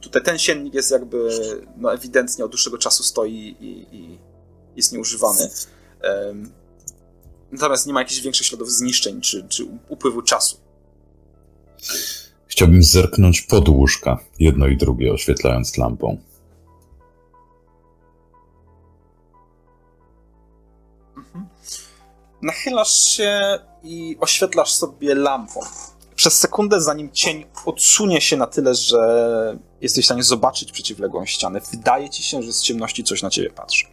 Tutaj 0.00 0.22
ten 0.22 0.38
siennik 0.38 0.74
jest 0.74 0.90
jakby 0.90 1.28
no, 1.76 1.94
ewidentnie 1.94 2.44
od 2.44 2.50
dłuższego 2.50 2.78
czasu 2.78 3.02
stoi 3.02 3.56
i, 3.60 3.96
i 3.96 4.18
jest 4.76 4.92
nieużywany. 4.92 5.48
Natomiast 7.52 7.86
nie 7.86 7.92
ma 7.92 8.00
jakichś 8.00 8.20
większych 8.20 8.46
śladów 8.46 8.72
zniszczeń 8.72 9.20
czy, 9.20 9.46
czy 9.48 9.66
upływu 9.88 10.22
czasu. 10.22 10.56
Chciałbym 12.46 12.82
zerknąć 12.82 13.42
pod 13.42 13.68
łóżka, 13.68 14.18
jedno 14.38 14.66
i 14.66 14.76
drugie, 14.76 15.12
oświetlając 15.12 15.76
lampą. 15.76 16.18
nachylasz 22.44 23.00
się 23.00 23.58
i 23.82 24.16
oświetlasz 24.20 24.72
sobie 24.72 25.14
lampą. 25.14 25.60
Przez 26.24 26.38
sekundę, 26.38 26.80
zanim 26.80 27.12
cień 27.12 27.44
odsunie 27.66 28.20
się 28.20 28.36
na 28.36 28.46
tyle, 28.46 28.74
że 28.74 29.58
jesteś 29.80 30.04
w 30.04 30.06
stanie 30.06 30.22
zobaczyć 30.22 30.72
przeciwległą 30.72 31.26
ścianę, 31.26 31.60
wydaje 31.72 32.10
ci 32.10 32.22
się, 32.22 32.42
że 32.42 32.52
z 32.52 32.62
ciemności 32.62 33.04
coś 33.04 33.22
na 33.22 33.30
ciebie 33.30 33.50
patrzy. 33.50 33.86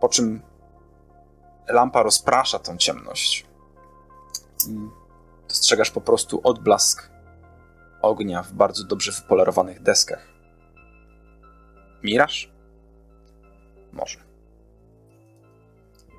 Po 0.00 0.08
czym 0.08 0.42
lampa 1.68 2.02
rozprasza 2.02 2.58
tą 2.58 2.76
ciemność. 2.76 3.46
I 4.68 4.76
dostrzegasz 5.48 5.90
po 5.90 6.00
prostu 6.00 6.40
odblask 6.44 7.10
ognia 8.02 8.42
w 8.42 8.52
bardzo 8.52 8.84
dobrze 8.84 9.12
wypolerowanych 9.12 9.82
deskach. 9.82 10.28
Miraż? 12.02 12.52
Może. 13.92 14.18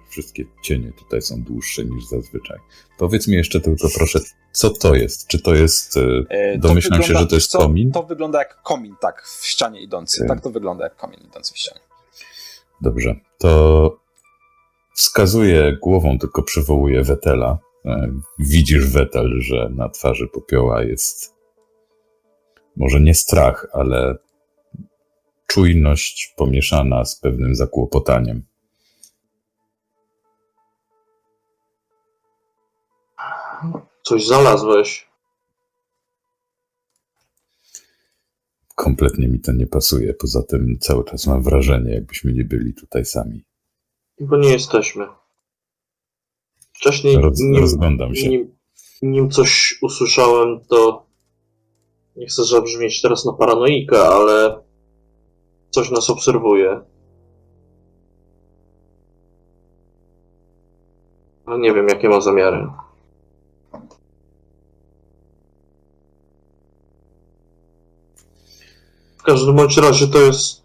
Wszystkie 0.10 0.46
cienie 0.64 0.92
tutaj 1.00 1.22
są 1.22 1.44
dłuższe 1.44 1.86
niż 1.86 2.06
zazwyczaj. 2.06 2.60
Powiedz 2.98 3.28
mi 3.28 3.36
jeszcze 3.36 3.60
tylko 3.60 3.88
proszę, 3.98 4.20
co 4.52 4.70
to 4.70 4.96
jest? 4.96 5.28
Czy 5.28 5.42
to 5.42 5.56
jest. 5.56 5.98
E, 5.98 6.02
e 6.30 6.58
domyślam 6.58 7.02
wygląda, 7.02 7.20
się, 7.20 7.24
że 7.24 7.28
to 7.28 7.36
jest 7.36 7.52
co, 7.52 7.58
komin? 7.58 7.92
To 7.92 8.04
wygląda 8.04 8.40
jak 8.40 8.62
komin, 8.62 8.96
tak, 9.02 9.28
w 9.28 9.46
ścianie 9.46 9.82
idący. 9.82 10.26
Okay. 10.26 10.36
Tak 10.36 10.44
to 10.44 10.50
wygląda 10.50 10.84
jak 10.84 10.96
komin 10.96 11.20
idący 11.20 11.54
w 11.54 11.58
ścianie. 11.58 11.82
Dobrze. 12.82 13.16
To 13.38 13.98
wskazuje 14.96 15.78
głową, 15.82 16.20
tylko 16.20 16.44
przywołuje 16.44 17.04
Wetela. 17.04 17.58
E, 17.86 18.12
widzisz, 18.40 18.88
Wetel, 18.88 19.42
że 19.42 19.70
na 19.76 19.90
twarzy 19.90 20.28
popioła 20.28 20.84
jest 20.84 21.42
może 22.78 23.00
nie 23.00 23.14
strach, 23.14 23.68
ale 23.74 24.18
czujność 25.48 26.34
pomieszana 26.38 27.06
z 27.06 27.20
pewnym 27.20 27.56
zakłopotaniem. 27.56 28.46
Coś 34.04 34.26
znalazłeś. 34.28 35.12
Kompletnie 38.76 39.28
mi 39.28 39.40
to 39.40 39.52
nie 39.52 39.68
pasuje. 39.68 40.14
Poza 40.14 40.44
tym 40.44 40.78
cały 40.80 41.04
czas 41.04 41.28
mam 41.28 41.44
wrażenie, 41.44 41.94
jakbyśmy 41.94 42.34
nie 42.34 42.46
byli 42.46 42.74
tutaj 42.74 43.06
sami. 43.06 43.44
Bo 44.20 44.38
nie 44.38 44.50
jesteśmy. 44.50 45.08
Wcześniej, 46.74 47.18
Roz, 47.18 47.40
nim, 47.40 47.62
rozglądam 47.62 48.16
się. 48.16 48.30
Nim, 48.30 48.56
nim 49.02 49.30
coś 49.30 49.80
usłyszałem, 49.82 50.60
to 50.70 51.06
nie 52.16 52.28
chcę 52.28 52.44
zabrzmieć 52.44 53.02
teraz 53.02 53.26
na 53.26 53.34
paranoika, 53.34 53.98
ale 53.98 54.64
coś 55.70 55.92
nas 55.92 56.10
obserwuje. 56.10 56.82
Ale 61.46 61.60
nie 61.60 61.74
wiem, 61.74 61.88
jakie 61.88 62.10
ma 62.10 62.22
zamiary. 62.22 62.68
W 69.22 69.24
każdym 69.24 69.56
bądź 69.56 69.78
razie 69.78 70.08
to 70.08 70.18
jest 70.18 70.64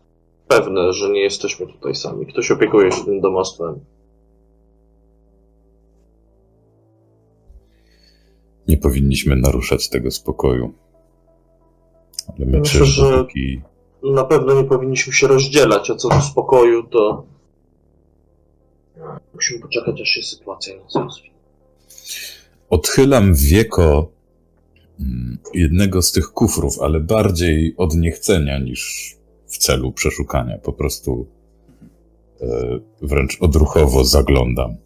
pewne, 0.48 0.92
że 0.92 1.10
nie 1.10 1.20
jesteśmy 1.20 1.66
tutaj 1.66 1.94
sami. 1.94 2.26
Ktoś 2.26 2.50
opiekuje 2.50 2.92
się 2.92 3.04
tym 3.04 3.20
domostwem. 3.20 3.80
Nie 8.68 8.76
powinniśmy 8.76 9.36
naruszać 9.36 9.88
tego 9.88 10.10
spokoju. 10.10 10.72
Ale 12.28 12.46
my 12.46 12.58
Myślę, 12.60 12.86
że 12.86 13.10
dopóki... 13.10 13.62
na 14.02 14.24
pewno 14.24 14.54
nie 14.54 14.64
powinniśmy 14.64 15.12
się 15.12 15.26
rozdzielać, 15.26 15.90
a 15.90 15.94
co 15.94 16.08
do 16.08 16.20
spokoju, 16.20 16.82
to 16.82 17.24
musimy 19.34 19.60
poczekać, 19.60 20.00
aż 20.00 20.08
się 20.08 20.22
sytuacja 20.22 20.74
nie 20.74 21.02
rozwinie. 21.04 21.36
Odchylam 22.70 23.34
wieko 23.34 24.15
jednego 25.54 26.02
z 26.02 26.12
tych 26.12 26.28
kufrów, 26.28 26.80
ale 26.80 27.00
bardziej 27.00 27.74
od 27.76 27.94
niechcenia 27.94 28.58
niż 28.58 29.12
w 29.46 29.58
celu 29.58 29.92
przeszukania. 29.92 30.58
Po 30.58 30.72
prostu 30.72 31.26
e, 32.40 32.46
wręcz 33.02 33.38
odruchowo 33.40 34.04
zaglądam. 34.04 34.76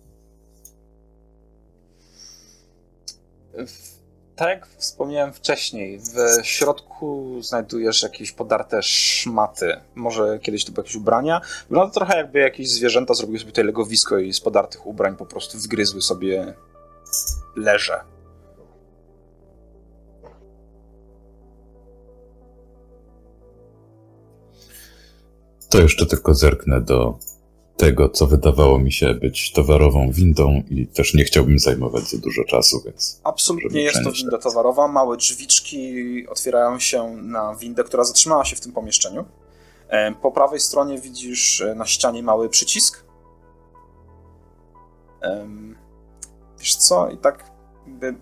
Tak 4.37 4.49
jak 4.49 4.69
wspomniałem 4.77 5.33
wcześniej, 5.33 5.99
w 5.99 6.47
środku 6.47 7.39
znajdujesz 7.43 8.03
jakieś 8.03 8.33
podarte 8.33 8.83
szmaty. 8.83 9.77
Może 9.95 10.39
kiedyś 10.43 10.65
to 10.65 10.73
były 10.73 10.85
jakieś 10.85 10.97
ubrania. 10.97 11.41
Wygląda 11.69 11.95
trochę 11.95 12.17
jakby 12.17 12.39
jakieś 12.39 12.71
zwierzęta 12.71 13.15
zrobiły 13.15 13.39
sobie 13.39 13.51
tutaj 13.51 13.65
legowisko 13.65 14.19
i 14.19 14.33
z 14.33 14.41
podartych 14.41 14.87
ubrań 14.87 15.17
po 15.17 15.27
prostu 15.27 15.59
wgryzły 15.59 16.03
sobie 16.03 16.55
leże. 17.57 18.01
To 25.71 25.81
jeszcze 25.81 26.07
tylko 26.07 26.35
zerknę 26.35 26.81
do 26.81 27.19
tego, 27.77 28.09
co 28.09 28.27
wydawało 28.27 28.79
mi 28.79 28.93
się 28.93 29.15
być 29.15 29.53
towarową 29.53 30.13
windą 30.13 30.63
i 30.71 30.87
też 30.87 31.15
nie 31.15 31.25
chciałbym 31.25 31.59
zajmować 31.59 32.05
za 32.05 32.19
dużo 32.19 32.45
czasu, 32.45 32.83
więc... 32.85 33.21
Absolutnie 33.25 33.83
jest 33.83 34.05
to 34.05 34.13
winda 34.13 34.39
towarowa. 34.39 34.89
Małe 34.89 35.17
drzwiczki 35.17 36.29
otwierają 36.29 36.79
się 36.79 37.17
na 37.17 37.55
windę, 37.55 37.85
która 37.85 38.05
zatrzymała 38.05 38.45
się 38.45 38.57
w 38.57 38.61
tym 38.61 38.73
pomieszczeniu. 38.73 39.25
Po 40.23 40.33
prawej 40.33 40.61
stronie 40.61 40.99
widzisz 40.99 41.61
e, 41.61 41.75
na 41.75 41.87
ścianie 41.87 42.23
mały 42.23 42.49
przycisk. 42.49 43.05
Wiesz 46.59 46.77
co, 46.77 47.11
i 47.11 47.19
tak 47.19 47.51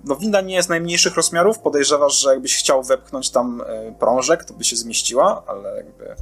no 0.04 0.16
winda 0.16 0.40
nie 0.40 0.54
jest 0.54 0.68
najmniejszych 0.68 1.16
rozmiarów, 1.16 1.58
podejrzewasz, 1.58 2.20
że 2.20 2.30
jakbyś 2.30 2.56
chciał 2.56 2.82
wepchnąć 2.82 3.30
tam 3.30 3.62
e, 3.66 3.92
prążek, 3.92 4.44
to 4.44 4.54
by 4.54 4.64
się 4.64 4.76
zmieściła, 4.76 5.42
ale 5.46 5.76
jakby 5.76 6.16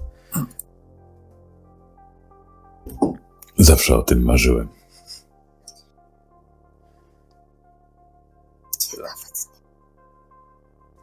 Zawsze 3.58 3.96
o 3.96 4.02
tym 4.02 4.22
marzyłem. 4.22 4.68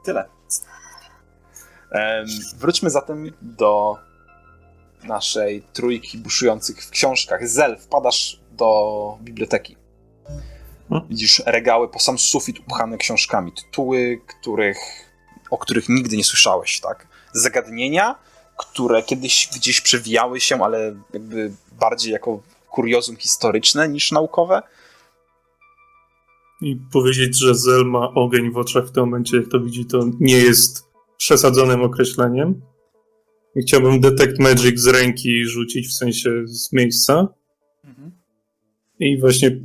Tyle. 0.04 0.26
Wróćmy 2.58 2.90
zatem 2.90 3.32
do 3.42 3.98
naszej 5.04 5.64
trójki 5.74 6.18
buszujących 6.18 6.86
w 6.86 6.90
książkach. 6.90 7.48
Zel, 7.48 7.78
wpadasz 7.80 8.40
do 8.52 9.18
biblioteki. 9.22 9.78
Hmm? 10.90 11.08
Widzisz 11.10 11.44
regały 11.46 11.90
po 11.90 12.00
sam 12.00 12.20
sufit 12.20 12.60
upchane 12.60 12.98
książkami. 12.98 13.52
Tytuły, 13.52 14.22
których, 14.28 14.78
o 15.50 15.58
których 15.58 15.90
nigdy 15.90 16.18
nie 16.18 16.24
słyszałeś, 16.24 16.80
tak? 16.80 17.08
Zagadnienia, 17.34 18.16
które 18.58 19.04
kiedyś 19.04 19.50
gdzieś 19.56 19.82
przewijały 19.82 20.40
się, 20.40 20.64
ale 20.64 20.96
jakby 21.14 21.52
bardziej 21.80 22.12
jako 22.12 22.42
kuriozum 22.70 23.18
historyczne 23.18 23.90
niż 23.90 24.12
naukowe. 24.12 24.62
I 26.62 26.76
powiedzieć, 26.92 27.40
że 27.40 27.56
Zel 27.56 27.86
ma 27.86 28.14
ogień 28.14 28.52
w 28.52 28.58
oczach 28.58 28.86
w 28.86 28.92
tym 28.92 29.04
momencie, 29.04 29.38
jak 29.38 29.48
to 29.48 29.60
widzi, 29.60 29.86
to 29.86 30.06
nie 30.20 30.38
jest 30.38 30.86
przesadzonym 31.18 31.82
określeniem. 31.82 32.62
I 33.56 33.62
chciałbym 33.62 34.00
Detect 34.00 34.40
Magic 34.40 34.80
z 34.80 34.88
ręki 34.88 35.46
rzucić, 35.46 35.88
w 35.88 35.94
sensie 35.94 36.30
z 36.46 36.74
miejsca. 36.74 37.28
Mhm. 37.84 38.12
I 39.00 39.20
właśnie 39.20 39.60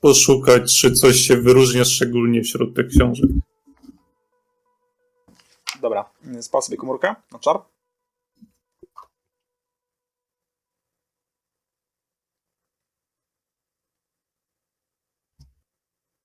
poszukać, 0.00 0.80
czy 0.80 0.92
coś 0.92 1.16
się 1.16 1.36
wyróżnia 1.36 1.84
szczególnie 1.84 2.42
wśród 2.42 2.76
tych 2.76 2.88
książek. 2.88 3.30
Dobra, 5.82 6.10
spal 6.40 6.62
sobie 6.62 6.76
komórkę 6.76 7.14
na 7.32 7.38
czar. 7.38 7.60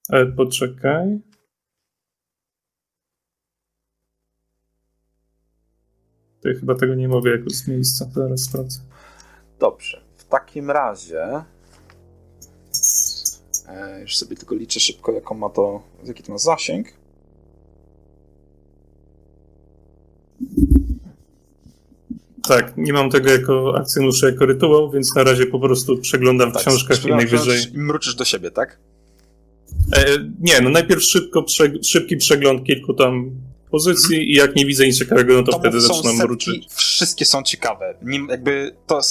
Ale 0.09 0.25
poczekaj. 0.25 1.19
To 6.41 6.49
ja 6.49 6.59
chyba 6.59 6.75
tego 6.75 6.95
nie 6.95 7.07
mogę 7.07 7.31
jako 7.31 7.49
z 7.49 7.67
miejsca. 7.67 8.09
Zaraz 8.13 8.41
sprawdzę. 8.41 8.79
Dobrze. 9.59 10.01
W 10.17 10.23
takim 10.23 10.71
razie. 10.71 11.43
E, 13.67 14.01
już 14.01 14.15
sobie 14.15 14.35
tylko 14.35 14.55
liczę 14.55 14.79
szybko, 14.79 15.11
jaką 15.11 15.35
ma 15.35 15.49
to, 15.49 15.83
jaki 16.03 16.23
to 16.23 16.31
ma 16.31 16.37
zasięg. 16.37 16.87
Tak, 22.47 22.77
nie 22.77 22.93
mam 22.93 23.09
tego 23.09 23.31
jako 23.31 23.77
akcjonusza, 23.77 24.27
jako 24.27 24.45
rytuał, 24.45 24.91
więc 24.91 25.15
na 25.15 25.23
razie 25.23 25.45
po 25.45 25.59
prostu 25.59 25.97
przeglądam 25.97 26.51
Tak, 26.51 26.61
w 26.61 26.65
książkach 26.65 27.05
i 27.05 27.09
najwyżej. 27.09 27.61
Mruczysz 27.73 28.15
do 28.15 28.25
siebie, 28.25 28.51
tak? 28.51 28.79
E, 29.95 30.05
nie, 30.41 30.61
no 30.61 30.69
najpierw 30.69 31.03
szybko 31.03 31.43
prze, 31.43 31.83
szybki 31.83 32.17
przegląd 32.17 32.63
kilku 32.63 32.93
tam 32.93 33.31
pozycji 33.71 34.31
i 34.31 34.33
jak 34.33 34.55
nie 34.55 34.65
widzę 34.65 34.85
nic 34.85 34.99
ciekawego, 34.99 35.33
no 35.33 35.43
to, 35.43 35.51
To 35.51 35.59
wtedy 35.59 35.81
zaczynam 35.81 36.03
setki, 36.03 36.17
mruczyć. 36.27 36.67
Wszystkie 36.73 37.25
są 37.25 37.43
ciekawe. 37.43 37.95
Jakby 38.29 38.75
to, 38.87 39.01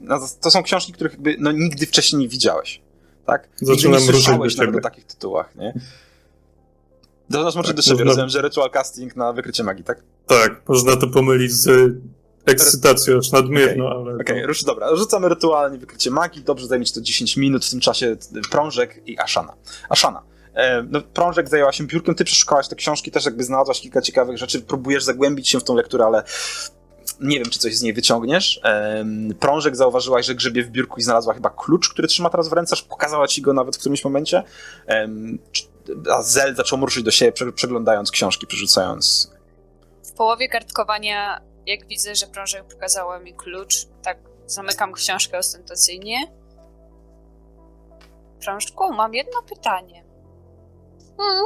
no, 0.00 0.20
to 0.40 0.50
są 0.50 0.62
książki, 0.62 0.92
których 0.92 1.12
jakby 1.12 1.36
no, 1.40 1.52
nigdy 1.52 1.86
wcześniej 1.86 2.20
nie 2.22 2.28
widziałeś. 2.28 2.80
Tak? 3.26 3.48
Zaczynam 3.56 4.00
nigdy 4.00 4.12
nie 4.12 4.20
słyszałeś 4.20 4.56
nawet 4.56 4.76
o 4.76 4.80
takich 4.80 5.04
tytułach, 5.04 5.56
nie? 5.56 5.72
Zaczynasz 7.28 7.54
mruczyć 7.54 7.68
Tak, 7.68 7.76
do 7.76 7.82
siebie. 7.82 7.94
można- 7.94 8.10
Rozumiem, 8.10 8.28
że 8.28 8.42
ritual 8.42 8.70
casting 8.70 9.16
na 9.16 9.32
wykrycie 9.32 9.64
magii, 9.64 9.84
tak? 9.84 10.02
Tak, 10.26 10.62
można 10.68 10.96
to 10.96 11.08
pomylić 11.08 11.52
z 11.52 11.92
ekscytacją 12.52 13.18
aż 13.18 13.32
nadmierną, 13.32 13.88
ale... 13.88 14.14
Okej, 14.14 14.40
to- 14.40 14.46
rusz, 14.46 14.64
dobra. 14.64 14.96
Rzucamy 14.96 15.28
rytualnie 15.28 15.78
wykrycie 15.78 16.10
magii. 16.10 16.42
Dobrze, 16.44 16.66
zajmie 16.66 16.84
ci 16.86 16.92
to 16.94 17.00
10 17.00 17.36
minut. 17.36 17.64
W 17.66 17.70
tym 17.70 17.80
czasie 17.80 18.16
Prążek 18.50 19.02
i 19.06 19.18
Ashana. 19.18 19.54
Ashana. 19.88 20.22
E, 20.54 20.82
no, 20.90 21.00
Prążek 21.00 21.48
zajęła 21.48 21.72
się 21.72 21.86
piórkiem, 21.86 22.14
ty 22.14 22.24
przeszukałaś 22.24 22.68
te 22.68 22.76
książki, 22.76 23.10
też 23.10 23.24
jakby 23.24 23.44
znalazłaś 23.44 23.80
kilka 23.80 24.02
ciekawych 24.02 24.38
rzeczy, 24.38 24.60
próbujesz 24.60 25.04
zagłębić 25.04 25.48
się 25.48 25.60
w 25.60 25.64
tą 25.64 25.74
lekturę, 25.74 26.04
ale 26.04 26.22
nie 27.20 27.38
wiem, 27.38 27.50
czy 27.50 27.58
coś 27.58 27.76
z 27.76 27.82
niej 27.82 27.92
wyciągniesz. 27.92 28.60
Em, 28.62 29.34
Prążek 29.40 29.76
zauważyłaś, 29.76 30.26
że 30.26 30.34
grzebie 30.34 30.62
w 30.64 30.68
biurku 30.70 31.00
i 31.00 31.02
znalazła 31.02 31.34
chyba 31.34 31.50
klucz, 31.50 31.88
który 31.88 32.08
trzyma 32.08 32.30
teraz 32.30 32.48
w 32.48 32.52
ręce, 32.52 32.72
aż 32.72 32.82
pokazała 32.82 33.28
ci 33.28 33.42
go 33.42 33.52
nawet 33.52 33.76
w 33.76 33.78
którymś 33.78 34.04
momencie. 34.04 34.42
C- 34.86 36.12
A 36.12 36.22
Zel 36.22 36.54
zaczął 36.56 36.80
ruszyć 36.80 37.02
do 37.04 37.10
siebie, 37.10 37.32
prze- 37.32 37.52
przeglądając 37.52 38.10
książki, 38.10 38.46
przerzucając. 38.46 39.32
W 40.04 40.12
połowie 40.12 40.48
kartkowania, 40.48 41.40
jak 41.68 41.86
widzę, 41.86 42.14
że 42.14 42.26
prążek 42.26 42.64
pokazała 42.64 43.18
mi 43.18 43.34
klucz, 43.34 43.86
tak 44.02 44.18
zamykam 44.46 44.92
książkę 44.92 45.38
ostentacyjnie. 45.38 46.32
Prążku, 48.40 48.92
mam 48.92 49.14
jedno 49.14 49.42
pytanie. 49.42 50.04
Hmm. 51.16 51.44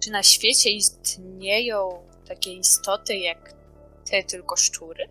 Czy 0.00 0.10
na 0.10 0.22
świecie 0.22 0.70
istnieją 0.70 2.06
takie 2.28 2.52
istoty 2.52 3.16
jak 3.16 3.54
te 4.10 4.22
tylko 4.22 4.56
szczury? 4.56 5.08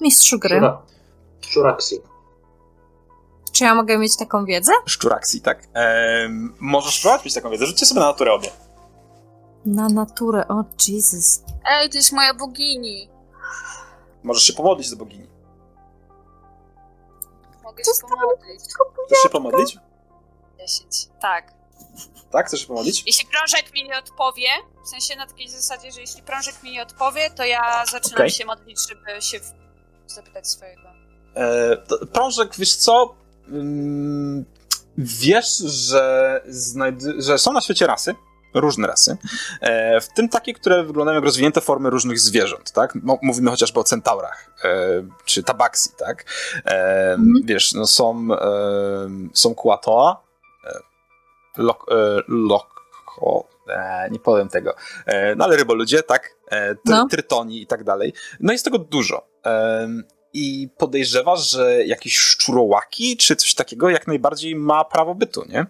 Mistrzu 0.00 0.38
gry. 0.38 0.56
Szczura- 0.56 0.82
Szczuraksi. 1.40 2.00
Czy 3.52 3.64
ja 3.64 3.74
mogę 3.74 3.98
mieć 3.98 4.16
taką 4.16 4.44
wiedzę? 4.44 4.72
Szczuraksji, 4.86 5.40
tak? 5.40 5.68
Em, 5.74 6.54
możesz 6.60 6.98
spróbować 6.98 7.24
mieć 7.24 7.34
taką 7.34 7.50
wiedzę. 7.50 7.66
Rzućcie 7.66 7.86
sobie 7.86 8.00
na 8.00 8.06
naturę 8.06 8.32
obie. 8.32 8.50
Na 9.64 9.88
naturę, 9.88 10.48
o 10.48 10.64
Jesus. 10.88 11.42
Ej, 11.70 11.90
to 11.90 11.96
jest 11.96 12.12
moja 12.12 12.34
bogini. 12.34 13.08
Możesz 14.22 14.42
się 14.44 14.52
pomodlić 14.52 14.90
do 14.90 14.96
bogini. 14.96 15.26
Mogę 17.64 17.84
się 17.84 17.90
pomodlić. 18.10 18.60
Chcesz 19.06 19.18
się 19.22 19.28
pomodlić? 19.28 19.78
10. 20.60 21.08
Tak. 21.20 21.52
Tak? 22.30 22.46
Chcesz 22.46 22.60
się 22.60 22.66
pomodlić? 22.66 23.02
Jeśli 23.06 23.26
prążek 23.26 23.72
mi 23.74 23.84
nie 23.84 23.98
odpowie, 23.98 24.48
w 24.84 24.88
sensie 24.88 25.16
na 25.16 25.26
takiej 25.26 25.48
zasadzie, 25.48 25.92
że 25.92 26.00
jeśli 26.00 26.22
prążek 26.22 26.62
mi 26.62 26.72
nie 26.72 26.82
odpowie, 26.82 27.30
to 27.30 27.44
ja 27.44 27.84
zaczynam 27.92 28.14
Okej. 28.18 28.30
się 28.30 28.44
modlić, 28.44 28.78
żeby 28.88 29.22
się 29.22 29.40
w... 29.40 29.52
zapytać 30.06 30.48
swojego. 30.48 30.82
E, 31.34 31.76
to- 31.76 32.06
Prążek, 32.06 32.56
wiesz 32.56 32.76
co? 32.76 33.14
Ym, 33.48 34.44
wiesz, 34.98 35.56
że, 35.58 36.40
że 37.18 37.38
są 37.38 37.52
na 37.52 37.60
świecie 37.60 37.86
rasy, 37.86 38.14
różne 38.54 38.86
rasy, 38.86 39.16
e, 39.60 40.00
w 40.00 40.08
tym 40.08 40.28
takie, 40.28 40.54
które 40.54 40.84
wyglądają 40.84 41.14
jak 41.16 41.24
rozwinięte 41.24 41.60
formy 41.60 41.90
różnych 41.90 42.20
zwierząt, 42.20 42.72
tak? 42.72 42.94
Mówimy 43.22 43.50
chociażby 43.50 43.80
o 43.80 43.84
centaurach, 43.84 44.50
e, 44.64 44.68
czy 45.24 45.42
tabaksi, 45.42 45.90
tak? 45.98 46.24
E, 46.66 47.16
Wiesz, 47.44 47.72
no 47.72 47.86
są, 47.86 48.28
są 49.32 49.54
kuatoa, 49.54 50.22
lok, 51.56 51.86
loko, 52.28 53.48
nie 54.10 54.18
powiem 54.18 54.48
tego, 54.48 54.74
no 55.36 55.44
ale 55.44 55.56
ryboludzie, 55.56 56.02
tak? 56.02 56.36
Try, 56.50 56.76
No. 56.84 57.06
Trytoni 57.10 57.62
i 57.62 57.66
tak 57.66 57.84
dalej. 57.84 58.12
No 58.40 58.52
jest 58.52 58.64
tego 58.64 58.78
dużo. 58.78 59.26
I 60.32 60.68
podejrzewasz, 60.78 61.50
że 61.50 61.86
jakieś 61.86 62.18
szczurołaki 62.18 63.16
czy 63.16 63.36
coś 63.36 63.54
takiego 63.54 63.90
jak 63.90 64.06
najbardziej 64.06 64.56
ma 64.56 64.84
prawo 64.84 65.14
bytu, 65.14 65.44
nie? 65.48 65.66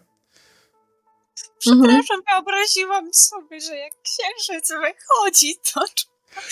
Przepraszam, 1.61 2.21
wyobraziłam 2.31 3.15
sobie, 3.15 3.61
że 3.61 3.77
jak 3.77 3.93
księżyc 4.03 4.69
wychodzi, 4.69 5.57
to 5.75 5.85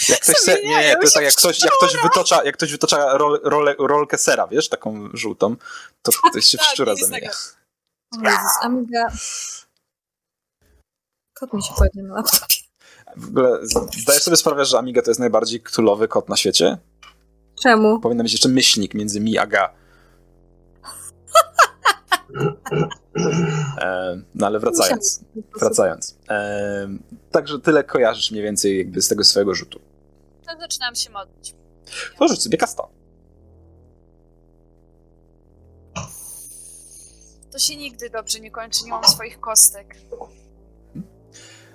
Jak 0.08 0.20
ktoś 0.20 0.36
se, 0.36 0.62
nie, 0.62 0.70
nie, 0.70 0.96
to 0.96 1.02
jest 1.02 1.14
tak 1.14 1.24
jak 1.24 1.34
ktoś, 1.34 1.62
jak 1.62 1.72
ktoś 1.72 1.96
wytocza, 2.02 2.44
jak 2.44 2.56
ktoś 2.56 2.72
wytocza 2.72 3.18
rol, 3.18 3.40
rolę, 3.44 3.74
rolkę 3.78 4.18
sera, 4.18 4.46
wiesz, 4.46 4.68
taką 4.68 5.08
żółtą, 5.14 5.56
to 6.02 6.12
ktoś 6.30 6.44
się 6.44 6.58
w 6.58 6.60
Tak, 6.60 6.70
szczura 6.70 6.92
nic 6.92 7.00
zamienia. 7.06 7.30
O 8.12 8.22
Jezus, 8.22 8.52
Amiga. 8.62 9.06
Kot 11.34 11.52
mi 11.52 11.62
się 11.62 11.74
pojawił 11.78 12.02
na 12.02 12.14
laptopie. 12.14 12.54
W 13.16 13.28
ogóle 13.28 13.58
zdajesz 14.02 14.22
sobie 14.22 14.36
sprawę, 14.36 14.64
że 14.64 14.78
Amiga 14.78 15.02
to 15.02 15.10
jest 15.10 15.20
najbardziej 15.20 15.60
ktulowy 15.60 16.08
kot 16.08 16.28
na 16.28 16.36
świecie? 16.36 16.78
Czemu? 17.62 18.00
Powinna 18.00 18.22
być 18.22 18.32
jeszcze 18.32 18.48
myślnik 18.48 18.94
między 18.94 19.20
mi 19.20 19.38
a 19.38 19.46
ga. 19.46 19.70
E, 23.80 24.20
no 24.34 24.46
ale 24.46 24.58
wracając, 24.58 25.20
wracając. 25.60 26.18
E, 26.30 26.88
także 27.30 27.58
tyle 27.58 27.84
kojarzysz 27.84 28.30
mniej 28.30 28.42
więcej 28.42 28.78
jakby 28.78 29.02
z 29.02 29.08
tego 29.08 29.24
swojego 29.24 29.54
rzutu. 29.54 29.80
to 30.46 30.60
zaczynam 30.60 30.94
się 30.94 31.10
modlić. 31.10 31.54
To 32.18 32.28
rzuć 32.28 32.42
sobie 32.42 32.58
kasta. 32.58 32.82
To 37.52 37.58
się 37.58 37.76
nigdy 37.76 38.10
dobrze 38.10 38.40
nie 38.40 38.50
kończy, 38.50 38.84
nie 38.84 38.90
mam 38.90 39.04
swoich 39.04 39.40
kostek. 39.40 39.96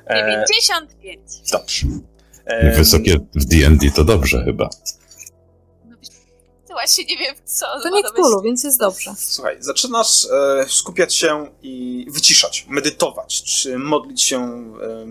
E, 0.06 0.45
95. 0.47 1.20
dobrze. 1.51 1.88
E, 2.45 2.78
Wysokie 2.78 3.20
w 3.36 3.45
D&D 3.45 3.91
to 3.95 4.04
dobrze 4.04 4.43
chyba. 4.43 4.70
Właśnie 6.74 7.05
nie 7.05 7.17
wiem 7.17 7.36
co. 7.45 7.65
To 7.84 7.89
nie 7.89 8.01
myśli. 8.03 8.43
więc 8.43 8.63
jest 8.63 8.80
dobrze. 8.80 9.11
Słuchaj, 9.17 9.57
zaczynasz 9.59 10.26
e, 10.26 10.65
skupiać 10.69 11.15
się 11.15 11.51
i 11.61 12.05
wyciszać, 12.09 12.65
medytować, 12.69 13.43
czy 13.43 13.78
modlić 13.78 14.24
się 14.24 14.39
e, 14.82 15.05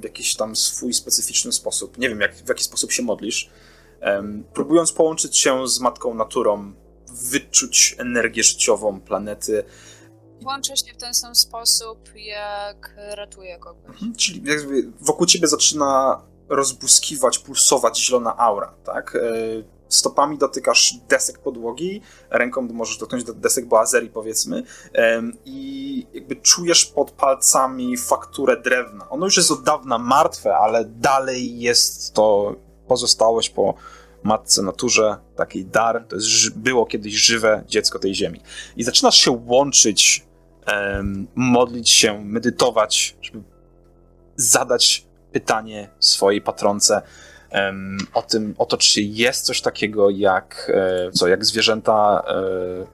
w 0.00 0.04
jakiś 0.04 0.36
tam 0.36 0.56
swój 0.56 0.92
specyficzny 0.92 1.52
sposób. 1.52 1.98
Nie 1.98 2.08
wiem, 2.08 2.20
jak, 2.20 2.34
w 2.34 2.48
jaki 2.48 2.64
sposób 2.64 2.92
się 2.92 3.02
modlisz. 3.02 3.50
Em, 4.00 4.44
próbując 4.54 4.92
połączyć 4.92 5.38
się 5.38 5.68
z 5.68 5.80
matką 5.80 6.14
naturą, 6.14 6.74
wyczuć 7.12 7.96
energię 7.98 8.42
życiową 8.42 9.00
planety, 9.00 9.64
Włączę 10.42 10.76
się 10.76 10.94
w 10.94 10.96
ten 10.96 11.14
sam 11.14 11.34
sposób, 11.34 12.08
jak 12.14 12.94
ratuję 13.14 13.58
kogoś. 13.58 13.90
Mhm, 13.90 14.14
Czyli 14.14 14.42
jakby 14.44 14.92
wokół 15.00 15.26
ciebie 15.26 15.48
zaczyna 15.48 16.22
rozbłyskiwać, 16.48 17.38
pulsować 17.38 17.98
zielona 17.98 18.36
aura, 18.36 18.74
tak? 18.84 19.16
Stopami 19.90 20.38
dotykasz 20.38 20.94
desek 21.08 21.38
podłogi, 21.38 22.02
ręką 22.30 22.62
możesz 22.62 22.98
dotknąć 22.98 23.24
do 23.24 23.34
desek 23.34 23.66
boazerii, 23.66 24.10
powiedzmy, 24.10 24.62
i 25.44 26.06
jakby 26.12 26.36
czujesz 26.36 26.86
pod 26.86 27.10
palcami 27.10 27.96
fakturę 27.96 28.56
drewna. 28.56 29.08
Ono 29.08 29.26
już 29.26 29.36
jest 29.36 29.50
od 29.50 29.62
dawna 29.62 29.98
martwe, 29.98 30.56
ale 30.56 30.84
dalej 30.84 31.60
jest 31.60 32.14
to 32.14 32.56
pozostałość 32.88 33.50
po 33.50 33.74
matce 34.22 34.62
naturze, 34.62 35.16
takiej 35.36 35.64
dar. 35.64 36.04
To 36.08 36.16
jest, 36.16 36.58
było 36.58 36.86
kiedyś 36.86 37.14
żywe 37.14 37.64
dziecko 37.66 37.98
tej 37.98 38.14
ziemi. 38.14 38.40
I 38.76 38.84
zaczynasz 38.84 39.16
się 39.16 39.42
łączyć 39.46 40.26
modlić 41.34 41.90
się, 41.90 42.24
medytować, 42.24 43.16
żeby 43.20 43.42
zadać 44.36 45.06
pytanie 45.32 45.90
swojej 46.00 46.40
patronce 46.40 47.02
o 48.14 48.22
tym, 48.22 48.54
o 48.58 48.66
to, 48.66 48.76
czy 48.76 49.02
jest 49.02 49.46
coś 49.46 49.60
takiego 49.60 50.10
jak, 50.10 50.72
e, 50.74 51.10
co, 51.12 51.28
jak 51.28 51.44
zwierzęta, 51.44 52.22
e, 52.28 52.86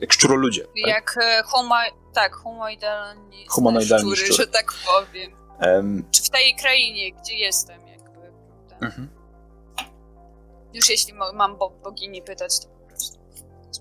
jak 0.00 0.12
szczuroludzie. 0.12 0.64
Tak? 0.64 0.86
Jak 0.86 1.16
e, 1.22 1.42
huma... 1.42 1.82
tak, 2.14 2.34
humanoidalni, 2.34 3.46
humanoidalni 3.48 4.16
szczury, 4.16 4.16
szczury, 4.16 4.36
że 4.36 4.46
tak 4.46 4.72
powiem. 4.86 5.32
Um, 5.60 6.04
Czy 6.10 6.22
w 6.22 6.30
tej 6.30 6.56
krainie, 6.56 7.12
gdzie 7.12 7.34
jestem, 7.34 7.88
jakby, 7.88 8.32
mhm. 8.80 9.08
Już 10.74 10.90
jeśli 10.90 11.14
mam 11.34 11.56
bo 11.56 11.70
bogini 11.70 12.22
pytać, 12.22 12.60
to 12.60 12.68
po 12.68 12.88
prostu. 12.88 13.18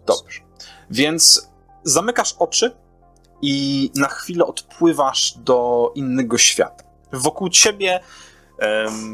Dobrze. 0.06 0.42
Więc 0.90 1.50
zamykasz 1.84 2.36
oczy 2.40 2.72
i 3.42 3.92
na 3.96 4.08
chwilę 4.08 4.46
odpływasz 4.46 5.34
do 5.38 5.92
innego 5.96 6.38
świata. 6.38 6.84
Wokół 7.14 7.50
ciebie, 7.50 8.00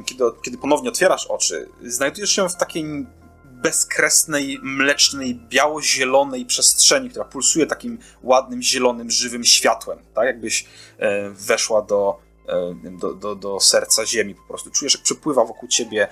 kiedy, 0.05 0.23
kiedy 0.41 0.57
ponownie 0.57 0.89
otwierasz 0.89 1.27
oczy, 1.27 1.69
znajdujesz 1.81 2.29
się 2.29 2.49
w 2.49 2.55
takiej 2.55 3.05
bezkresnej, 3.63 4.59
mlecznej, 4.61 5.35
biało-zielonej 5.35 6.45
przestrzeni, 6.45 7.09
która 7.09 7.25
pulsuje 7.25 7.65
takim 7.65 7.99
ładnym, 8.23 8.61
zielonym, 8.61 9.11
żywym 9.11 9.43
światłem. 9.43 9.99
Tak 10.13 10.25
jakbyś 10.25 10.65
e, 10.97 11.29
weszła 11.29 11.81
do, 11.81 12.19
e, 12.47 12.75
do, 12.99 13.13
do, 13.13 13.35
do, 13.35 13.59
serca 13.59 14.05
ziemi 14.05 14.35
po 14.35 14.47
prostu. 14.47 14.71
Czujesz, 14.71 14.93
jak 14.93 15.03
przepływa 15.03 15.45
wokół 15.45 15.69
ciebie 15.69 16.07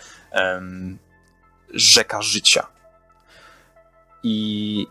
rzeka 1.73 2.21
życia. 2.21 2.67
I 4.23 4.87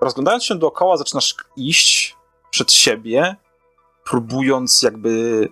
rozglądając 0.00 0.44
się 0.44 0.54
dookoła, 0.54 0.96
zaczynasz 0.96 1.34
iść 1.56 2.16
przed 2.50 2.72
siebie, 2.72 3.36
próbując 4.04 4.82
jakby 4.82 5.48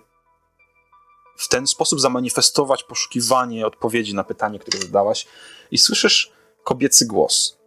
w 1.37 1.49
ten 1.49 1.67
sposób 1.67 2.01
zamanifestować 2.01 2.85
poszukiwanie 2.85 3.67
odpowiedzi 3.67 4.15
na 4.15 4.25
pytanie, 4.25 4.59
które 4.59 4.79
zadałaś, 4.79 5.27
i 5.71 5.79
słyszysz 5.79 6.33
kobiecy 6.65 7.07
głos. 7.07 7.59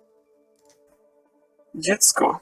Dziecko, 1.75 2.39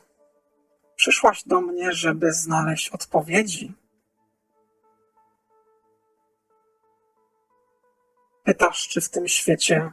przyszłaś 0.96 1.44
do 1.44 1.62
mnie, 1.62 1.92
żeby 1.92 2.34
znaleźć 2.34 2.90
odpowiedzi. 2.90 3.74
Pytasz, 8.44 8.88
czy 8.88 9.02
w 9.02 9.10
tym 9.10 9.28
świecie 9.28 9.92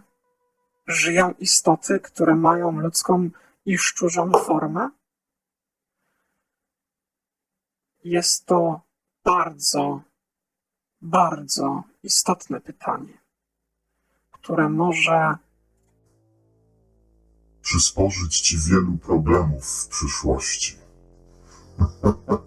żyją 0.87 1.35
istoty, 1.39 2.01
które 2.01 2.35
mają 2.35 2.80
ludzką 2.80 3.30
i 3.66 3.78
szczurzą 3.78 4.33
formę? 4.33 4.91
Jest 8.05 8.47
to 8.47 8.80
bardzo, 9.24 10.01
bardzo 11.03 11.83
istotne 12.03 12.61
pytanie, 12.61 13.19
które 14.31 14.69
może 14.69 15.37
przysporzyć 17.63 18.41
ci 18.41 18.59
wielu 18.59 18.99
problemów 18.99 19.65
w 19.67 19.89
przyszłości. 19.89 20.77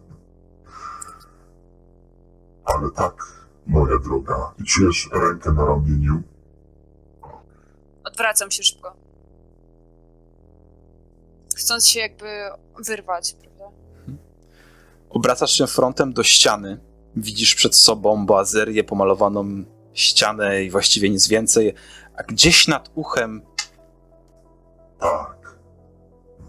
Ale 2.66 2.92
tak, 2.92 3.46
moja 3.68 4.00
droga, 4.00 4.54
czujesz 4.68 5.10
rękę 5.14 5.52
na 5.52 5.66
ramieniu? 5.66 6.24
Odwracam 8.04 8.52
się 8.52 8.64
szybko. 8.64 8.96
Chcąc 11.56 11.88
się 11.88 12.00
jakby 12.00 12.50
wyrwać, 12.86 13.34
prawda? 13.34 13.66
Obracasz 15.10 15.52
się 15.52 15.68
frontem 15.68 16.14
do 16.14 16.24
ściany. 16.24 16.95
Widzisz 17.16 17.56
przed 17.56 17.76
sobą 17.76 18.26
boazerię, 18.26 18.84
pomalowaną 18.84 19.64
ścianę 19.94 20.64
i 20.64 20.72
właściwie 20.72 21.10
nic 21.10 21.28
więcej, 21.28 21.74
a 22.18 22.24
gdzieś 22.24 22.68
nad 22.68 22.92
uchem 22.96 23.42
tak. 25.00 25.58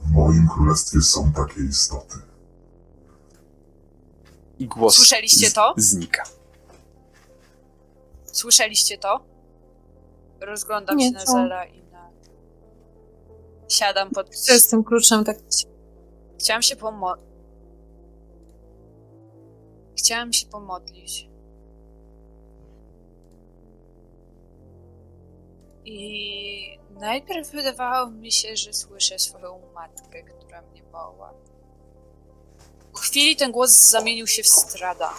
W 0.03 0.11
moim 0.11 0.49
królestwie 0.55 1.01
są 1.01 1.33
takie 1.33 1.61
istoty. 1.61 2.17
I 4.59 4.67
głos 4.67 4.97
Słyszeliście 4.97 5.51
to? 5.51 5.75
znika. 5.77 6.23
Słyszeliście 8.33 8.99
to? 8.99 9.27
Rozglądam 10.41 10.97
Nie, 10.97 11.07
się 11.07 11.13
na 11.13 11.27
Zela 11.27 11.65
i 11.65 11.83
na... 11.83 12.11
Siadam 13.69 14.11
pod... 14.11 14.37
Co 14.37 14.59
z 14.59 14.67
tym 14.67 14.85
kluczem 14.85 15.25
tak... 15.25 15.39
Chciałam 16.39 16.63
się 16.63 16.77
pomodlić. 16.77 17.26
Chciałam 19.97 20.33
się 20.33 20.47
pomodlić. 20.47 21.29
I 25.85 26.79
najpierw 26.91 27.51
wydawało 27.51 28.11
mi 28.11 28.33
się, 28.33 28.57
że 28.57 28.73
słyszę 28.73 29.19
swoją 29.19 29.73
matkę, 29.75 30.23
która 30.23 30.63
mnie 30.63 30.83
woła. 30.83 31.35
W 32.95 32.99
chwili 32.99 33.37
ten 33.37 33.53
głos 33.53 33.91
zamienił 33.91 34.27
się 34.27 34.43
w 34.43 34.49
strada. 34.49 35.15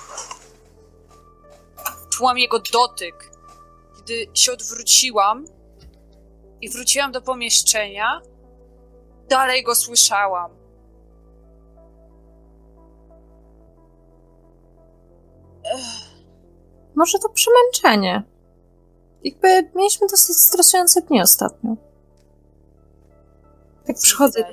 Czułam 2.09 2.37
jego 2.37 2.59
dotyk. 2.59 3.31
Gdy 3.97 4.27
się 4.33 4.51
odwróciłam 4.51 5.45
i 6.61 6.69
wróciłam 6.69 7.11
do 7.11 7.21
pomieszczenia, 7.21 8.21
dalej 9.29 9.63
go 9.63 9.75
słyszałam. 9.75 10.66
Może 16.95 17.19
to 17.19 17.29
przemęczenie. 17.29 18.23
Jakby 19.23 19.69
mieliśmy 19.75 20.07
dosyć 20.07 20.37
stresujące 20.37 21.01
dni 21.01 21.21
ostatnio. 21.21 21.75
Tak 23.87 23.95
przychodzę. 23.95 24.43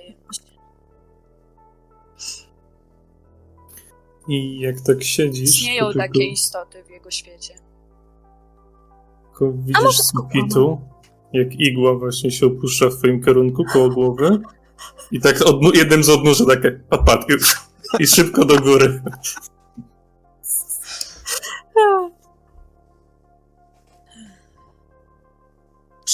I 4.28 4.60
jak 4.60 4.80
tak 4.80 5.04
siedzisz. 5.04 5.50
Istnieją 5.50 5.92
takie 5.92 6.12
tylko... 6.12 6.32
istoty 6.32 6.84
w 6.84 6.90
jego 6.90 7.10
świecie. 7.10 7.54
Tylko 9.22 9.52
widzisz 9.52 10.02
sufitu, 10.02 10.80
jak 11.32 11.60
igła 11.60 11.94
właśnie 11.94 12.30
się 12.30 12.46
opuszcza 12.46 12.88
w 12.88 12.94
twoim 12.94 13.22
kierunku 13.24 13.64
koło 13.72 13.90
głowy. 13.90 14.40
I 15.10 15.20
tak 15.20 15.42
od, 15.42 15.76
jeden 15.76 16.04
z 16.04 16.08
odnóży 16.08 16.46
takie 16.46 16.70
pat, 17.06 17.26
i 18.00 18.06
szybko 18.06 18.44
do 18.44 18.60
góry. 18.60 19.02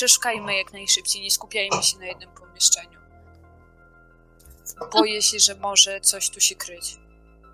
Przeszukajmy 0.01 0.57
jak 0.57 0.73
najszybciej, 0.73 1.23
nie 1.23 1.31
skupiajmy 1.31 1.83
się 1.83 1.99
na 1.99 2.07
jednym 2.07 2.31
pomieszczeniu. 2.31 3.01
Boję 4.93 5.23
się, 5.23 5.39
że 5.39 5.55
może 5.55 6.01
coś 6.01 6.31
tu 6.31 6.41
się 6.41 6.55
kryć. 6.55 6.99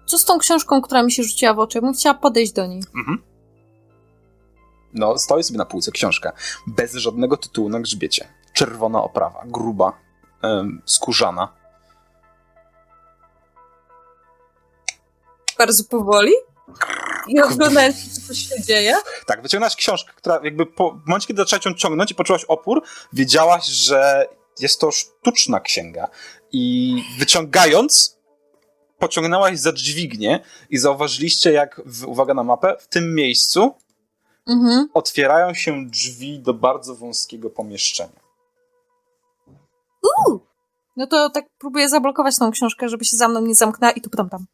Co 0.07 0.19
z 0.19 0.25
tą 0.25 0.39
książką, 0.39 0.83
która 0.83 1.03
mi 1.03 1.13
się 1.13 1.23
rzuciła 1.23 1.55
w 1.55 1.59
oczy? 1.59 1.79
Ja 1.79 1.83
bym 1.83 1.95
chciała 1.95 2.15
podejść 2.15 2.53
do 2.53 2.67
niej. 2.67 2.83
Mhm. 2.97 3.23
No, 4.93 5.19
stoi 5.19 5.43
sobie 5.43 5.59
na 5.59 5.67
półce 5.67 5.91
książka. 5.91 6.33
Bez 6.67 6.95
żadnego 6.95 7.37
tytułu 7.37 7.69
na 7.69 7.81
grzbiecie. 7.81 8.29
Czerwona 8.53 9.03
oprawa, 9.03 9.43
gruba, 9.47 9.99
ym, 10.45 10.83
skórzana. 10.85 11.53
Bardzo 15.59 15.85
powoli? 15.85 16.33
I 17.29 17.41
oglądając, 17.41 18.27
co 18.27 18.35
się 18.35 18.63
dzieje? 18.63 18.97
Tak, 19.27 19.43
wyciągnęłaś 19.43 19.77
książkę, 19.77 20.13
która 20.17 20.41
jakby 20.45 20.67
po 20.67 20.91
w 20.91 21.07
momencie, 21.07 21.27
kiedy 21.27 21.43
zaczęłaś 21.43 21.67
ją 21.67 21.75
ciągnąć 21.75 22.11
i 22.11 22.15
poczułaś 22.15 22.45
opór, 22.45 22.83
wiedziałaś, 23.13 23.67
że 23.67 24.29
jest 24.61 24.81
to 24.81 24.91
sztuczna 24.91 25.61
księga. 25.61 26.09
I 26.53 26.97
wyciągając, 27.19 28.19
pociągnęłaś 28.99 29.59
za 29.59 29.73
dźwignię 29.73 30.41
i 30.71 30.79
zauważyliście, 30.79 31.53
jak, 31.53 31.81
w, 31.87 32.07
uwaga 32.07 32.35
na 32.35 32.43
mapę, 32.43 32.77
w 32.81 32.89
tym 32.89 33.15
miejscu 33.15 33.75
mhm. 34.49 34.89
otwierają 34.95 35.55
się 35.55 35.87
drzwi 35.87 36.39
do 36.39 36.55
bardzo 36.55 36.95
wąskiego 36.95 37.51
pomieszczenia. 37.51 38.21
Uuu! 40.03 40.41
No 40.97 41.07
to 41.07 41.31
tak 41.31 41.45
próbuję 41.59 41.89
zablokować 41.89 42.39
tą 42.39 42.51
książkę, 42.51 42.89
żeby 42.89 43.05
się 43.05 43.17
za 43.17 43.29
mną 43.29 43.41
nie 43.41 43.55
zamknęła 43.55 43.93
i 43.93 44.01
tu 44.01 44.11
potem 44.11 44.29
tam. 44.29 44.47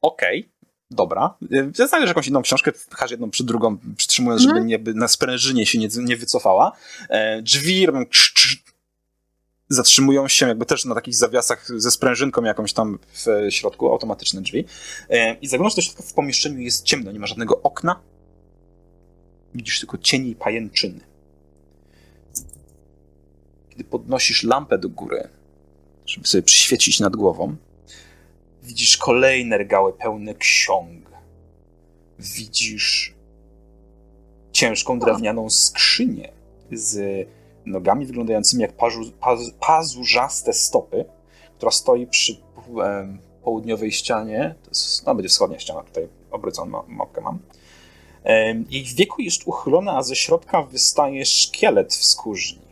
Okej. 0.00 0.40
Okay. 0.40 0.59
Dobra. 0.90 1.34
Znajdziesz 1.72 2.08
jakąś 2.08 2.28
inną 2.28 2.42
książkę, 2.42 2.72
wpychasz 2.72 3.10
jedną 3.10 3.30
przy 3.30 3.44
drugą, 3.44 3.78
przytrzymując, 3.96 4.42
żeby 4.42 4.58
mhm. 4.58 4.66
nie, 4.66 4.78
na 4.94 5.08
sprężynie 5.08 5.66
się 5.66 5.78
nie, 5.78 5.88
nie 5.96 6.16
wycofała. 6.16 6.72
E, 7.08 7.42
drzwi 7.42 7.86
robią 7.86 8.06
krz, 8.06 8.62
zatrzymują 9.68 10.28
się 10.28 10.48
jakby 10.48 10.66
też 10.66 10.84
na 10.84 10.94
takich 10.94 11.14
zawiasach 11.14 11.68
ze 11.76 11.90
sprężynką 11.90 12.42
jakąś 12.42 12.72
tam 12.72 12.98
w 13.12 13.26
środku, 13.50 13.92
automatyczne 13.92 14.40
drzwi. 14.40 14.64
E, 15.10 15.34
I 15.34 15.46
zaglądasz 15.46 15.74
do 15.74 15.82
środka, 15.82 16.02
w 16.02 16.12
pomieszczeniu 16.12 16.58
jest 16.58 16.84
ciemno, 16.84 17.12
nie 17.12 17.18
ma 17.18 17.26
żadnego 17.26 17.62
okna. 17.62 18.00
Widzisz 19.54 19.80
tylko 19.80 19.98
cienie 19.98 20.30
i 20.30 20.34
pajęczyny. 20.34 21.00
Kiedy 23.70 23.84
podnosisz 23.84 24.42
lampę 24.42 24.78
do 24.78 24.88
góry, 24.88 25.28
żeby 26.06 26.26
sobie 26.26 26.42
przyświecić 26.42 27.00
nad 27.00 27.16
głową, 27.16 27.56
Widzisz 28.62 28.96
kolejne 28.96 29.58
regały 29.58 29.92
pełne 29.92 30.34
ksiąg. 30.34 31.10
Widzisz 32.18 33.14
ciężką 34.52 34.98
drewnianą 34.98 35.50
skrzynię 35.50 36.32
z 36.72 37.26
nogami 37.66 38.06
wyglądającymi 38.06 38.62
jak 38.62 38.72
pazu, 38.72 39.12
paz, 39.20 39.40
pazurzaste 39.60 40.52
stopy, 40.52 41.04
która 41.56 41.72
stoi 41.72 42.06
przy 42.06 42.36
południowej 43.42 43.92
ścianie, 43.92 44.54
to 44.62 44.70
jest, 44.70 45.06
no 45.06 45.14
będzie 45.14 45.28
wschodnia 45.28 45.58
ściana, 45.58 45.82
tutaj 45.82 46.08
obrycą 46.30 46.66
mapkę 46.88 47.20
mam. 47.20 47.38
Jej 48.70 48.84
wieku 48.84 49.22
jest 49.22 49.42
uchylone, 49.46 49.92
a 49.92 50.02
ze 50.02 50.16
środka 50.16 50.62
wystaje 50.62 51.24
szkielet 51.24 51.94
w 51.94 52.04
skórzni. 52.04 52.70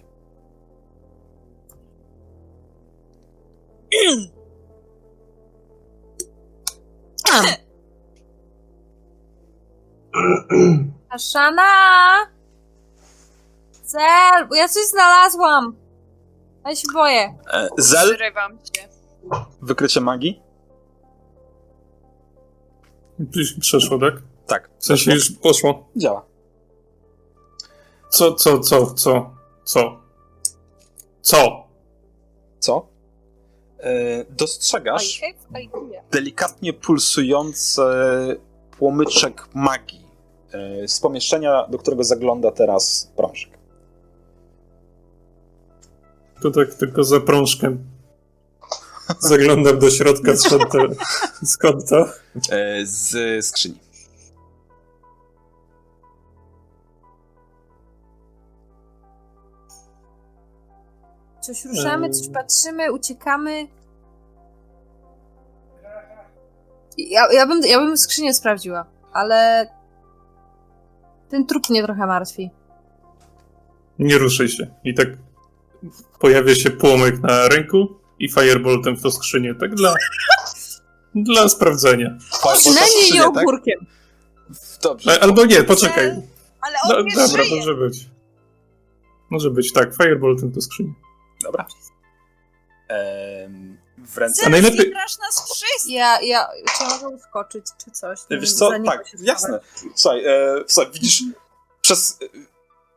Aszana! 11.11 11.62
Zel, 13.84 14.49
bo 14.49 14.55
ja 14.55 14.68
coś 14.68 14.86
znalazłam. 14.86 15.76
Ja 16.64 16.76
się 16.76 16.89
boję. 16.93 17.39
E, 17.53 17.68
Zel? 17.78 18.09
Zrywam 18.09 18.59
się. 18.59 18.89
Wykrycie 19.62 20.01
magii? 20.01 20.43
Przeszło, 23.61 23.99
tak? 23.99 24.14
Tak. 24.47 24.70
W 24.78 24.86
sensie 24.86 25.12
już 25.12 25.32
poszło. 25.32 25.89
Działa. 25.97 26.26
Co, 28.09 28.34
co, 28.34 28.59
co, 28.59 28.86
co, 28.86 29.34
co? 29.64 30.01
Co? 31.22 31.68
Co? 32.59 32.89
E, 33.81 34.24
dostrzegasz 34.31 35.20
delikatnie 36.11 36.72
pulsujący 36.72 37.83
płomyczek 38.79 39.49
magii 39.55 40.07
e, 40.53 40.89
z 40.89 41.01
pomieszczenia, 41.01 41.66
do 41.68 41.79
którego 41.79 42.05
zagląda 42.05 42.51
teraz 42.51 43.12
prążek. 43.16 43.59
To 46.43 46.51
tak 46.51 46.74
tylko 46.74 47.05
za 47.05 47.20
prążkiem. 47.20 47.85
Zaglądam 49.18 49.79
do 49.79 49.91
środka, 49.91 50.37
skąd 50.37 50.72
to? 50.72 50.79
Skąd 51.45 51.89
to? 51.89 52.07
E, 52.51 52.87
z 52.87 53.47
skrzyni. 53.47 53.88
Coś 61.49 61.64
ruszamy, 61.64 62.11
coś 62.11 62.28
patrzymy, 62.28 62.92
uciekamy. 62.92 63.68
Ja, 66.99 67.32
ja, 67.32 67.46
bym, 67.46 67.61
ja 67.64 67.78
bym 67.78 67.96
skrzynię 67.96 68.34
sprawdziła, 68.34 68.86
ale 69.12 69.66
ten 71.28 71.46
trup 71.46 71.70
mnie 71.70 71.84
trochę 71.84 72.07
martwi. 72.07 72.51
Nie 73.99 74.18
ruszaj 74.18 74.49
się. 74.49 74.66
I 74.84 74.94
tak 74.94 75.09
pojawia 76.18 76.55
się 76.55 76.70
płomyk 76.70 77.20
na 77.20 77.49
ręku 77.49 77.88
i 78.18 78.28
fireboltem 78.28 78.96
w 78.96 79.03
to 79.03 79.11
skrzynię. 79.11 79.55
Tak 79.55 79.74
dla, 79.74 79.94
dla 81.14 81.49
sprawdzenia. 81.49 82.18
Przynajmniej 82.59 83.12
nie 83.12 83.26
ogórkiem. 83.26 83.80
Tak? 83.80 84.59
Dobrze. 84.82 85.22
Albo 85.22 85.44
nie, 85.44 85.64
poczekaj. 85.64 86.07
Ale 86.61 86.76
on 86.84 87.05
no, 87.14 87.26
Dobra, 87.26 87.44
żyje. 87.44 87.57
może 87.57 87.74
być. 87.74 88.07
Może 89.30 89.51
być, 89.51 89.72
tak. 89.72 89.96
Fireboltem 89.96 90.53
to 90.53 90.61
skrzynię. 90.61 90.94
Dobra. 91.43 91.66
Ehm, 92.89 93.78
w 93.99 94.18
ręce... 94.18 94.47
A 94.47 94.49
najlepiej- 94.49 94.91
grasz 94.91 95.18
nas 95.18 95.53
wszystkich. 95.53 95.95
Ja, 95.95 96.20
ja, 96.20 96.49
czy 96.78 96.84
ja 96.84 96.91
mogę 96.91 97.09
uskoczyć, 97.09 97.66
czy 97.84 97.91
coś? 97.91 98.18
Wiesz 98.30 98.55
co, 98.55 98.70
tak, 98.86 99.05
jasne. 99.20 99.61
Słuchaj, 99.95 100.24
e, 100.26 100.64
słuchaj 100.66 100.93
widzisz, 100.93 101.22
przez, 101.80 102.18
e, 102.22 102.26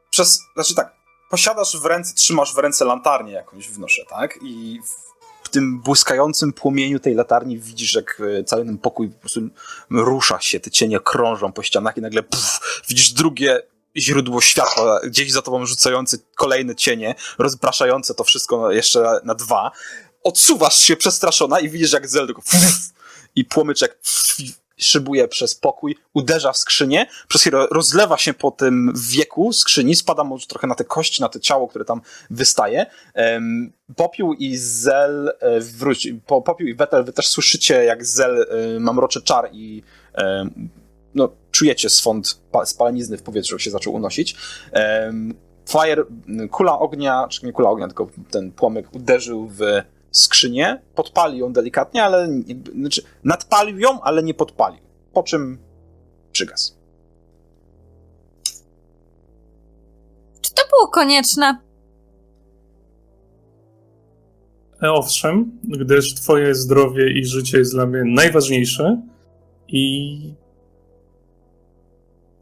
przez, 0.10 0.42
znaczy 0.54 0.76
tak, 0.76 0.96
posiadasz 1.30 1.78
w 1.78 1.86
ręce, 1.86 2.14
trzymasz 2.14 2.56
w 2.56 2.58
ręce 2.58 2.86
lantarnię 2.86 3.34
jakąś 3.34 3.70
wnoszę, 3.70 4.02
tak? 4.10 4.40
I 4.44 4.80
w 5.44 5.50
tym 5.50 5.82
błyskającym 5.82 6.54
płomieniu 6.54 7.00
tej 7.00 7.14
latarni 7.16 7.60
widzisz, 7.60 7.94
jak 7.94 8.22
e, 8.40 8.44
cały 8.44 8.66
ten 8.66 8.78
pokój 8.78 9.10
po 9.10 9.20
prostu 9.20 9.42
rusza 9.90 10.42
się, 10.42 10.60
te 10.60 10.72
cienie 10.72 11.00
krążą 11.00 11.52
po 11.52 11.64
ścianach 11.64 11.98
i 11.98 12.02
nagle 12.02 12.24
puf, 12.24 12.60
widzisz 12.90 13.12
drugie 13.12 13.62
źródło 13.98 14.42
światła, 14.42 15.00
gdzieś 15.04 15.32
za 15.32 15.42
tobą 15.42 15.66
rzucające 15.66 16.18
kolejne 16.36 16.76
cienie, 16.76 17.16
rozpraszające 17.38 18.14
to 18.14 18.24
wszystko 18.24 18.72
jeszcze 18.72 19.20
na, 19.24 19.36
dwa. 19.36 19.72
Odsuwasz 20.24 20.80
się 20.80 20.96
przestraszona 20.96 21.60
i 21.60 21.70
widzisz, 21.70 21.94
jak 21.94 22.08
Zel 22.08 22.26
tylko 22.26 22.42
i 23.36 23.46
płomyczek 23.46 24.00
szybuje 24.78 25.28
przez 25.28 25.56
pokój, 25.56 25.96
uderza 26.14 26.52
w 26.52 26.58
skrzynię, 26.58 27.08
przez 27.28 27.42
chwilę 27.42 27.68
rozlewa 27.72 28.18
się 28.18 28.34
po 28.34 28.52
tym 28.52 28.94
wieku 29.10 29.54
skrzyni, 29.54 29.96
spada 29.96 30.24
może 30.24 30.48
trochę 30.48 30.68
na 30.68 30.76
te 30.76 30.84
kości, 30.84 31.22
na 31.22 31.30
to 31.30 31.40
ciało, 31.40 31.68
które 31.68 31.86
tam 31.86 32.02
wystaje. 32.30 32.86
Um, 33.16 33.74
Popiół 33.96 34.34
i 34.34 34.58
Zel 34.58 35.34
e, 35.40 35.60
wróć, 35.60 36.08
po, 36.26 36.42
Popiół 36.42 36.68
i 36.68 36.74
Wetel, 36.76 37.04
wy 37.04 37.14
też 37.14 37.28
słyszycie, 37.28 37.84
jak 37.84 38.06
Zel 38.06 38.48
e, 38.50 38.80
mamroczy 38.80 39.22
czar 39.22 39.50
i 39.54 39.84
e, 40.16 40.50
no, 41.16 41.30
czujecie 41.62 41.90
swąd 41.90 42.42
pa, 42.52 42.66
spalenizny 42.66 43.18
w 43.18 43.24
powietrzu 43.24 43.60
się 43.60 43.72
zaczął 43.72 43.94
unosić. 43.94 44.36
Fire, 45.70 46.04
kula 46.52 46.80
ognia, 46.80 47.28
czy 47.30 47.46
nie 47.46 47.52
kula 47.52 47.70
ognia, 47.70 47.88
tylko 47.88 48.10
ten 48.32 48.52
płomyk 48.52 48.96
uderzył 48.96 49.48
w 49.48 49.62
skrzynię, 50.12 50.82
podpalił 50.96 51.40
ją 51.40 51.54
delikatnie, 51.54 52.04
ale 52.04 52.30
znaczy 52.80 53.02
nadpalił 53.24 53.80
ją, 53.80 54.02
ale 54.02 54.24
nie 54.24 54.34
podpalił. 54.34 54.80
Po 55.14 55.24
czym 55.24 55.58
przygasł. 56.32 56.74
Czy 60.42 60.54
to 60.54 60.62
było 60.72 60.88
konieczne? 60.88 61.58
E, 64.84 64.92
Owszem, 64.92 65.60
gdyż 65.64 66.16
twoje 66.16 66.56
zdrowie 66.56 67.20
i 67.20 67.26
życie 67.26 67.58
jest 67.58 67.74
dla 67.74 67.86
mnie 67.86 68.04
najważniejsze 68.06 69.02
i... 69.68 70.41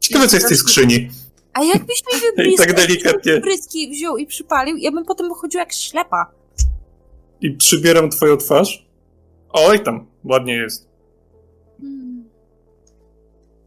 Ciekawe, 0.00 0.28
co 0.28 0.36
jest 0.36 0.46
w 0.46 0.48
tej 0.48 0.58
skrzyni. 0.58 1.08
A 1.52 1.64
jakbyś 1.64 2.02
mi 2.12 2.18
I 2.18 2.36
wybliskał, 2.36 2.66
tak 2.66 2.76
delikatnie. 2.76 3.40
bryski 3.40 3.90
wziął 3.90 4.16
i 4.18 4.26
przypalił, 4.26 4.76
ja 4.76 4.90
bym 4.92 5.04
potem 5.04 5.28
wychodziła 5.28 5.62
jak 5.62 5.72
ślepa. 5.72 6.26
I 7.40 7.50
przybieram 7.50 8.10
twoją 8.10 8.36
twarz. 8.36 8.86
Oj 9.52 9.80
tam, 9.82 10.06
ładnie 10.24 10.54
jest. 10.54 10.88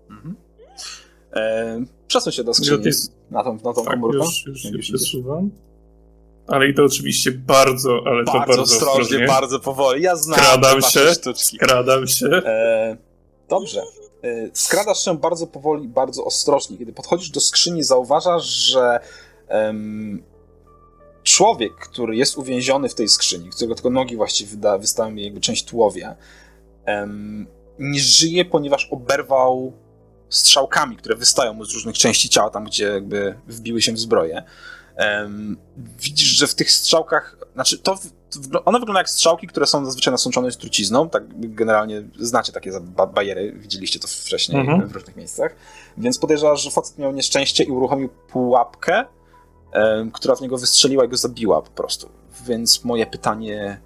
Mhm. 0.09 0.35
E, 1.35 1.85
przesuń 2.07 2.33
się 2.33 2.43
do 2.43 2.53
skrzyni. 2.53 2.85
Jest- 2.85 3.13
Na 3.31 3.43
tą, 3.43 3.53
na 3.53 3.73
tą 3.73 3.73
Tak, 3.85 3.93
komórkę. 3.93 4.17
już, 4.17 4.45
już 4.45 4.61
się 4.61 4.77
przesuwam. 4.79 5.49
Ale 6.47 6.69
i 6.69 6.73
to 6.73 6.83
oczywiście 6.83 7.31
bardzo, 7.31 7.99
ale 8.05 8.25
to 8.25 8.31
Bardzo, 8.31 8.47
bardzo 8.47 8.61
ostrożnie, 8.61 9.01
ostrożnie. 9.01 9.27
bardzo 9.27 9.59
powoli. 9.59 10.01
Ja 10.03 10.15
znam 10.15 10.39
Skradam 10.39 10.81
się, 10.81 10.99
sztuczki. 11.13 11.55
skradam 11.57 12.07
się. 12.07 12.27
E, 12.27 12.97
dobrze. 13.49 13.81
E, 14.23 14.49
skradasz 14.53 15.05
się 15.05 15.17
bardzo 15.17 15.47
powoli, 15.47 15.87
bardzo 15.87 16.25
ostrożnie. 16.25 16.77
Kiedy 16.77 16.93
podchodzisz 16.93 17.29
do 17.29 17.39
skrzyni, 17.39 17.83
zauważasz, 17.83 18.45
że 18.45 18.99
em, 19.47 20.23
człowiek, 21.23 21.75
który 21.75 22.15
jest 22.15 22.37
uwięziony 22.37 22.89
w 22.89 22.95
tej 22.95 23.09
skrzyni, 23.09 23.49
którego 23.49 23.75
tylko 23.75 23.89
nogi 23.89 24.15
właściwie 24.15 24.51
wyda, 24.51 24.77
wystają 24.77 25.15
jakby 25.15 25.41
część 25.41 25.65
tułowia, 25.65 26.15
em, 26.85 27.47
nie 27.79 27.99
żyje, 27.99 28.45
ponieważ 28.45 28.87
oberwał 28.91 29.73
strzałkami, 30.29 30.97
które 30.97 31.15
wystają 31.15 31.53
mu 31.53 31.65
z 31.65 31.73
różnych 31.73 31.97
części 31.97 32.29
ciała, 32.29 32.49
tam 32.49 32.65
gdzie 32.65 32.85
jakby 32.85 33.35
wbiły 33.47 33.81
się 33.81 33.91
w 33.91 33.99
zbroję. 33.99 34.43
Em, 34.95 35.57
widzisz, 35.99 36.27
że 36.27 36.47
w 36.47 36.55
tych 36.55 36.71
strzałkach, 36.71 37.37
znaczy 37.53 37.77
to, 37.77 37.99
one 38.65 38.79
wyglądają 38.79 38.97
jak 38.97 39.09
strzałki, 39.09 39.47
które 39.47 39.65
są 39.65 39.85
zazwyczaj 39.85 40.11
nasączone 40.11 40.51
z 40.51 40.57
trucizną, 40.57 41.09
tak 41.09 41.23
generalnie 41.35 42.03
znacie 42.19 42.51
takie 42.51 42.71
ba 42.81 43.07
bajery, 43.07 43.53
widzieliście 43.55 43.99
to 43.99 44.07
wcześniej 44.07 44.61
Mhm. 44.61 44.87
w 44.87 44.91
różnych 44.91 45.15
miejscach, 45.15 45.55
więc 45.97 46.19
podejrzewasz, 46.19 46.63
że 46.63 46.71
facet 46.71 46.97
miał 46.97 47.11
nieszczęście 47.11 47.63
i 47.63 47.71
uruchomił 47.71 48.09
pułapkę, 48.09 49.05
która 50.13 50.35
w 50.35 50.41
niego 50.41 50.57
wystrzeliła 50.57 51.05
i 51.05 51.09
go 51.09 51.17
zabiła 51.17 51.61
po 51.61 51.71
prostu. 51.71 52.09
Więc 52.47 52.83
moje 52.83 53.05
pytanie, 53.05 53.81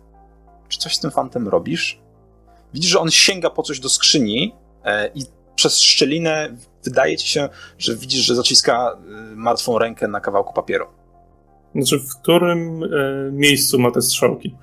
czy 0.67 0.79
coś 0.79 0.95
z 0.95 0.99
tym 0.99 1.11
fantem 1.11 1.47
robisz? 1.47 2.01
Widzisz, 2.73 2.91
że 2.91 2.99
on 2.99 3.11
sięga 3.11 3.49
po 3.49 3.63
coś 3.63 3.79
do 3.79 3.89
skrzyni 3.89 4.55
e, 4.83 5.07
i 5.15 5.25
przez 5.55 5.79
szczelinę 5.79 6.49
wydaje 6.83 7.17
ci 7.17 7.27
się, 7.27 7.49
że 7.77 7.95
widzisz, 7.95 8.25
że 8.25 8.35
zaciska 8.35 8.97
y, 9.31 9.35
martwą 9.35 9.79
rękę 9.79 10.07
na 10.07 10.19
kawałku 10.19 10.53
papieru. 10.53 10.85
Znaczy, 11.77 11.99
w 11.99 12.15
którym 12.21 12.83
e, 12.83 12.87
miejscu 13.31 13.79
ma 13.79 13.91
te 13.91 14.01
strzałki? 14.01 14.55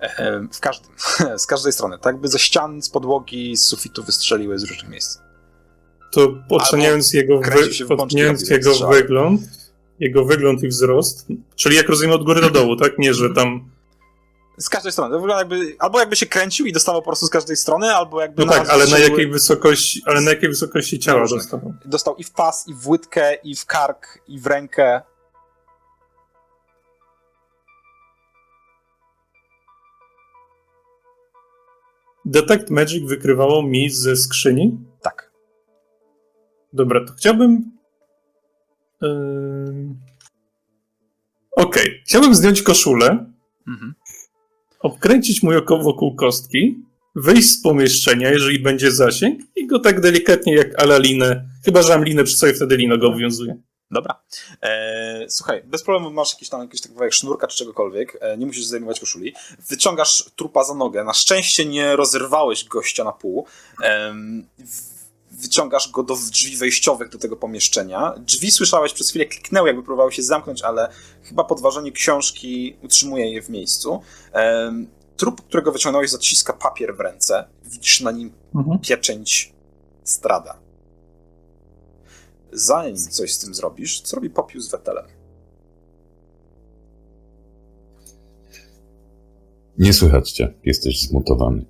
E, 0.00 0.40
W 0.52 0.60
każdym, 0.60 0.92
z 1.38 1.46
każdej 1.46 1.72
strony. 1.72 1.98
Tak 1.98 2.16
by 2.16 2.28
ze 2.28 2.38
ścian, 2.38 2.82
z 2.82 2.90
podłogi, 2.90 3.56
z 3.56 3.62
sufitu 3.62 4.02
wystrzeliły 4.04 4.58
z 4.58 4.64
różnych 4.64 4.90
miejsc. 4.90 5.18
To 6.12 6.34
oceniając 6.48 7.12
jego, 7.12 7.40
wy, 7.40 7.70
oceniając 7.98 8.50
jego 8.50 8.88
wygląd, 8.88 9.40
jego 10.00 10.24
wygląd 10.24 10.62
i 10.62 10.68
wzrost, 10.68 11.26
czyli 11.56 11.76
jak 11.76 11.88
rozumiem 11.88 12.14
od 12.14 12.24
góry 12.24 12.40
do 12.40 12.50
dołu, 12.50 12.76
tak? 12.76 12.98
Nie, 12.98 13.14
że 13.14 13.34
tam... 13.34 13.70
Z 14.58 14.68
każdej 14.68 14.92
strony. 14.92 15.14
To 15.14 15.20
wygląda 15.20 15.38
jakby, 15.38 15.76
albo 15.78 16.00
jakby 16.00 16.16
się 16.16 16.26
kręcił 16.26 16.66
i 16.66 16.72
dostawał 16.72 17.02
po 17.02 17.06
prostu 17.06 17.26
z 17.26 17.30
każdej 17.30 17.56
strony, 17.56 17.94
albo 17.94 18.20
jakby 18.20 18.44
No 18.44 18.52
tak, 18.52 18.68
ale 18.68 18.86
na 18.86 18.98
jakiej 18.98 19.30
wysokości, 19.30 20.02
ale 20.06 20.20
na 20.20 20.30
jakiej 20.30 20.48
wysokości 20.48 20.98
ciała 20.98 21.28
dostał? 21.28 21.74
Dostał 21.84 22.16
i 22.16 22.24
w 22.24 22.30
pas, 22.30 22.68
i 22.68 22.74
w 22.74 22.88
łydkę, 22.88 23.34
i 23.34 23.56
w 23.56 23.66
kark, 23.66 24.18
i 24.28 24.40
w 24.40 24.46
rękę. 24.46 25.02
Detect 32.24 32.70
Magic 32.70 33.08
wykrywało 33.08 33.62
mi 33.62 33.90
ze 33.90 34.16
skrzyni? 34.16 34.78
Tak. 35.02 35.32
Dobra, 36.72 37.04
to 37.04 37.12
chciałbym. 37.12 37.70
Yy... 39.02 39.08
Okej, 41.56 41.82
okay. 41.82 42.00
chciałbym 42.06 42.34
zdjąć 42.34 42.62
koszulę, 42.62 43.32
mhm. 43.68 43.94
obkręcić 44.80 45.42
mój 45.42 45.56
oko 45.56 45.78
wokół 45.78 46.16
kostki, 46.16 46.84
wyjść 47.14 47.50
z 47.50 47.62
pomieszczenia, 47.62 48.30
jeżeli 48.30 48.58
będzie 48.58 48.92
zasięg, 48.92 49.40
i 49.56 49.66
go 49.66 49.78
tak 49.78 50.00
delikatnie 50.00 50.54
jak 50.54 50.82
ala 50.82 50.98
linę, 50.98 51.48
chyba 51.64 51.82
że 51.82 51.94
mam 51.94 52.04
linę 52.04 52.24
przy 52.24 52.36
sobie, 52.36 52.54
wtedy 52.54 52.76
lino 52.76 52.98
go 52.98 53.08
obowiązuje. 53.08 53.56
Dobra. 53.90 54.22
Eee, 54.62 55.30
słuchaj, 55.30 55.62
bez 55.64 55.82
problemu 55.82 56.10
masz 56.10 56.32
jakiś 56.32 56.48
tam 56.48 56.60
jakiś 56.60 56.80
taki 56.80 56.94
sznurka 57.10 57.46
czy 57.46 57.56
czegokolwiek, 57.56 58.18
e, 58.20 58.38
nie 58.38 58.46
musisz 58.46 58.64
zdejmować 58.64 59.00
koszuli. 59.00 59.34
Wyciągasz 59.68 60.30
trupa 60.36 60.64
za 60.64 60.74
nogę. 60.74 61.04
Na 61.04 61.14
szczęście 61.14 61.66
nie 61.66 61.96
rozerwałeś 61.96 62.64
gościa 62.64 63.04
na 63.04 63.12
pół. 63.12 63.46
E, 63.82 64.14
wyciągasz 65.30 65.90
go 65.90 66.02
do 66.02 66.16
drzwi 66.30 66.56
wejściowych 66.56 67.08
do 67.08 67.18
tego 67.18 67.36
pomieszczenia. 67.36 68.14
Drzwi 68.18 68.50
słyszałeś 68.50 68.92
przez 68.92 69.10
chwilę 69.10 69.26
kliknęły, 69.26 69.68
jakby 69.68 69.82
próbowały 69.82 70.12
się 70.12 70.22
zamknąć, 70.22 70.62
ale 70.62 70.88
chyba 71.22 71.44
podważenie 71.44 71.92
książki 71.92 72.76
utrzymuje 72.82 73.32
je 73.32 73.42
w 73.42 73.48
miejscu. 73.48 74.02
E, 74.34 74.72
trup, 75.16 75.42
którego 75.48 75.72
wyciągnąłeś, 75.72 76.10
zaciska 76.10 76.52
papier 76.52 76.96
w 76.96 77.00
ręce. 77.00 77.48
Widzisz 77.64 78.00
na 78.00 78.10
nim 78.10 78.32
mhm. 78.54 78.78
pieczęć 78.78 79.52
strada 80.04 80.63
zanim 82.54 82.96
coś 82.96 83.32
z 83.32 83.38
tym 83.38 83.54
zrobisz, 83.54 84.00
co 84.00 84.16
robi 84.16 84.30
Popiu 84.30 84.60
z 84.60 84.70
Wetelem? 84.70 85.04
Nie 89.78 89.92
słychać 89.92 90.32
cię, 90.32 90.54
jesteś 90.64 91.08
zmutowany. 91.08 91.64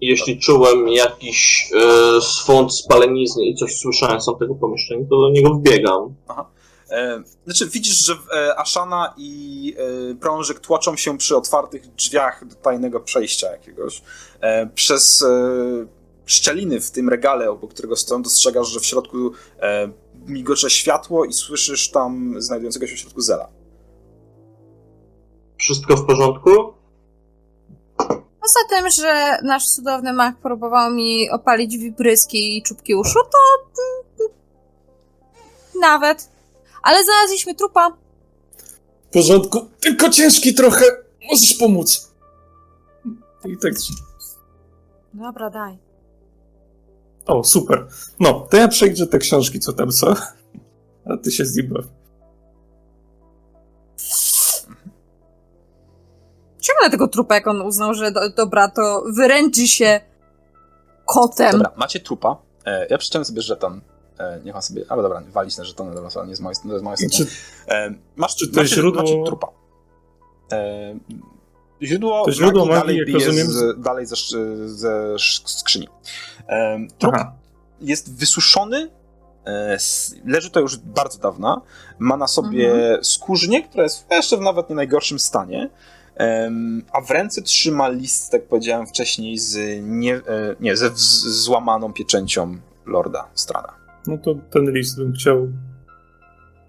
Jeśli 0.00 0.38
czułem 0.38 0.88
jakiś 0.88 1.70
e, 1.74 2.20
swąd 2.20 2.74
spalenizny 2.74 3.44
i 3.44 3.54
coś 3.54 3.78
słyszałem 3.78 4.20
z 4.20 4.26
tego 4.38 4.54
pomieszczenia, 4.54 5.04
to 5.10 5.20
do 5.20 5.30
niego 5.30 5.54
wbiegam. 5.54 6.14
Aha. 6.28 6.50
E, 6.90 7.22
znaczy, 7.44 7.66
widzisz, 7.66 8.06
że 8.06 8.14
e, 8.36 8.58
Ashana 8.58 9.14
i 9.16 9.74
e, 10.12 10.14
Prążek 10.14 10.60
tłoczą 10.60 10.96
się 10.96 11.18
przy 11.18 11.36
otwartych 11.36 11.94
drzwiach 11.94 12.46
do 12.48 12.54
tajnego 12.54 13.00
przejścia 13.00 13.52
jakiegoś. 13.52 14.02
E, 14.40 14.66
przez 14.66 15.22
e, 15.22 15.86
szczeliny 16.26 16.80
w 16.80 16.90
tym 16.90 17.08
regale, 17.08 17.50
obok 17.50 17.70
którego 17.70 17.96
stoją, 17.96 18.22
dostrzegasz, 18.22 18.68
że 18.68 18.80
w 18.80 18.86
środku 18.86 19.32
e, 19.60 19.88
migocze 20.26 20.70
światło 20.70 21.24
i 21.24 21.32
słyszysz 21.32 21.90
tam 21.90 22.34
znajdującego 22.38 22.86
się 22.86 22.96
w 22.96 22.98
środku 22.98 23.20
Zela. 23.20 23.48
Wszystko 25.58 25.96
w 25.96 26.06
porządku? 26.06 26.50
Poza 28.40 28.60
tym, 28.68 28.90
że 28.90 29.38
nasz 29.42 29.70
cudowny 29.70 30.12
mach 30.12 30.36
próbował 30.36 30.90
mi 30.90 31.30
opalić 31.30 31.78
wibryski 31.78 32.56
i 32.56 32.62
czubki 32.62 32.94
uszu, 32.94 33.18
to 33.18 33.38
nawet. 35.80 36.30
Ale 36.82 37.04
znaleźliśmy 37.04 37.54
trupa. 37.54 37.96
W 39.10 39.12
porządku, 39.12 39.68
tylko 39.80 40.10
ciężki 40.10 40.54
trochę. 40.54 40.84
Możesz 41.30 41.54
pomóc. 41.54 42.12
I 43.44 43.58
tak. 43.58 43.72
Dobra, 45.14 45.50
daj. 45.50 45.85
O, 47.26 47.44
super. 47.44 47.86
No, 48.20 48.46
to 48.50 48.56
ja 48.56 48.68
przejdę 48.68 49.06
te 49.06 49.18
książki, 49.18 49.60
co 49.60 49.72
tam 49.72 49.92
są. 49.92 50.14
A 51.04 51.16
ty 51.16 51.30
się 51.30 51.44
z 51.44 51.56
nim 51.56 51.68
baw. 51.68 51.84
Ciągnę 56.60 56.90
tego 56.90 57.08
trupa, 57.08 57.34
jak 57.34 57.46
on 57.46 57.60
uznał, 57.62 57.94
że 57.94 58.12
do, 58.12 58.30
dobra, 58.30 58.68
to 58.68 59.04
wyręczy 59.16 59.68
się 59.68 60.00
kotem. 61.04 61.52
Dobra, 61.52 61.72
macie 61.76 62.00
trupa. 62.00 62.36
E, 62.64 62.86
ja 62.90 62.98
przeczytam 62.98 63.24
sobie 63.24 63.42
żeton. 63.42 63.80
E, 64.18 64.40
niech 64.44 64.56
on 64.56 64.62
sobie... 64.62 64.84
Ale 64.88 65.02
dobra, 65.02 65.22
walić 65.32 65.56
na 65.58 65.64
żetony, 65.64 65.94
dobra, 65.94 66.24
nie 66.26 66.36
z 66.36 66.40
mojej, 66.40 66.54
z 66.54 66.82
mojej 66.82 67.10
strony. 67.10 67.30
E, 67.68 67.94
masz, 68.16 68.36
czy 68.36 68.48
to 68.48 68.56
macie, 68.56 68.74
źródło... 68.74 69.02
macie 69.02 69.24
trupa. 69.26 69.48
E, 70.52 70.94
źródło, 71.82 72.24
to 72.24 72.32
źródło 72.32 72.66
magii, 72.66 72.78
magii 72.78 73.12
dalej, 73.12 73.26
rozumiem... 73.26 73.46
z, 73.50 73.80
dalej 73.80 74.06
ze, 74.06 74.16
ze 74.68 75.16
skrzyni. 75.46 75.88
Trup 76.98 77.14
jest 77.80 78.18
wysuszony, 78.18 78.90
e, 79.46 79.76
leży 80.26 80.50
to 80.50 80.60
już 80.60 80.76
bardzo 80.76 81.18
dawno. 81.18 81.62
Ma 81.98 82.16
na 82.16 82.26
sobie 82.26 82.72
mhm. 82.72 83.04
skórznię, 83.04 83.62
która 83.62 83.82
jest 83.82 84.06
jeszcze 84.10 84.36
w 84.36 84.40
nawet 84.40 84.70
nie 84.70 84.76
najgorszym 84.76 85.18
stanie. 85.18 85.70
A 86.92 87.00
w 87.00 87.10
ręce 87.10 87.42
trzyma 87.42 87.88
list, 87.88 88.30
tak 88.30 88.44
powiedziałem 88.44 88.86
wcześniej, 88.86 89.38
z, 89.38 89.82
nie, 89.82 90.14
e, 90.14 90.22
nie, 90.60 90.76
ze 90.76 90.90
złamaną 90.94 91.92
pieczęcią 91.92 92.58
Lorda 92.86 93.28
Strana. 93.34 93.72
No 94.06 94.18
to 94.18 94.34
ten 94.50 94.70
list 94.70 94.98
bym 94.98 95.12
chciał. 95.12 95.48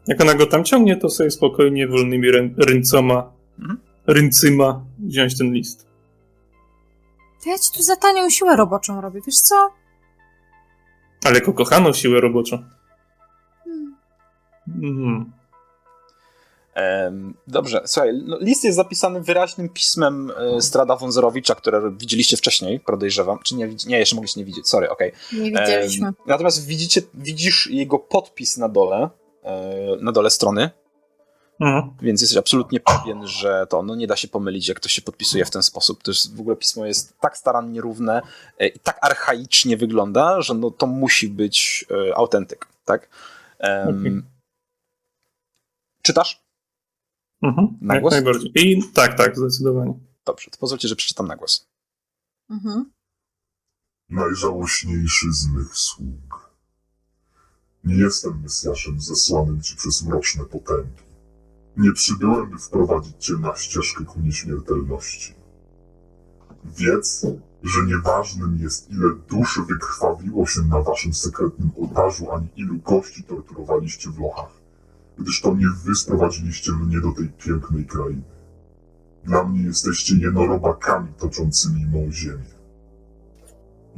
Jak 0.07 0.21
ona 0.21 0.33
go 0.33 0.45
tam 0.45 0.63
ciągnie, 0.63 0.97
to 0.97 1.09
sobie 1.09 1.31
spokojnie, 1.31 1.87
wolnymi 1.87 2.31
ręcoma, 2.57 3.31
mhm. 3.59 3.79
ręcyma 4.07 4.81
wziąć 4.99 5.37
ten 5.37 5.53
list. 5.53 5.86
To 7.47 7.51
ja 7.51 7.57
ci 7.59 7.71
tu 7.71 7.83
za 7.83 7.95
tanią 7.95 8.29
siłę 8.29 8.55
roboczą 8.55 9.01
robię, 9.01 9.21
wiesz 9.27 9.41
co? 9.41 9.69
Ale 11.25 11.35
jako 11.35 11.53
kochaną 11.53 11.93
siłę 11.93 12.21
roboczą. 12.21 12.63
Hmm. 13.63 13.95
Mhm. 14.83 15.33
dobrze, 17.47 17.81
słuchaj, 17.85 18.11
no, 18.25 18.37
list 18.41 18.63
jest 18.63 18.75
zapisany 18.75 19.21
wyraźnym 19.21 19.69
pismem 19.69 20.31
e, 20.37 20.61
Strada 20.61 20.95
Wązorowicza, 20.95 21.55
które 21.55 21.91
widzieliście 21.97 22.37
wcześniej, 22.37 22.79
podejrzewam. 22.79 23.39
Czy 23.43 23.55
nie, 23.55 23.69
nie 23.87 23.99
jeszcze 23.99 24.15
mogliście 24.15 24.39
nie 24.39 24.45
widzieć, 24.45 24.67
sorry, 24.67 24.89
okej. 24.89 25.11
Okay. 25.11 25.39
Nie 25.39 25.51
widzieliśmy. 25.51 26.13
natomiast 26.25 26.65
widzicie, 26.65 27.01
widzisz 27.13 27.67
jego 27.71 27.99
podpis 27.99 28.57
na 28.57 28.69
dole, 28.69 29.09
e, 29.43 29.75
na 30.01 30.11
dole 30.11 30.29
strony, 30.29 30.69
Mhm. 31.59 31.93
Więc 32.01 32.21
jesteś 32.21 32.37
absolutnie 32.37 32.79
pewien, 32.79 33.27
że 33.27 33.67
to 33.69 33.83
no, 33.83 33.95
nie 33.95 34.07
da 34.07 34.15
się 34.15 34.27
pomylić, 34.27 34.67
jak 34.67 34.79
to 34.79 34.89
się 34.89 35.01
podpisuje 35.01 35.45
w 35.45 35.51
ten 35.51 35.63
sposób. 35.63 36.03
To 36.03 36.11
jest, 36.11 36.35
w 36.35 36.39
ogóle 36.39 36.55
pismo 36.55 36.85
jest 36.85 37.19
tak 37.19 37.37
starannie 37.37 37.81
równe 37.81 38.21
e, 38.59 38.67
i 38.67 38.79
tak 38.79 38.97
archaicznie 39.01 39.77
wygląda, 39.77 40.41
że 40.41 40.53
no, 40.53 40.71
to 40.71 40.87
musi 40.87 41.29
być 41.29 41.85
e, 41.91 42.17
autentyk, 42.17 42.67
tak? 42.85 43.09
Um, 43.59 43.99
okay. 43.99 44.23
Czytasz? 46.01 46.43
Mhm. 47.41 47.77
Na 47.81 47.99
głos? 47.99 48.13
Jak 48.13 48.23
najbardziej. 48.23 48.51
I 48.55 48.83
tak, 48.93 49.17
tak, 49.17 49.37
zdecydowanie. 49.37 49.93
Dobrze, 50.25 50.51
to 50.51 50.57
pozwólcie, 50.57 50.87
że 50.87 50.95
przeczytam 50.95 51.27
na 51.27 51.35
głos. 51.35 51.67
Mhm. 52.49 52.91
Najżałośniejszy 54.09 55.33
z 55.33 55.47
mych 55.47 55.77
sług. 55.77 56.51
Nie 57.83 57.95
jestem 57.95 58.41
Mesjaszem 58.41 59.01
zesłanym 59.01 59.61
ci 59.61 59.75
przez 59.75 60.03
mroczne 60.03 60.45
potęgi. 60.45 61.06
Nie 61.77 61.91
przybyłem, 61.91 62.49
by 62.49 62.57
wprowadzić 62.57 63.15
cię 63.19 63.33
na 63.33 63.55
ścieżkę 63.55 64.05
ku 64.05 64.19
nieśmiertelności. 64.19 65.33
Wiedz, 66.77 67.25
że 67.63 67.85
nieważnym 67.85 68.57
jest, 68.61 68.91
ile 68.91 69.09
duszy 69.29 69.61
wykrwawiło 69.61 70.45
się 70.45 70.61
na 70.61 70.81
waszym 70.81 71.13
sekretnym 71.13 71.69
ołtarzu, 71.77 72.31
ani 72.31 72.47
ilu 72.55 72.77
gości 72.77 73.23
torturowaliście 73.23 74.09
w 74.09 74.19
lochach, 74.19 74.49
gdyż 75.17 75.41
to 75.41 75.55
nie 75.55 75.67
wy 75.83 75.95
sprowadziliście 75.95 76.71
mnie 76.71 77.01
do 77.01 77.11
tej 77.11 77.27
pięknej 77.27 77.85
krainy. 77.85 78.21
Dla 79.23 79.43
mnie 79.43 79.63
jesteście 79.63 80.15
jednorobakami 80.15 81.13
toczącymi 81.17 81.85
mą 81.85 82.11
ziemię. 82.11 82.57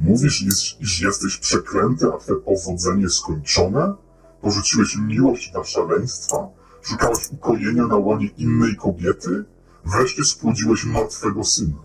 Mówisz, 0.00 0.42
iż 0.80 1.00
jesteś 1.00 1.36
przeklęty, 1.36 2.06
a 2.14 2.18
twe 2.18 2.34
powodzenie 2.36 3.08
skończone? 3.08 3.94
Porzuciłeś 4.40 4.96
miłość 4.96 5.52
dla 5.52 5.64
szaleństwa? 5.64 6.59
Szukałeś 6.82 7.32
ukojenia 7.32 7.86
na 7.86 7.96
łonie 7.96 8.26
innej 8.26 8.76
kobiety? 8.76 9.44
Wreszcie 9.84 10.24
spłodziłeś 10.24 10.84
martwego 10.84 11.44
syna. 11.44 11.82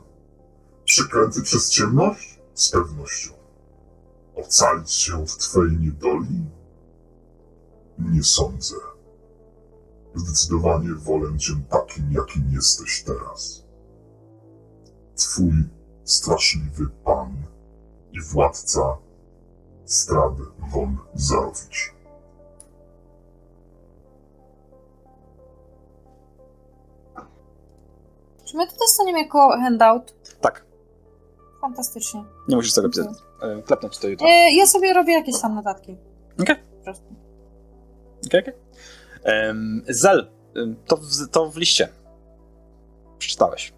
Przeklęty 0.85 1.41
przez 1.41 1.69
ciemność? 1.69 2.39
Z 2.53 2.72
pewnością. 2.72 3.31
Ocalić 4.35 4.91
się 4.91 5.23
od 5.23 5.38
twojej 5.38 5.77
niedoli? 5.77 6.45
Nie 7.99 8.23
sądzę. 8.23 8.76
Zdecydowanie 10.15 10.93
wolę 10.93 11.38
cię 11.38 11.53
takim, 11.69 12.11
jakim 12.11 12.43
jesteś 12.51 13.03
teraz. 13.03 13.63
Twój 15.15 15.53
straszliwy 16.03 16.89
pan 17.03 17.34
i 18.11 18.22
władca 18.22 18.97
Strad 19.85 20.34
von 20.72 20.97
Zarowicz. 21.13 21.94
Czy 28.56 28.60
my 28.60 28.68
to 28.68 28.76
dostaniemy 28.80 29.19
jako 29.19 29.49
handout? 29.49 30.14
Tak. 30.41 30.65
Fantastycznie. 31.61 32.23
Nie 32.48 32.56
musisz 32.56 32.73
tego 32.73 32.90
pisać. 32.90 33.07
Okay. 33.38 33.64
Klepnąć 33.64 33.98
to 33.98 34.07
jutro. 34.07 34.27
E, 34.27 34.53
ja 34.53 34.68
sobie 34.68 34.94
robię 34.94 35.14
jakieś 35.14 35.41
tam 35.41 35.56
notatki. 35.56 35.98
Okej. 36.41 36.56
Okay. 36.82 36.95
Okej, 38.27 38.41
okay, 38.41 38.53
Um, 39.48 39.84
Zel, 39.90 40.32
to 40.88 40.98
w, 40.98 41.30
to 41.32 41.52
w 41.52 41.57
liście. 41.57 41.90
Przeczytałeś. 43.18 43.73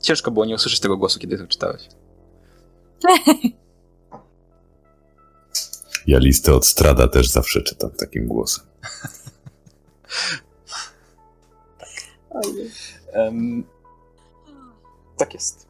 Ciężko 0.00 0.30
było 0.30 0.44
nie 0.44 0.54
usłyszeć 0.54 0.80
tego 0.80 0.96
głosu, 0.96 1.18
kiedy 1.18 1.38
to 1.38 1.46
czytałeś. 1.46 1.88
Ja 6.06 6.18
listę 6.18 6.54
od 6.54 6.66
Strada 6.66 7.08
też 7.08 7.28
zawsze 7.28 7.62
czytam 7.62 7.90
takim 7.90 8.26
głosem. 8.26 8.64
Um, 13.14 13.64
tak 15.16 15.34
jest. 15.34 15.68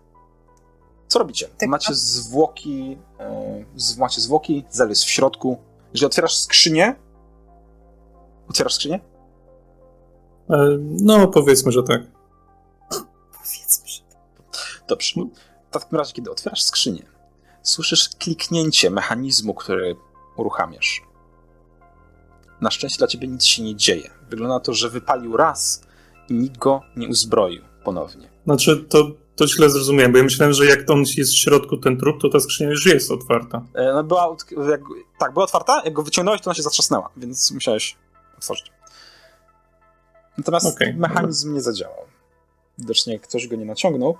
Co 1.08 1.18
robicie? 1.18 1.48
Tak, 1.58 1.68
macie 1.68 1.86
tak. 1.86 1.96
zwłoki, 1.96 2.98
e, 3.20 3.64
z, 3.76 3.98
macie 3.98 4.20
zwłoki, 4.20 4.64
zel 4.70 4.88
jest 4.88 5.04
w 5.04 5.10
środku. 5.10 5.58
Jeżeli 5.92 6.06
otwierasz 6.06 6.36
skrzynię, 6.36 6.96
otwierasz 8.48 8.74
skrzynię? 8.74 9.00
E, 10.50 10.78
No, 10.80 11.28
powiedzmy, 11.28 11.72
że 11.72 11.82
tak. 11.82 12.02
Powiedzmy, 13.32 13.88
że 13.88 14.04
Dobrze. 14.88 15.20
W 15.70 15.70
takim 15.70 15.98
razie, 15.98 16.12
kiedy 16.12 16.30
otwierasz 16.30 16.62
skrzynię, 16.62 17.02
słyszysz 17.62 18.08
kliknięcie 18.08 18.90
mechanizmu, 18.90 19.54
który 19.54 19.96
uruchamiasz. 20.36 21.02
Na 22.60 22.70
szczęście 22.70 22.98
dla 22.98 23.06
ciebie 23.06 23.28
nic 23.28 23.44
się 23.44 23.62
nie 23.62 23.76
dzieje. 23.76 24.10
Wygląda 24.30 24.54
na 24.54 24.60
to, 24.60 24.74
że 24.74 24.90
wypalił 24.90 25.36
raz 25.36 25.82
i 26.28 26.34
nikt 26.34 26.58
go 26.58 26.80
nie 26.96 27.08
uzbroił 27.08 27.62
ponownie. 27.84 28.28
Znaczy, 28.44 28.84
to, 28.88 29.10
to 29.36 29.46
źle 29.46 29.70
zrozumiałem, 29.70 30.12
bo 30.12 30.18
ja 30.18 30.24
myślałem, 30.24 30.52
że 30.52 30.66
jak 30.66 30.90
on 30.90 31.04
jest 31.16 31.32
w 31.32 31.38
środku, 31.38 31.76
ten 31.76 31.98
trup, 31.98 32.20
to 32.22 32.28
ta 32.28 32.40
skrzynia 32.40 32.70
już 32.70 32.86
jest 32.86 33.10
otwarta. 33.10 33.62
E, 33.74 33.92
No 33.92 34.04
była, 34.04 34.36
jak, 34.70 34.80
tak, 35.18 35.32
była 35.32 35.44
otwarta, 35.44 35.82
jak 35.84 35.94
go 35.94 36.02
wyciągnąłeś, 36.02 36.40
to 36.40 36.50
ona 36.50 36.54
się 36.54 36.62
zatrzasnęła, 36.62 37.10
więc 37.16 37.50
musiałeś 37.50 37.96
otworzyć. 38.38 38.72
Natomiast 40.38 40.66
Okej, 40.66 40.94
mechanizm 40.94 41.54
nie 41.54 41.60
zadziałał. 41.60 42.04
Widocznie 42.78 43.18
ktoś 43.18 43.48
go 43.48 43.56
nie 43.56 43.64
naciągnął. 43.64 44.16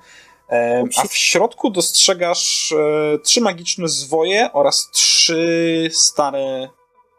E, 0.51 0.85
a 0.97 1.09
w 1.09 1.14
środku 1.14 1.70
dostrzegasz 1.70 2.72
e, 2.72 3.18
trzy 3.18 3.40
magiczne 3.40 3.89
zwoje 3.89 4.52
oraz 4.52 4.89
trzy 4.93 5.89
stare 5.93 6.68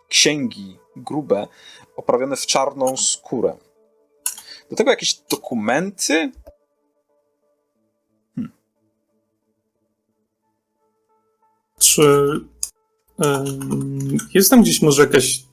księgi, 0.09 0.77
grube, 0.95 1.47
oprawione 1.95 2.35
w 2.35 2.45
czarną 2.45 2.97
skórę. 2.97 3.57
Do 4.69 4.75
tego 4.75 4.91
jakieś 4.91 5.13
dokumenty. 5.13 6.31
Czy 11.79 12.31
em, 13.19 14.17
jest 14.33 14.49
tam 14.49 14.61
gdzieś 14.61 14.81
może 14.81 15.01
jakaś 15.01 15.45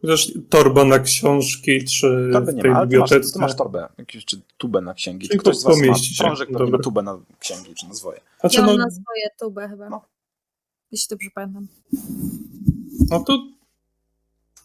chociaż 0.00 0.32
torba 0.48 0.84
na 0.84 0.98
książki, 0.98 1.84
czy 1.84 2.30
Torby 2.32 2.52
w 2.52 2.54
nie 2.54 2.62
tej 2.62 2.70
ma, 2.70 2.76
ale 2.76 2.88
ty 2.88 2.98
masz, 2.98 3.10
bibliotece? 3.10 3.32
ty 3.32 3.38
masz 3.38 3.56
torbę, 3.56 3.88
jakieś, 3.98 4.24
czy 4.24 4.40
tubę 4.58 4.80
na 4.80 4.94
księgi. 4.94 5.28
Czyli 5.28 5.38
Czy 5.38 5.42
ktoś 5.42 5.56
z 5.56 5.64
was 5.64 5.78
ma 5.78 5.94
krążek 6.18 6.48
pewnie 6.58 6.78
tubę 6.78 7.02
na 7.02 7.18
księgi, 7.38 7.74
czy 7.74 7.88
na 7.88 7.94
zwoje. 7.94 8.20
Znaczy, 8.40 8.60
ja 8.60 8.66
mam 8.66 8.76
no, 8.76 8.84
na 8.84 8.90
swoje 8.90 9.30
tubę 9.40 9.68
chyba. 9.68 9.88
No. 9.88 10.04
Jeśli 10.92 11.08
dobrze 11.10 11.30
pamiętam. 11.34 11.66
no 13.10 13.20
to 13.20 13.38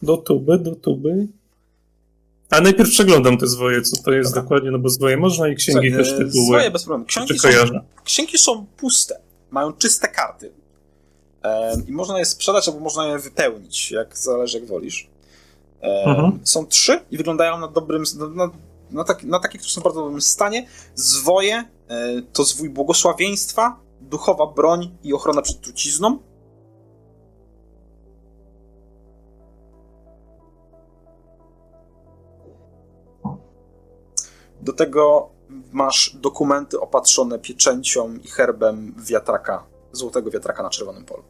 do 0.02 0.16
tuby, 0.16 0.58
do 0.58 0.76
tuby. 0.76 1.28
A 2.50 2.60
najpierw 2.60 2.90
przeglądam 2.90 3.38
te 3.38 3.46
zwoje, 3.46 3.82
co 3.82 4.02
to 4.02 4.12
jest 4.12 4.30
Dobra. 4.30 4.42
dokładnie, 4.42 4.70
no 4.70 4.78
bo 4.78 4.88
zwoje 4.88 5.16
można 5.16 5.48
i 5.48 5.54
księgi 5.56 5.88
Słuchaj, 5.88 6.04
też 6.04 6.12
e, 6.12 6.18
tytuły. 6.18 6.44
Zwoje 6.46 6.70
bez 6.70 6.84
problemu. 6.84 7.04
Księgi 7.04 7.38
są, 7.38 7.48
księgi 8.04 8.38
są 8.38 8.66
puste. 8.76 9.20
Mają 9.50 9.72
czyste 9.72 10.08
karty. 10.08 10.52
E, 11.42 11.76
I 11.88 11.92
można 11.92 12.18
je 12.18 12.24
sprzedać, 12.24 12.68
albo 12.68 12.80
można 12.80 13.06
je 13.06 13.18
wypełnić, 13.18 13.90
jak 13.90 14.18
zależy, 14.18 14.58
jak 14.58 14.66
wolisz. 14.66 15.08
E, 15.82 16.04
Mhm. 16.04 16.38
Są 16.44 16.66
trzy 16.66 17.00
i 17.10 17.16
wyglądają 17.16 17.58
na 17.58 17.68
dobrym, 17.68 18.04
na, 18.36 18.50
na, 18.90 19.04
na, 19.22 19.38
takie, 19.38 19.58
które 19.58 19.72
są 19.72 19.80
w 19.80 19.84
bardzo 19.84 20.00
dobrym 20.00 20.20
stanie. 20.22 20.66
Zwoje 20.94 21.54
e, 21.88 22.22
to 22.32 22.44
zwój 22.44 22.70
błogosławieństwa, 22.70 23.76
duchowa 24.00 24.46
broń 24.46 24.90
i 25.02 25.12
ochrona 25.14 25.42
przed 25.42 25.60
trucizną. 25.60 26.18
Do 34.64 34.72
tego 34.72 35.30
masz 35.72 36.16
dokumenty 36.20 36.80
opatrzone 36.80 37.38
pieczęcią 37.38 38.14
i 38.14 38.28
herbem 38.28 38.94
wiatraka, 39.08 39.66
złotego 39.92 40.30
wiatraka 40.30 40.62
na 40.62 40.70
czerwonym 40.70 41.04
polu. 41.04 41.22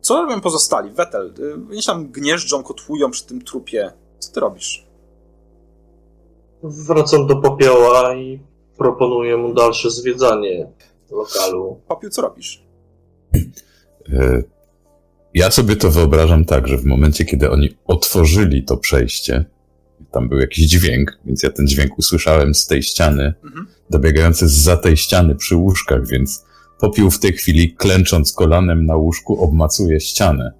Co 0.00 0.22
robią 0.22 0.40
pozostali? 0.40 0.90
Wetel, 0.90 1.34
y, 1.38 1.54
oni 1.70 1.82
tam 1.82 2.06
gnieżdżą, 2.06 2.62
kotłują 2.62 3.10
przy 3.10 3.26
tym 3.26 3.42
trupie. 3.42 3.92
Co 4.18 4.32
ty 4.32 4.40
robisz? 4.40 4.86
Wracam 6.62 7.26
do 7.26 7.36
popioła 7.36 8.14
i 8.14 8.40
proponuję 8.76 9.36
mu 9.36 9.54
dalsze 9.54 9.90
zwiedzanie 9.90 10.72
lokalu. 11.10 11.80
Popiół, 11.88 12.10
co 12.10 12.22
robisz? 12.22 12.62
Ja 15.34 15.50
sobie 15.50 15.76
to 15.76 15.90
wyobrażam 15.90 16.44
tak, 16.44 16.68
że 16.68 16.78
w 16.78 16.84
momencie, 16.84 17.24
kiedy 17.24 17.50
oni 17.50 17.76
otworzyli 17.86 18.64
to 18.64 18.76
przejście, 18.76 19.44
tam 20.12 20.28
był 20.28 20.38
jakiś 20.38 20.66
dźwięk, 20.66 21.18
więc 21.24 21.42
ja 21.42 21.50
ten 21.50 21.66
dźwięk 21.66 21.98
usłyszałem 21.98 22.54
z 22.54 22.66
tej 22.66 22.82
ściany, 22.82 23.34
Mhm. 23.44 23.66
dobiegający 23.90 24.48
za 24.48 24.76
tej 24.76 24.96
ściany 24.96 25.34
przy 25.34 25.56
łóżkach, 25.56 26.06
więc 26.06 26.44
popiół 26.80 27.10
w 27.10 27.18
tej 27.18 27.32
chwili, 27.32 27.74
klęcząc 27.74 28.32
kolanem 28.32 28.86
na 28.86 28.96
łóżku, 28.96 29.44
obmacuje 29.44 30.00
ścianę. 30.00 30.52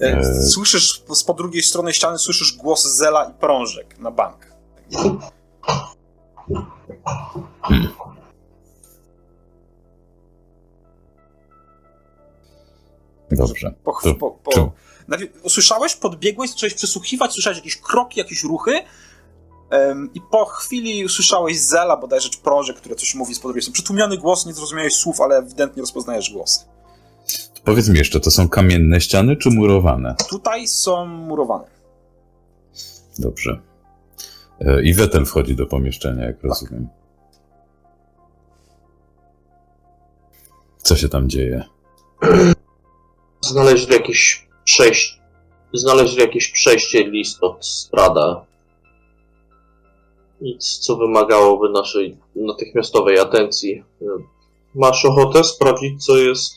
E, 0.00 0.04
E. 0.18 0.42
Słyszysz 0.42 1.02
z 1.14 1.24
po 1.24 1.34
drugiej 1.34 1.62
strony 1.62 1.92
ściany 1.92 2.18
słyszysz 2.18 2.56
głos 2.56 2.96
Zela 2.96 3.24
i 3.24 3.40
prążek 3.40 3.98
na 3.98 4.10
bank. 4.10 4.46
Dobrze. 13.36 13.74
Po, 13.84 13.92
To 14.02 14.14
po, 14.14 14.30
po, 14.30 14.50
czy- 14.52 14.70
najpierw 15.08 15.44
usłyszałeś, 15.44 15.96
podbiegłeś, 15.96 16.50
zacząłeś 16.50 16.74
przysłuchiwać, 16.74 17.32
słyszałeś 17.32 17.58
jakieś 17.58 17.76
kroki, 17.76 18.20
jakieś 18.20 18.44
ruchy 18.44 18.72
em, 19.70 20.10
i 20.14 20.20
po 20.30 20.44
chwili 20.44 21.04
usłyszałeś 21.04 21.60
Zela, 21.60 21.96
bodajże 21.96 22.28
czy 22.28 22.38
prążek, 22.38 22.76
które 22.76 22.94
coś 22.94 23.14
mówi 23.14 23.34
z 23.34 23.38
po 23.40 23.48
drugiej 23.48 23.62
strony. 23.62 23.74
Przytłumiony 23.74 24.18
głos, 24.18 24.46
nie 24.46 24.52
zrozumiałeś 24.52 24.94
słów, 24.94 25.20
ale 25.20 25.36
ewidentnie 25.36 25.80
rozpoznajesz 25.80 26.30
głosy. 26.32 26.60
To 27.54 27.60
powiedz 27.64 27.88
mi 27.88 27.98
jeszcze, 27.98 28.20
to 28.20 28.30
są 28.30 28.48
kamienne 28.48 29.00
ściany 29.00 29.36
czy 29.36 29.50
murowane? 29.50 30.14
Tutaj 30.30 30.68
są 30.68 31.06
murowane. 31.06 31.64
Dobrze. 33.18 33.60
E, 34.60 34.82
I 34.82 34.94
Wetel 34.94 35.24
wchodzi 35.26 35.56
do 35.56 35.66
pomieszczenia, 35.66 36.24
jak 36.24 36.42
rozumiem. 36.42 36.88
Co 40.78 40.96
się 40.96 41.08
tam 41.08 41.28
dzieje? 41.28 41.64
Znaleźli 43.44 43.92
jakieś 43.92 44.48
przejście. 44.64 45.22
Znaleźli 45.74 46.20
jakieś 46.20 46.48
przejście 46.48 47.10
list 47.10 47.38
od 47.40 47.66
Strada. 47.66 48.46
Nic, 50.40 50.78
co 50.78 50.96
wymagałoby 50.96 51.70
naszej 51.70 52.18
natychmiastowej 52.36 53.18
atencji. 53.18 53.84
Masz 54.74 55.04
ochotę 55.04 55.44
sprawdzić, 55.44 56.04
co 56.04 56.16
jest 56.16 56.54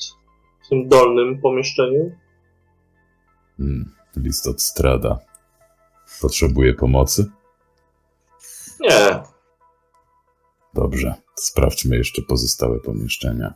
w 0.66 0.70
tym 0.70 0.88
dolnym 0.88 1.42
pomieszczeniu? 1.42 2.12
Hmm, 3.58 3.96
list 4.18 4.48
od 4.48 4.62
Strada. 4.62 5.20
Potrzebuje 6.22 6.74
pomocy? 6.74 7.32
Nie. 8.80 9.24
Dobrze. 10.74 11.16
Sprawdźmy 11.36 11.98
jeszcze 11.98 12.22
pozostałe 12.22 12.80
pomieszczenia. 12.80 13.54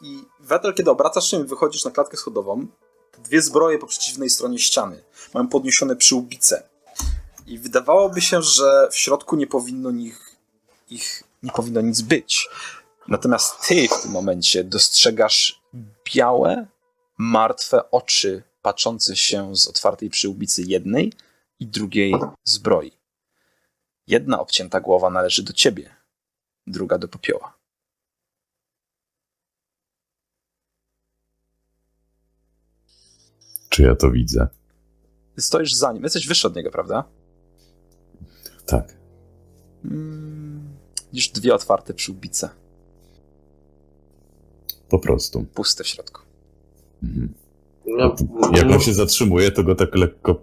I 0.00 0.24
Wetel, 0.40 0.74
kiedy 0.74 0.90
obracasz 0.90 1.30
się 1.30 1.40
i 1.40 1.44
wychodzisz 1.44 1.84
na 1.84 1.90
klatkę 1.90 2.16
schodową, 2.16 2.66
dwie 3.18 3.42
zbroje 3.42 3.78
po 3.78 3.86
przeciwnej 3.86 4.30
stronie 4.30 4.58
ściany 4.58 5.04
mają 5.34 5.48
podniesione 5.48 5.96
przyłbice. 5.96 6.68
I 7.46 7.58
wydawałoby 7.58 8.20
się, 8.20 8.42
że 8.42 8.88
w 8.90 8.96
środku 8.96 9.36
nie 9.36 9.46
powinno 9.46 9.90
nich, 9.90 10.36
ich 10.90 11.22
nie 11.42 11.52
powinno 11.52 11.80
nic 11.80 12.00
być. 12.00 12.48
Natomiast 13.08 13.68
ty 13.68 13.88
w 13.88 14.02
tym 14.02 14.10
momencie 14.10 14.64
dostrzegasz 14.64 15.62
białe, 16.14 16.66
martwe 17.18 17.90
oczy 17.90 18.42
patrzące 18.62 19.16
się 19.16 19.56
z 19.56 19.66
otwartej 19.66 20.10
przyłbicy 20.10 20.62
jednej 20.62 21.12
i 21.60 21.66
drugiej 21.66 22.14
zbroi. 22.44 22.92
Jedna 24.06 24.40
obcięta 24.40 24.80
głowa 24.80 25.10
należy 25.10 25.42
do 25.42 25.52
ciebie, 25.52 25.96
druga 26.66 26.98
do 26.98 27.08
popioła. 27.08 27.55
Czy 33.76 33.82
ja 33.82 33.94
to 33.96 34.10
widzę? 34.10 34.48
Stoisz 35.38 35.72
za 35.74 35.92
nim. 35.92 36.02
Jesteś 36.02 36.28
wyższy 36.28 36.46
od 36.46 36.56
niego, 36.56 36.70
prawda? 36.70 37.04
Tak. 38.66 38.96
Mm, 39.84 40.68
widzisz 41.12 41.28
dwie 41.28 41.54
otwarte 41.54 41.94
przyłbice. 41.94 42.48
Po 44.88 44.98
prostu. 44.98 45.44
Puste 45.54 45.84
w 45.84 45.86
środku. 45.86 46.20
Mhm. 47.02 47.34
Ja, 47.98 48.14
Jak 48.58 48.70
on 48.70 48.80
się 48.80 48.94
zatrzymuje, 48.94 49.50
to 49.50 49.62
go 49.64 49.74
tak 49.74 49.94
lekko 49.94 50.40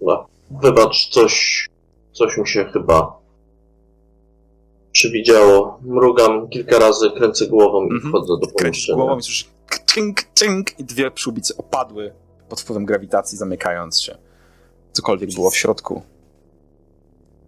No, 0.00 0.26
wybacz, 0.62 1.08
coś, 1.10 1.66
coś 2.12 2.36
mi 2.38 2.48
się 2.48 2.64
chyba 2.72 3.18
przywidziało. 4.92 5.78
Mrugam 5.82 6.48
kilka 6.48 6.78
razy, 6.78 7.10
kręcę 7.10 7.46
głową 7.46 7.86
i 7.86 7.92
Mhm. 7.92 8.12
wchodzę 8.12 8.26
do 8.26 8.38
Kręcisz 8.46 8.56
pomieszczenia. 8.62 8.96
głową 8.96 9.18
i 9.18 9.22
słyszysz 9.22 9.57
cink, 9.94 10.20
cink 10.34 10.78
i 10.78 10.84
dwie 10.84 11.10
przyłbice 11.10 11.56
opadły 11.56 12.14
pod 12.48 12.60
wpływem 12.60 12.84
grawitacji, 12.84 13.38
zamykając 13.38 14.00
się. 14.00 14.18
Cokolwiek 14.92 15.34
było 15.34 15.50
w 15.50 15.56
środku 15.56 16.02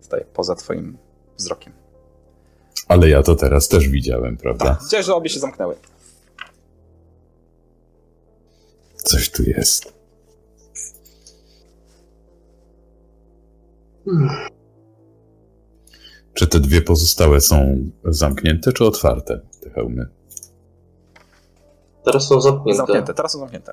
staje 0.01 0.25
poza 0.25 0.55
twoim 0.55 0.99
wzrokiem. 1.37 1.73
Ale 2.89 3.09
ja 3.09 3.23
to 3.23 3.37
teraz 3.37 3.69
też 3.69 3.89
widziałem, 3.89 4.37
prawda? 4.37 4.65
Tak, 4.65 4.83
widziałeś, 4.83 5.07
że 5.07 5.15
obie 5.15 5.31
się 5.31 5.41
zamknęły. 5.41 5.77
Coś 8.97 9.31
tu 9.31 9.43
jest. 9.43 9.93
Czy 16.35 16.47
te 16.47 16.61
dwie 16.61 16.83
pozostałe 16.83 17.41
są 17.41 17.77
zamknięte 18.05 18.73
czy 18.73 18.85
otwarte, 18.85 19.41
te 19.61 19.71
hełmy? 19.71 20.20
Teraz 22.05 22.29
są 22.29 22.41
zamknięte. 22.41 22.77
Zamknięte, 22.77 23.15
teraz 23.15 23.33
są 23.33 23.39
zamknięte. 23.39 23.73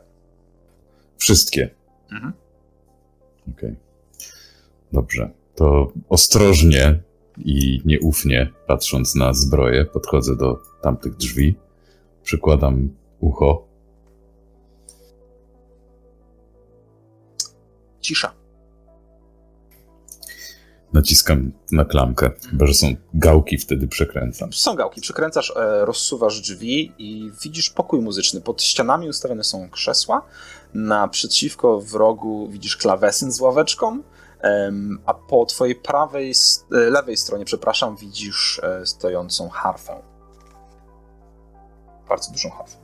Wszystkie. 1.17 1.69
Mhm. 2.11 2.33
Okej. 3.51 3.75
Dobrze. 4.91 5.29
To 5.55 5.91
ostrożnie 6.09 7.03
i 7.37 7.81
nieufnie, 7.85 8.53
patrząc 8.67 9.15
na 9.15 9.33
zbroję, 9.33 9.85
podchodzę 9.85 10.35
do 10.35 10.59
tamtych 10.81 11.15
drzwi, 11.15 11.55
przykładam 12.23 12.89
ucho. 13.19 13.67
Cisza. 18.01 18.36
Naciskam 20.93 21.51
na 21.71 21.85
klamkę, 21.85 22.31
chyba 22.49 22.65
że 22.65 22.73
są 22.73 22.87
gałki, 23.13 23.57
wtedy 23.57 23.87
przekręcam. 23.87 24.53
Są 24.53 24.75
gałki, 24.75 25.01
przekręcasz, 25.01 25.53
e, 25.55 25.85
rozsuwasz 25.85 26.41
drzwi 26.41 26.93
i 26.97 27.31
widzisz 27.43 27.69
pokój 27.69 28.01
muzyczny. 28.01 28.41
Pod 28.41 28.63
ścianami 28.63 29.09
ustawione 29.09 29.43
są 29.43 29.69
krzesła. 29.69 30.21
Naprzeciwko 30.73 31.79
w 31.79 31.93
rogu 31.93 32.47
widzisz 32.49 32.77
klawesyn 32.77 33.31
z 33.31 33.41
ławeczką, 33.41 34.03
a 35.05 35.13
po 35.13 35.45
twojej 35.45 35.75
prawej, 35.75 36.33
e, 36.71 36.75
lewej 36.75 37.17
stronie, 37.17 37.45
przepraszam, 37.45 37.95
widzisz 37.95 38.61
e, 38.63 38.85
stojącą 38.85 39.49
harfę. 39.49 40.01
Bardzo 42.09 42.31
dużą 42.31 42.49
harfę. 42.49 42.77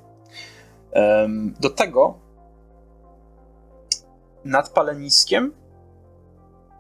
Do 1.60 1.70
tego 1.70 2.18
nad 4.46 4.70
paleniskiem 4.70 5.54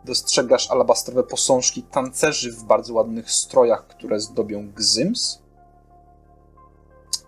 dostrzegasz 0.05 0.71
alabastrowe 0.71 1.23
posążki 1.23 1.83
tancerzy 1.83 2.51
w 2.51 2.63
bardzo 2.63 2.93
ładnych 2.93 3.31
strojach, 3.31 3.87
które 3.87 4.19
zdobią 4.19 4.71
gzyms, 4.71 5.43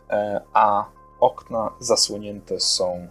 E, 0.09 0.41
a 0.53 0.85
okna 1.19 1.71
zasłonięte 1.79 2.59
są 2.59 3.07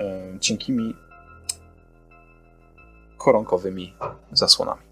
e, 0.00 0.38
cienkimi 0.40 0.94
koronkowymi 3.18 3.94
zasłonami. 4.32 4.82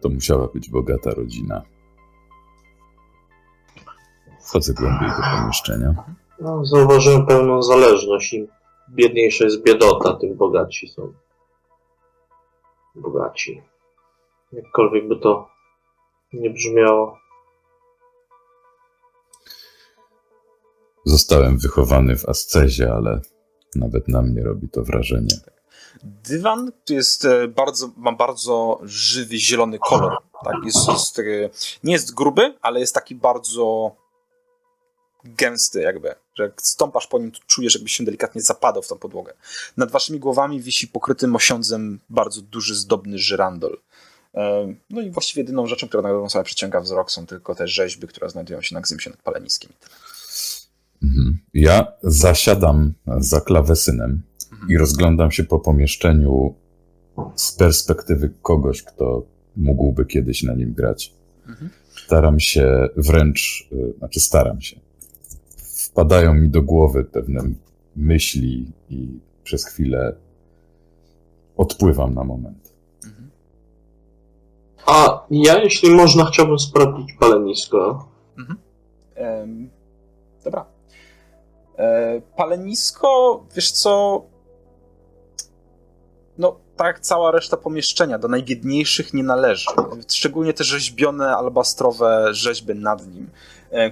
To 0.00 0.08
musiała 0.08 0.48
być 0.48 0.70
bogata 0.70 1.10
rodzina. 1.10 1.62
Wchodzę 4.40 4.74
głębiej 4.74 5.08
do 5.08 5.38
pomieszczenia. 5.40 5.94
No, 6.40 6.64
zauważyłem 6.64 7.26
pełną 7.26 7.62
zależność. 7.62 8.32
Im 8.32 8.48
biedniejsza 8.90 9.44
jest 9.44 9.62
biedota, 9.62 10.12
tym 10.12 10.36
bogaci 10.36 10.88
są. 10.88 11.12
Bogaci. 12.94 13.62
Jakkolwiek 14.52 15.08
by 15.08 15.16
to 15.16 15.48
nie 16.32 16.50
brzmiało. 16.50 17.18
Zostałem 21.04 21.58
wychowany 21.58 22.16
w 22.16 22.28
ascezie, 22.28 22.92
ale 22.92 23.20
nawet 23.76 24.08
na 24.08 24.22
mnie 24.22 24.42
robi 24.42 24.68
to 24.68 24.82
wrażenie. 24.82 25.36
Dywan 26.04 26.72
jest 26.88 27.24
e, 27.24 27.48
bardzo, 27.48 27.90
ma 27.96 28.12
bardzo 28.12 28.80
żywy, 28.82 29.36
zielony 29.36 29.78
kolor. 29.78 30.16
Tak? 30.44 30.56
Jest, 30.64 30.88
jest, 30.88 31.22
nie 31.84 31.92
jest 31.92 32.14
gruby, 32.14 32.54
ale 32.62 32.80
jest 32.80 32.94
taki 32.94 33.14
bardzo 33.14 33.96
gęsty 35.24 35.80
jakby, 35.80 36.14
że 36.34 36.42
jak 36.42 36.62
stąpasz 36.62 37.06
po 37.06 37.18
nim, 37.18 37.32
to 37.32 37.38
czujesz 37.46 37.74
jakbyś 37.74 37.92
się 37.92 38.04
delikatnie 38.04 38.42
zapadał 38.42 38.82
w 38.82 38.88
tą 38.88 38.98
podłogę. 38.98 39.32
Nad 39.76 39.90
waszymi 39.90 40.18
głowami 40.18 40.60
wisi 40.60 40.88
pokryty 40.88 41.28
mosiądzem 41.28 41.98
bardzo 42.10 42.42
duży, 42.42 42.74
zdobny 42.74 43.18
żyrandol. 43.18 43.78
E, 44.34 44.74
No 44.90 45.00
i 45.00 45.10
właściwie 45.10 45.42
jedyną 45.42 45.66
rzeczą, 45.66 45.88
która 45.88 46.02
na 46.02 46.28
sprawę 46.28 46.44
przyciąga 46.44 46.80
wzrok, 46.80 47.12
są 47.12 47.26
tylko 47.26 47.54
te 47.54 47.68
rzeźby, 47.68 48.06
które 48.06 48.30
znajdują 48.30 48.62
się 48.62 48.74
na 48.74 48.80
gzymsie 48.80 49.10
nad 49.10 49.22
paleniskiem. 49.22 49.72
Mhm. 51.02 51.38
Ja 51.54 51.92
zasiadam 52.02 52.94
za 53.18 53.40
klawesynem 53.40 54.22
i 54.68 54.78
rozglądam 54.78 55.30
się 55.30 55.44
po 55.44 55.58
pomieszczeniu 55.58 56.54
z 57.36 57.52
perspektywy 57.52 58.34
kogoś, 58.42 58.82
kto 58.82 59.26
mógłby 59.56 60.06
kiedyś 60.06 60.42
na 60.42 60.54
nim 60.54 60.74
grać. 60.74 61.12
Mhm. 61.48 61.70
Staram 62.06 62.40
się 62.40 62.88
wręcz, 62.96 63.68
y, 63.72 63.98
znaczy 63.98 64.20
staram 64.20 64.60
się. 64.60 64.80
Wpadają 65.90 66.34
mi 66.34 66.48
do 66.48 66.62
głowy 66.62 67.04
pewne 67.04 67.40
myśli 67.96 68.72
i 68.90 69.18
przez 69.44 69.66
chwilę 69.66 70.16
odpływam 71.56 72.14
na 72.14 72.24
moment. 72.24 72.72
A 74.86 75.26
ja, 75.30 75.62
jeśli 75.62 75.90
można, 75.90 76.24
chciałbym 76.24 76.58
sprawdzić 76.58 77.12
palenisko. 77.12 78.08
Em, 79.14 79.70
dobra. 80.44 80.64
E, 81.78 82.20
palenisko, 82.36 83.44
wiesz 83.56 83.72
co? 83.72 84.22
No, 86.38 86.56
tak 86.76 87.00
cała 87.00 87.30
reszta 87.30 87.56
pomieszczenia, 87.56 88.18
do 88.18 88.28
najbiedniejszych 88.28 89.14
nie 89.14 89.22
należy. 89.22 89.66
Szczególnie 90.08 90.52
te 90.52 90.64
rzeźbione, 90.64 91.36
albastrowe 91.36 92.34
rzeźby 92.34 92.74
nad 92.74 93.14
nim, 93.14 93.30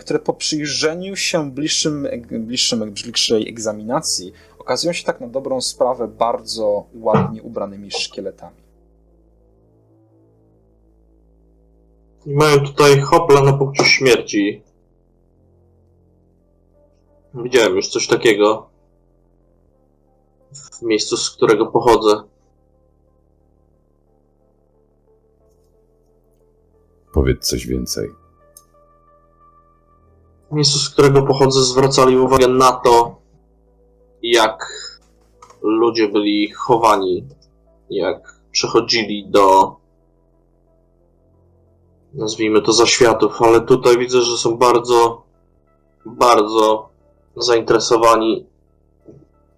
które 0.01 0.19
po 0.19 0.35
przyjrzeniu 0.35 1.17
się 1.17 1.51
bliższym, 1.51 2.09
bliższym, 2.31 2.93
bliższej 2.93 3.49
egzaminacji 3.49 4.33
okazują 4.69 4.93
się 4.93 5.05
tak 5.05 5.21
na 5.21 5.29
dobrą 5.29 5.61
sprawę 5.61 6.09
bardzo 6.09 6.87
ładnie 6.95 7.43
ubranymi 7.43 7.91
szkieletami. 7.91 8.57
I 12.27 12.35
mają 12.35 12.61
tutaj 12.61 13.01
hopla 13.01 13.43
na 13.43 13.53
punkcie 13.53 13.85
śmierci. 13.85 14.63
Widziałem 17.35 17.77
już 17.77 17.89
coś 17.89 18.07
takiego. 18.07 18.71
W 20.53 20.83
miejscu, 20.83 21.17
z 21.17 21.31
którego 21.31 21.67
pochodzę. 21.67 22.23
Powiedz 27.13 27.47
coś 27.47 27.67
więcej. 27.67 28.28
Miejscu, 30.53 30.79
z 30.79 30.91
którego 30.91 31.23
pochodzę, 31.23 31.63
zwracali 31.63 32.19
uwagę 32.19 32.49
na 32.49 32.73
to, 32.73 33.17
jak 34.23 34.67
ludzie 35.63 36.09
byli 36.09 36.51
chowani, 36.51 37.25
jak 37.91 38.41
przechodzili 38.51 39.27
do, 39.27 39.77
nazwijmy 42.15 42.63
to, 42.63 42.73
zaświatów, 42.73 43.43
ale 43.43 43.61
tutaj 43.61 43.99
widzę, 43.99 44.21
że 44.21 44.37
są 44.37 44.57
bardzo, 44.57 45.23
bardzo 46.07 46.89
zainteresowani, 47.37 48.47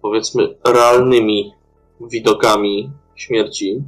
powiedzmy, 0.01 0.55
realnymi 0.63 1.53
widokami 2.01 2.91
śmierci. 3.15 3.83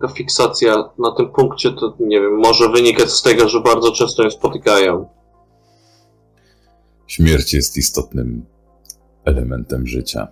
Taka 0.00 0.14
fiksacja 0.14 0.90
na 0.98 1.10
tym 1.12 1.28
punkcie 1.32 1.72
to, 1.72 1.96
nie 2.00 2.20
wiem, 2.20 2.36
może 2.38 2.68
wynikać 2.68 3.10
z 3.10 3.22
tego, 3.22 3.48
że 3.48 3.60
bardzo 3.60 3.92
często 3.92 4.22
ją 4.22 4.30
spotykają. 4.30 5.08
Śmierć 7.06 7.54
jest 7.54 7.76
istotnym 7.76 8.46
elementem 9.24 9.86
życia. 9.86 10.28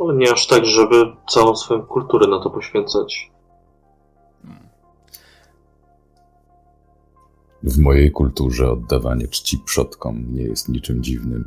Ale 0.00 0.14
nie 0.14 0.32
aż 0.32 0.46
tak, 0.46 0.64
żeby 0.64 1.12
całą 1.28 1.56
swoją 1.56 1.82
kulturę 1.82 2.26
na 2.26 2.40
to 2.42 2.50
poświęcać. 2.50 3.30
W 7.62 7.78
mojej 7.78 8.12
kulturze 8.12 8.70
oddawanie 8.70 9.28
czci 9.28 9.58
przodkom 9.58 10.34
nie 10.34 10.42
jest 10.42 10.68
niczym 10.68 11.02
dziwnym. 11.02 11.44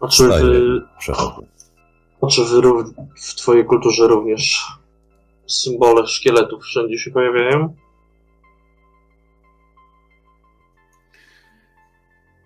A 0.00 0.08
czy 0.08 0.28
wy, 0.28 0.80
Przechodzę. 0.98 1.46
a 2.22 2.26
czy 2.26 2.44
wy 2.44 2.60
w 3.16 3.34
twojej 3.34 3.64
kulturze 3.64 4.08
również 4.08 4.66
symbole 5.48 6.06
szkieletów 6.06 6.62
wszędzie 6.62 6.98
się 6.98 7.10
pojawiają? 7.10 7.76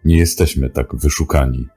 Nie 0.04 0.18
jesteśmy 0.18 0.70
tak 0.70 0.96
wyszukani 0.96 1.68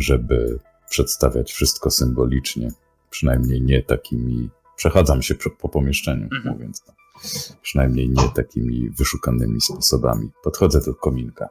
żeby 0.00 0.58
przedstawiać 0.90 1.52
wszystko 1.52 1.90
symbolicznie, 1.90 2.70
przynajmniej 3.10 3.62
nie 3.62 3.82
takimi. 3.82 4.50
Przechadzam 4.76 5.22
się 5.22 5.34
po 5.34 5.68
pomieszczeniu, 5.68 6.24
mhm. 6.24 6.54
mówiąc 6.54 6.82
to. 6.82 6.92
Przynajmniej 7.62 8.08
nie 8.08 8.28
takimi 8.34 8.90
wyszukanymi 8.90 9.60
sposobami. 9.60 10.30
Podchodzę 10.42 10.80
do 10.80 10.94
kominka. 10.94 11.48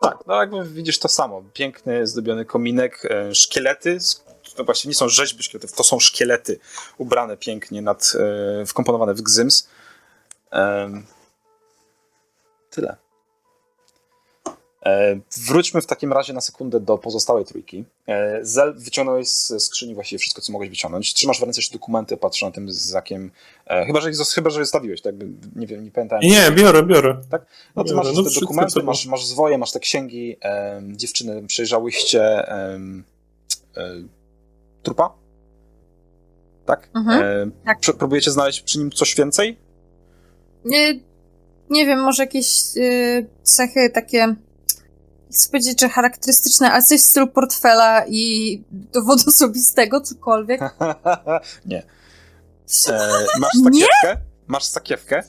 Tak, 0.00 0.18
no 0.26 0.40
jakby 0.40 0.64
widzisz 0.64 0.98
to 0.98 1.08
samo. 1.08 1.42
Piękny, 1.52 2.06
zdobiony 2.06 2.44
kominek, 2.44 3.02
e, 3.10 3.34
szkielety, 3.34 3.98
to 4.56 4.64
właśnie 4.64 4.88
nie 4.88 4.94
są 4.94 5.08
rzeźby 5.08 5.42
szkieletów, 5.42 5.72
to 5.72 5.84
są 5.84 6.00
szkielety 6.00 6.58
ubrane 6.98 7.36
pięknie, 7.36 7.82
nad, 7.82 8.12
e, 8.60 8.66
wkomponowane 8.66 9.14
w 9.14 9.22
gzyms. 9.22 9.68
Tyle. 12.70 12.96
E, 14.86 15.20
wróćmy 15.46 15.80
w 15.80 15.86
takim 15.86 16.12
razie 16.12 16.32
na 16.32 16.40
sekundę 16.40 16.80
do 16.80 16.98
pozostałej 16.98 17.44
trójki. 17.44 17.84
E, 18.06 18.38
Zel, 18.42 18.74
wyciągnąłeś 18.78 19.28
z 19.28 19.62
skrzyni 19.62 19.94
właściwie 19.94 20.18
wszystko, 20.18 20.42
co 20.42 20.52
mogłeś 20.52 20.70
wyciągnąć. 20.70 21.14
Trzymasz 21.14 21.40
w 21.40 21.42
ręce 21.42 21.58
jeszcze 21.58 21.72
dokumenty, 21.72 22.16
patrzę 22.16 22.46
na 22.46 22.52
tym 22.52 22.72
znakiem. 22.72 23.30
E, 23.66 23.86
chyba, 23.86 24.00
że, 24.00 24.10
chyba, 24.34 24.50
że 24.50 24.60
zostawiłeś, 24.60 25.00
tak? 25.00 25.14
Nie 25.56 25.66
wiem, 25.66 25.84
nie 25.84 25.90
pamiętam. 25.90 26.20
Nie, 26.20 26.50
biorę, 26.50 26.82
biorę. 26.82 27.16
Tak? 27.30 27.46
No 27.76 27.84
ty 27.84 27.90
biorę. 27.90 28.04
masz 28.04 28.16
no, 28.16 28.22
te 28.22 28.40
dokumenty, 28.40 28.82
masz, 28.82 29.06
masz 29.06 29.26
zwoje, 29.26 29.58
masz 29.58 29.72
te 29.72 29.80
księgi. 29.80 30.36
E, 30.42 30.82
dziewczyny, 30.86 31.46
przejrzałyście 31.46 32.22
e, 32.22 32.78
e, 33.76 33.94
trupa? 34.86 35.12
Tak? 36.66 36.88
Mhm, 36.94 37.52
tak. 37.64 37.78
Próbujecie 37.98 38.30
znaleźć 38.30 38.60
przy 38.60 38.78
nim 38.78 38.90
coś 38.90 39.14
więcej? 39.14 39.58
Nie, 40.64 40.94
nie 41.70 41.86
wiem, 41.86 42.00
może 42.00 42.22
jakieś 42.22 42.76
y, 42.76 43.26
cechy 43.42 43.90
takie 43.90 44.34
chcę 45.32 45.48
powiedzieć, 45.48 45.80
że 45.80 45.88
charakterystyczne, 45.88 46.72
ale 46.72 46.82
coś 46.82 47.00
w 47.00 47.06
stylu 47.06 47.26
portfela 47.26 48.04
i 48.08 48.62
dowodu 48.70 49.22
osobistego, 49.34 50.00
cokolwiek. 50.00 50.60
nie. 51.66 51.82
E, 52.88 53.26
masz 53.40 53.52
sakiewkę? 53.64 54.08
Nie? 54.08 54.16
Masz 54.46 54.64
sakiewkę? 54.64 55.22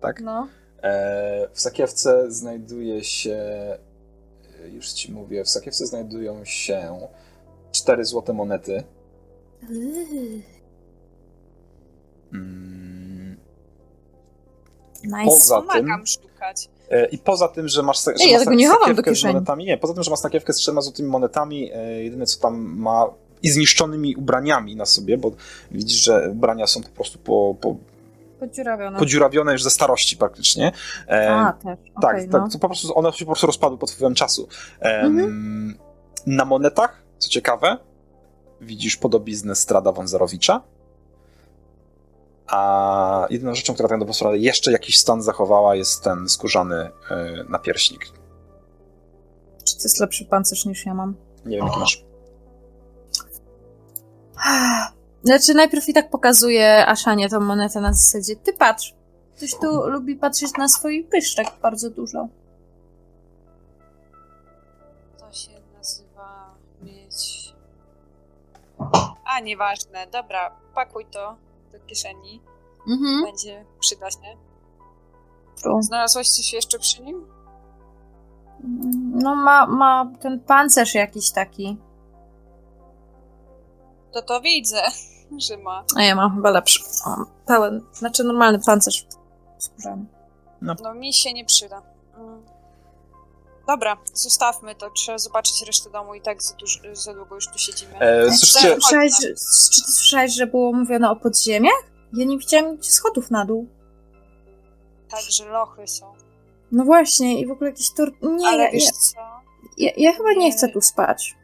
Tak? 0.00 0.20
No. 0.20 0.48
E, 0.82 1.48
w 1.52 1.60
sakiewce 1.60 2.32
znajduje 2.32 3.04
się, 3.04 3.38
już 4.72 4.88
ci 4.88 5.12
mówię, 5.12 5.44
w 5.44 5.50
sakiewce 5.50 5.86
znajdują 5.86 6.44
się 6.44 7.08
cztery 7.76 8.04
złote 8.04 8.32
monety. 8.32 8.84
Mm. 12.32 13.36
Nice. 15.04 15.24
Poza 15.24 15.62
tym, 15.72 16.06
szukać. 16.06 16.68
E, 16.90 17.06
I 17.06 17.18
poza 17.18 17.48
tym, 17.48 17.68
że 17.68 17.82
masz, 17.82 18.04
że 18.04 18.12
Ej, 18.20 18.30
ja 18.30 18.38
tego 18.38 18.54
nie 18.54 18.68
chowam 18.68 18.94
do 18.94 19.02
kieszeni. 19.02 19.34
monetami, 19.34 19.64
nie, 19.64 19.78
poza 19.78 19.94
tym, 19.94 20.02
że 20.02 20.10
masz 20.10 20.20
sakiewkę 20.20 20.52
z 20.52 20.56
trzema 20.56 20.80
złotymi 20.80 21.08
monetami, 21.08 21.70
e, 21.74 22.04
jedyne 22.04 22.26
co 22.26 22.40
tam 22.40 22.56
ma 22.78 23.06
i 23.42 23.50
zniszczonymi 23.50 24.16
ubraniami 24.16 24.76
na 24.76 24.86
sobie, 24.86 25.18
bo 25.18 25.32
widzisz, 25.70 25.98
że 25.98 26.30
ubrania 26.30 26.66
są 26.66 26.82
po 26.82 26.88
prostu 26.88 27.18
po, 27.18 27.56
po 27.60 27.76
Podziurawione. 28.40 28.98
Podziurawione 28.98 29.52
już 29.52 29.62
ze 29.62 29.70
starości 29.70 30.16
praktycznie. 30.16 30.72
E, 31.08 31.30
A, 31.30 31.52
też. 31.52 31.78
tak, 32.02 32.16
tak 32.22 32.30
no. 32.30 32.48
to 32.52 32.58
po 32.58 32.68
prostu 32.68 32.98
one 32.98 33.12
się 33.12 33.24
po 33.24 33.30
prostu 33.30 33.46
rozpadły 33.46 33.78
pod 33.78 33.90
wpływem 33.90 34.14
czasu. 34.14 34.48
E, 34.80 35.00
mhm. 35.00 35.78
Na 36.26 36.44
monetach, 36.44 37.02
co 37.18 37.28
ciekawe, 37.28 37.78
widzisz 38.60 38.96
podobiznę 38.96 39.54
Strada 39.54 39.92
Wązarowicza, 39.92 40.62
a 42.46 43.26
jedyną 43.30 43.54
rzeczą, 43.54 43.74
która 43.74 43.88
tak 43.88 44.00
naprawdę 44.00 44.38
jeszcze 44.38 44.72
jakiś 44.72 44.98
stan 44.98 45.22
zachowała, 45.22 45.74
jest 45.74 46.02
ten 46.02 46.28
skórzany 46.28 46.90
yy, 47.10 47.44
napierśnik. 47.48 48.06
Czy 49.64 49.76
to 49.76 49.82
jest 49.82 50.00
lepszy 50.00 50.24
pancerz 50.24 50.66
niż 50.66 50.86
ja 50.86 50.94
mam? 50.94 51.14
Nie 51.44 51.56
wiem, 51.56 51.66
jaki 51.66 51.78
masz. 51.78 52.04
Znaczy, 55.24 55.54
najpierw 55.54 55.88
i 55.88 55.92
tak 55.92 56.10
pokazuje 56.10 56.86
Aszanie 56.86 57.28
tą 57.28 57.40
monetę 57.40 57.80
na 57.80 57.92
zasadzie. 57.92 58.36
Ty 58.36 58.52
patrz. 58.52 58.94
Ktoś 59.36 59.54
tu 59.54 59.86
lubi 59.86 60.16
patrzeć 60.16 60.50
na 60.58 60.68
swój 60.68 61.04
pyszczek 61.04 61.46
bardzo 61.62 61.90
dużo. 61.90 62.28
A, 69.24 69.40
nieważne. 69.40 70.06
Dobra, 70.06 70.56
pakuj 70.74 71.06
to 71.06 71.36
do 71.72 71.86
kieszeni. 71.86 72.42
Mhm. 72.88 73.24
Będzie 73.24 73.64
przyda 73.80 74.10
się. 74.10 74.36
Znalazłaś 75.80 76.28
coś 76.28 76.52
jeszcze 76.52 76.78
przy 76.78 77.02
nim? 77.02 77.26
No 79.12 79.34
ma, 79.34 79.66
ma 79.66 80.12
ten 80.20 80.40
pancerz 80.40 80.94
jakiś 80.94 81.30
taki. 81.30 81.76
To 84.12 84.22
to 84.22 84.40
widzę, 84.40 84.82
że 85.48 85.56
ma. 85.56 85.84
A 85.96 86.02
ja 86.02 86.14
mam 86.14 86.34
chyba 86.34 86.50
lepszy. 86.50 86.82
Mam 87.06 87.26
pełen, 87.46 87.82
znaczy 87.92 88.24
normalny 88.24 88.58
pancerz 88.66 89.06
skórzany. 89.58 90.04
No. 90.62 90.74
no 90.82 90.94
mi 90.94 91.12
się 91.12 91.32
nie 91.32 91.44
przyda. 91.44 91.82
Mm. 92.16 92.55
Dobra, 93.66 93.96
zostawmy 94.12 94.74
to. 94.74 94.90
Trzeba 94.90 95.18
zobaczyć 95.18 95.62
resztę 95.62 95.90
domu 95.90 96.14
i 96.14 96.20
tak 96.20 96.42
za, 96.42 96.54
dużo, 96.54 96.80
za 96.92 97.14
długo 97.14 97.34
już 97.34 97.48
tu 97.48 97.58
siedzimy. 97.58 97.98
E, 97.98 98.32
słyszcie... 98.32 98.80
słyszałeś, 98.80 99.12
czy 99.20 99.28
ty 99.84 99.92
słyszałeś, 99.92 100.32
że 100.32 100.46
było 100.46 100.72
mówione 100.72 101.10
o 101.10 101.16
podziemiach? 101.16 101.82
Ja 102.12 102.24
nie 102.24 102.38
widziałam 102.38 102.82
schodów 102.82 103.30
na 103.30 103.44
dół. 103.44 103.68
Także 105.10 105.44
lochy 105.44 105.86
są. 105.86 106.14
No 106.72 106.84
właśnie, 106.84 107.40
i 107.40 107.46
w 107.46 107.50
ogóle 107.50 107.70
jakieś 107.70 107.94
tur... 107.94 108.12
Nie, 108.22 108.48
Ale 108.48 108.64
ja, 108.64 108.70
wiesz 108.70 108.84
co? 108.84 109.20
Ja, 109.78 109.90
ja 109.96 110.12
chyba 110.12 110.30
nie, 110.30 110.36
nie 110.36 110.52
chcę 110.52 110.68
tu 110.68 110.80
spać. 110.80 111.34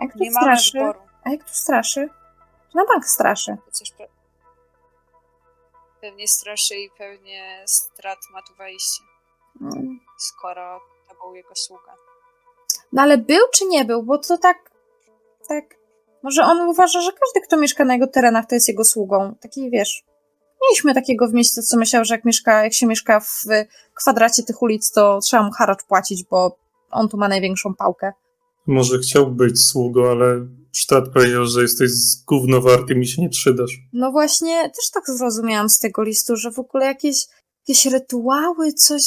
Jak 0.00 0.12
tu 0.12 0.18
nie 0.18 0.32
straszy? 0.32 0.78
A 1.24 1.30
jak 1.30 1.44
tu 1.44 1.54
straszy? 1.54 2.08
Na 2.74 2.84
bank 2.84 3.06
straszy. 3.06 3.56
Pe... 3.98 4.08
Pewnie 6.00 6.28
straszy 6.28 6.76
i 6.76 6.90
pewnie 6.98 7.62
strat 7.66 8.18
ma 8.32 8.42
tu 8.42 8.54
wejście. 8.54 9.09
Hmm. 9.58 10.00
Skoro 10.18 10.80
to 11.08 11.14
był 11.26 11.34
jego 11.34 11.54
sługa. 11.54 11.94
No 12.92 13.02
ale 13.02 13.18
był 13.18 13.44
czy 13.52 13.66
nie 13.66 13.84
był? 13.84 14.02
Bo 14.02 14.18
to 14.18 14.38
tak... 14.38 14.70
Tak... 15.48 15.64
Może 16.22 16.44
on 16.44 16.60
uważa, 16.60 17.00
że 17.00 17.10
każdy, 17.12 17.46
kto 17.46 17.56
mieszka 17.56 17.84
na 17.84 17.94
jego 17.94 18.06
terenach, 18.06 18.46
to 18.46 18.54
jest 18.54 18.68
jego 18.68 18.84
sługą. 18.84 19.34
Taki, 19.40 19.70
wiesz, 19.70 20.04
mieliśmy 20.62 20.94
takiego 20.94 21.28
w 21.28 21.32
mieście, 21.32 21.62
co 21.62 21.76
myślał, 21.76 22.04
że 22.04 22.14
jak, 22.14 22.24
mieszka, 22.24 22.64
jak 22.64 22.72
się 22.72 22.86
mieszka 22.86 23.20
w 23.20 23.44
kwadracie 23.94 24.42
tych 24.42 24.62
ulic, 24.62 24.92
to 24.92 25.18
trzeba 25.20 25.42
mu 25.42 25.50
haracz 25.50 25.84
płacić, 25.84 26.24
bo 26.24 26.56
on 26.90 27.08
tu 27.08 27.16
ma 27.16 27.28
największą 27.28 27.74
pałkę. 27.74 28.12
Może 28.66 28.98
chciał 28.98 29.30
być 29.30 29.64
sługą, 29.64 30.10
ale 30.10 30.46
sztat 30.72 31.04
powiedział, 31.14 31.46
że 31.46 31.62
jesteś 31.62 31.90
z 31.90 32.24
gównowarty, 32.24 32.94
mi 32.94 33.06
się 33.06 33.22
nie 33.22 33.28
przydasz. 33.28 33.78
No 33.92 34.12
właśnie, 34.12 34.62
też 34.62 34.90
tak 34.90 35.04
zrozumiałam 35.06 35.68
z 35.68 35.78
tego 35.78 36.02
listu, 36.02 36.36
że 36.36 36.50
w 36.50 36.58
ogóle 36.58 36.86
jakieś, 36.86 37.26
jakieś 37.68 37.86
rytuały, 37.86 38.72
coś... 38.72 39.02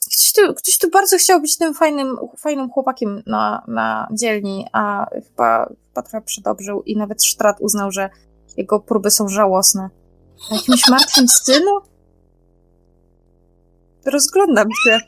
Ktoś 0.00 0.32
tu, 0.32 0.54
ktoś 0.54 0.78
tu 0.78 0.90
bardzo 0.90 1.18
chciał 1.18 1.40
być 1.40 1.58
tym 1.58 1.74
fajnym, 1.74 2.16
fajnym 2.38 2.70
chłopakiem 2.70 3.22
na, 3.26 3.64
na 3.68 4.08
dzielni, 4.12 4.66
a 4.72 5.06
chyba, 5.14 5.66
chyba 5.88 6.02
trochę 6.02 6.22
przedobrzył 6.22 6.82
i 6.82 6.96
nawet 6.96 7.24
Sztrat 7.24 7.56
uznał, 7.60 7.92
że 7.92 8.10
jego 8.56 8.80
próby 8.80 9.10
są 9.10 9.28
żałosne. 9.28 9.90
Na 10.50 10.56
jakimś 10.56 10.88
martwym 10.88 11.28
stylu? 11.28 11.80
Rozglądam 14.04 14.68
się. 14.84 15.00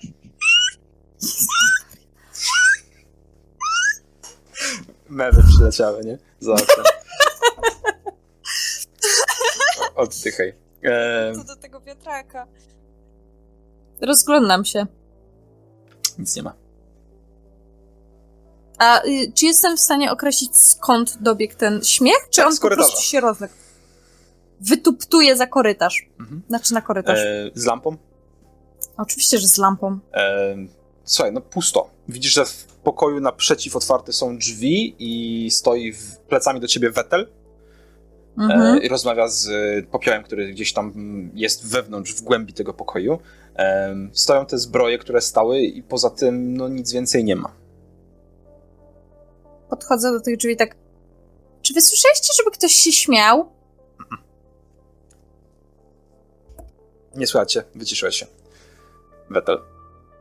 Mewy 5.09 5.43
przyleciały, 5.43 6.05
nie? 6.05 6.19
Za 6.41 6.55
Oddychaj. 9.95 10.66
Co 11.35 11.45
do 11.45 11.57
tego 11.57 11.81
wiatraka. 11.81 12.47
Rozglądam 14.01 14.65
się. 14.65 14.87
Nic 16.19 16.37
nie 16.37 16.43
ma. 16.43 16.55
A 18.79 19.05
y, 19.05 19.33
czy 19.35 19.47
jestem 19.47 19.77
w 19.77 19.81
stanie 19.81 20.13
określić 20.13 20.59
skąd 20.59 21.23
dobiegł 21.23 21.55
ten 21.55 21.85
śmiech? 21.85 22.29
Czy 22.31 22.41
tak, 22.41 22.51
on 22.51 22.57
po 22.57 22.69
prostu 22.69 23.03
się 23.03 23.21
rozległ? 23.21 23.55
Wytuptuje 24.61 25.37
za 25.37 25.47
korytarz. 25.47 26.09
Mhm. 26.21 26.43
Znaczy 26.49 26.75
na 26.75 26.81
korytarz. 26.81 27.19
E, 27.19 27.51
z 27.55 27.65
lampą? 27.65 27.97
Oczywiście, 28.97 29.39
że 29.39 29.49
z 29.49 29.59
lampą. 29.59 29.99
E, 30.15 30.57
słuchaj, 31.05 31.33
no 31.33 31.41
pusto. 31.41 31.91
Widzisz, 32.09 32.33
że 32.33 32.45
w 32.45 32.65
pokoju 32.65 33.21
naprzeciw 33.21 33.77
otwarte 33.77 34.13
są 34.13 34.39
drzwi 34.39 34.97
i 34.99 35.51
stoi 35.51 35.93
w, 35.93 36.17
plecami 36.17 36.61
do 36.61 36.69
ciebie 36.69 36.91
Wetel. 36.91 37.29
Mhm. 38.39 38.61
E, 38.61 38.79
I 38.79 38.89
rozmawia 38.89 39.29
z 39.29 39.49
popiołem, 39.87 40.23
który 40.23 40.49
gdzieś 40.49 40.73
tam 40.73 40.93
jest 41.35 41.69
wewnątrz, 41.69 42.15
w 42.15 42.23
głębi 42.23 42.53
tego 42.53 42.75
pokoju. 42.75 43.19
E, 43.57 43.97
stoją 44.13 44.47
te 44.47 44.59
zbroje, 44.59 44.99
które 44.99 45.21
stały 45.21 45.61
i 45.61 45.83
poza 45.83 46.11
tym 46.11 46.57
no 46.57 46.69
nic 46.69 46.93
więcej 46.93 47.25
nie 47.25 47.37
ma 47.37 47.53
podchodzę 49.69 50.13
do 50.13 50.21
tych 50.21 50.37
drzwi 50.37 50.57
tak. 50.57 50.77
Czy 51.63 51.75
wy 51.75 51.81
słyszeliście, 51.81 52.33
żeby 52.37 52.51
ktoś 52.51 52.73
się 52.73 52.93
śmiał? 52.93 53.53
Nie 57.15 57.27
słuchajcie, 57.27 57.65
wyciszyłeś 57.75 58.17
się. 58.17 58.27
Wetel. 59.31 59.59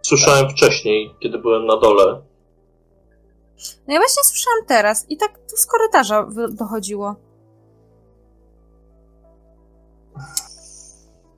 Słyszałem 0.02 0.50
wcześniej, 0.50 1.16
kiedy 1.20 1.38
byłem 1.38 1.66
na 1.66 1.78
dole. 1.78 2.22
No 3.88 3.94
ja 3.94 4.00
właśnie 4.00 4.24
słyszałam 4.24 4.66
teraz 4.68 5.06
i 5.10 5.18
tak 5.18 5.38
tu 5.50 5.58
z 5.58 5.66
korytarza 5.66 6.28
dochodziło. 6.50 7.16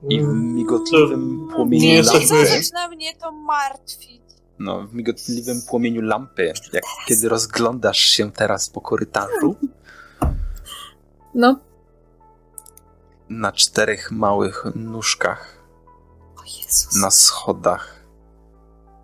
I 0.08 0.20
w 0.20 0.26
migotliwym 0.34 1.48
płomieniu 1.54 1.84
Nie 1.84 2.02
lampy. 2.02 2.18
jesteśmy- 2.20 2.62
Zaczyna 2.62 2.88
mnie 2.88 3.16
to 3.16 3.32
martwić. 3.32 4.22
No, 4.58 4.86
w 4.86 4.94
migotliwym 4.94 5.62
płomieniu 5.68 6.02
lampy, 6.02 6.52
jak 6.72 6.84
kiedy 7.06 7.28
rozglądasz 7.28 7.98
się 7.98 8.32
teraz 8.32 8.70
po 8.70 8.80
korytarzu, 8.80 9.56
No. 11.34 11.60
na 13.28 13.52
czterech 13.52 14.10
małych 14.10 14.64
nóżkach 14.74 15.58
O 16.36 16.42
Jezus. 16.44 16.96
na 17.02 17.10
schodach 17.10 18.04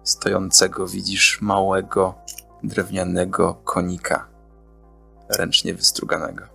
stojącego 0.03 0.87
widzisz 0.87 1.39
małego 1.43 2.15
drewnianego 2.63 3.55
konika 3.65 4.29
ręcznie 5.29 5.75
wystruganego. 5.75 6.54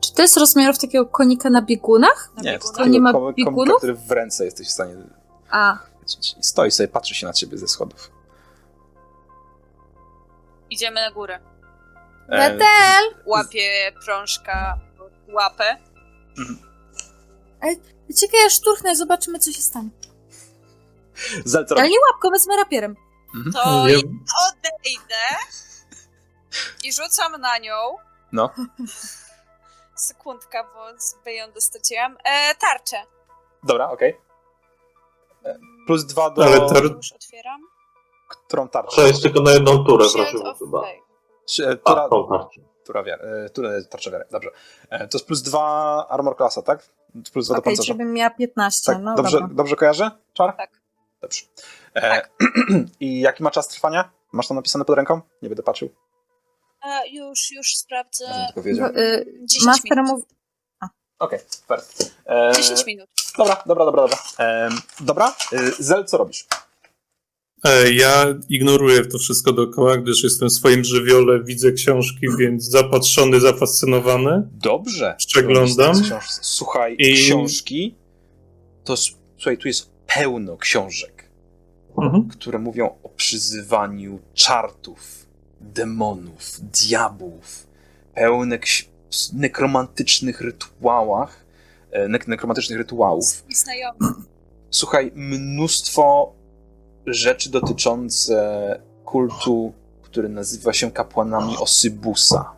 Czy 0.00 0.14
to 0.14 0.22
jest 0.22 0.36
rozmiarów 0.36 0.78
takiego 0.78 1.06
konika 1.06 1.50
na 1.50 1.62
biegunach? 1.62 2.30
Na 2.36 2.42
Nie, 2.42 2.52
biegunach. 2.52 2.76
to 2.76 2.82
To 2.82 2.88
nie 2.88 3.00
ma 3.00 3.12
biegunów? 3.32 3.76
który 3.78 3.94
w 3.94 4.10
ręce 4.10 4.44
jesteś 4.44 4.68
w 4.68 4.70
stanie 4.70 4.94
A, 5.50 5.78
chwycić. 5.96 6.34
I 6.40 6.42
stoi 6.44 6.70
sobie, 6.70 6.88
patrzy 6.88 7.14
się 7.14 7.26
na 7.26 7.32
ciebie 7.32 7.58
ze 7.58 7.68
schodów. 7.68 8.10
Idziemy 10.70 11.00
na 11.00 11.10
górę. 11.10 11.38
E, 12.28 12.38
Betel! 12.50 13.22
Łapie 13.26 13.92
prążka 14.04 14.78
łapę. 15.32 15.76
Czekaj, 18.20 18.40
ja 18.44 18.50
szturchnę, 18.50 18.96
zobaczymy, 18.96 19.38
co 19.38 19.52
się 19.52 19.62
stanie. 19.62 19.88
Zel, 21.44 21.66
co 21.66 21.78
Ale 21.78 21.88
nie 21.88 21.96
łapką, 22.12 22.30
wezmę 22.30 22.56
rapierem. 22.56 22.96
To 23.52 23.88
Ja, 23.88 23.96
odejdę 23.98 25.24
i 26.84 26.92
rzucam 26.92 27.40
na 27.40 27.58
nią. 27.58 27.74
No. 28.32 28.50
Sekundka, 30.00 30.64
bo 30.74 31.00
sobie 31.00 31.34
ją 31.36 31.52
dostaciłam. 31.52 32.16
E, 32.24 32.54
tarczę. 32.54 32.96
Dobra, 33.62 33.90
okej. 33.90 34.20
E, 35.44 35.58
Plus 35.86 36.04
dwa 36.04 36.30
do... 36.30 36.44
Ale 36.44 36.60
tar- 36.68 36.82
Już 36.96 37.12
otwieram. 37.12 37.60
Którą 38.28 38.68
tarczę? 38.68 38.96
To 38.96 39.06
jest 39.06 39.22
tylko 39.22 39.40
na 39.40 39.50
jedną 39.52 39.84
turę, 39.84 40.04
proszę 40.14 40.32
chyba. 40.58 40.82
E, 40.82 41.70
A, 41.70 41.76
Tura, 41.90 42.08
tą 42.08 42.28
tarczę. 42.28 42.60
tura, 42.84 43.02
wiary, 43.02 43.22
e, 43.46 43.50
tura, 43.50 43.70
tarcza 43.90 44.10
wiary, 44.10 44.24
dobrze. 44.30 44.50
To 44.90 45.18
jest 45.18 45.26
plus 45.26 45.42
dwa 45.42 46.06
armor 46.08 46.36
klasa, 46.36 46.62
tak? 46.62 46.88
Plus 47.32 47.46
dwa 47.46 47.54
do 47.54 47.60
Okej, 47.60 47.70
pancerza. 47.72 47.86
czyli 47.86 47.98
bym 47.98 48.12
miała 48.12 48.30
15, 48.30 48.92
Tak, 48.92 49.02
no 49.02 49.14
dobrze, 49.14 49.40
dobra. 49.40 49.54
dobrze 49.54 49.76
kojarzę? 49.76 50.10
Czar? 50.32 50.56
Tak. 50.56 50.70
Dobrze. 51.20 51.42
E, 51.96 52.22
I 53.00 53.20
jaki 53.20 53.42
ma 53.42 53.50
czas 53.50 53.68
trwania? 53.68 54.10
Masz 54.32 54.48
tam 54.48 54.56
napisane 54.56 54.84
pod 54.84 54.96
ręką? 54.96 55.20
Nie 55.42 55.48
będę 55.48 55.62
patrzył. 55.62 55.88
E, 56.84 57.08
już, 57.10 57.50
już 57.52 57.76
sprawdzę. 57.76 58.24
Bo, 58.56 58.62
y, 59.00 59.26
10 59.44 59.64
Master 59.66 59.96
minut. 59.96 60.10
mówi... 60.10 60.22
Okej. 61.18 61.38
E, 62.26 62.52
10 62.56 62.86
minut. 62.86 63.08
Dobra, 63.38 63.62
dobra, 63.66 63.84
dobra, 63.84 64.02
dobra. 64.02 64.18
E, 64.38 64.68
dobra, 65.00 65.34
e, 65.52 65.58
Zel, 65.78 66.04
co 66.04 66.16
robisz? 66.18 66.46
e, 67.64 67.92
ja 67.92 68.26
ignoruję 68.48 69.04
to 69.06 69.18
wszystko 69.18 69.52
dookoła, 69.52 69.96
gdyż 69.96 70.22
jestem 70.24 70.48
w 70.48 70.52
swoim 70.52 70.84
żywiole, 70.84 71.44
widzę 71.44 71.72
książki, 71.72 72.26
więc 72.38 72.64
zapatrzony, 72.64 73.40
zafascynowany. 73.40 74.48
Dobrze. 74.52 75.14
Przeglądam. 75.18 75.94
Słuchaj, 76.42 76.96
I- 76.98 77.14
książki. 77.14 77.94
To 78.84 78.96
słuchaj, 78.96 79.58
tu 79.58 79.68
jest 79.68 79.90
pełno 80.06 80.56
książek, 80.56 81.30
Mhm. 81.98 82.28
które 82.28 82.58
mówią 82.58 82.98
o 83.02 83.08
przyzywaniu 83.08 84.20
czartów, 84.34 85.19
demonów, 85.60 86.60
diabłów. 86.60 87.66
Pełne 88.14 88.58
nekromantycznych 89.32 90.40
rytuałach, 90.40 91.44
e, 91.90 92.08
nek- 92.08 92.28
nekromantycznych 92.28 92.78
rytuałów. 92.78 93.44
Słuchaj, 94.70 95.12
mnóstwo 95.14 96.32
rzeczy 97.06 97.50
dotyczące 97.50 98.80
kultu, 99.04 99.72
który 100.02 100.28
nazywa 100.28 100.72
się 100.72 100.90
kapłanami 100.90 101.56
Osybusa. 101.56 102.52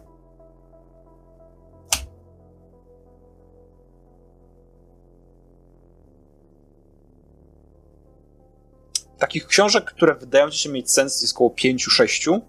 Takich 9.19 9.47
książek, 9.47 9.85
które 9.85 10.15
wydają 10.15 10.51
ci 10.51 10.59
się 10.59 10.69
mieć 10.69 10.91
sens, 10.91 11.23
jest 11.23 11.35
około 11.35 11.51
5-6. 11.51 12.41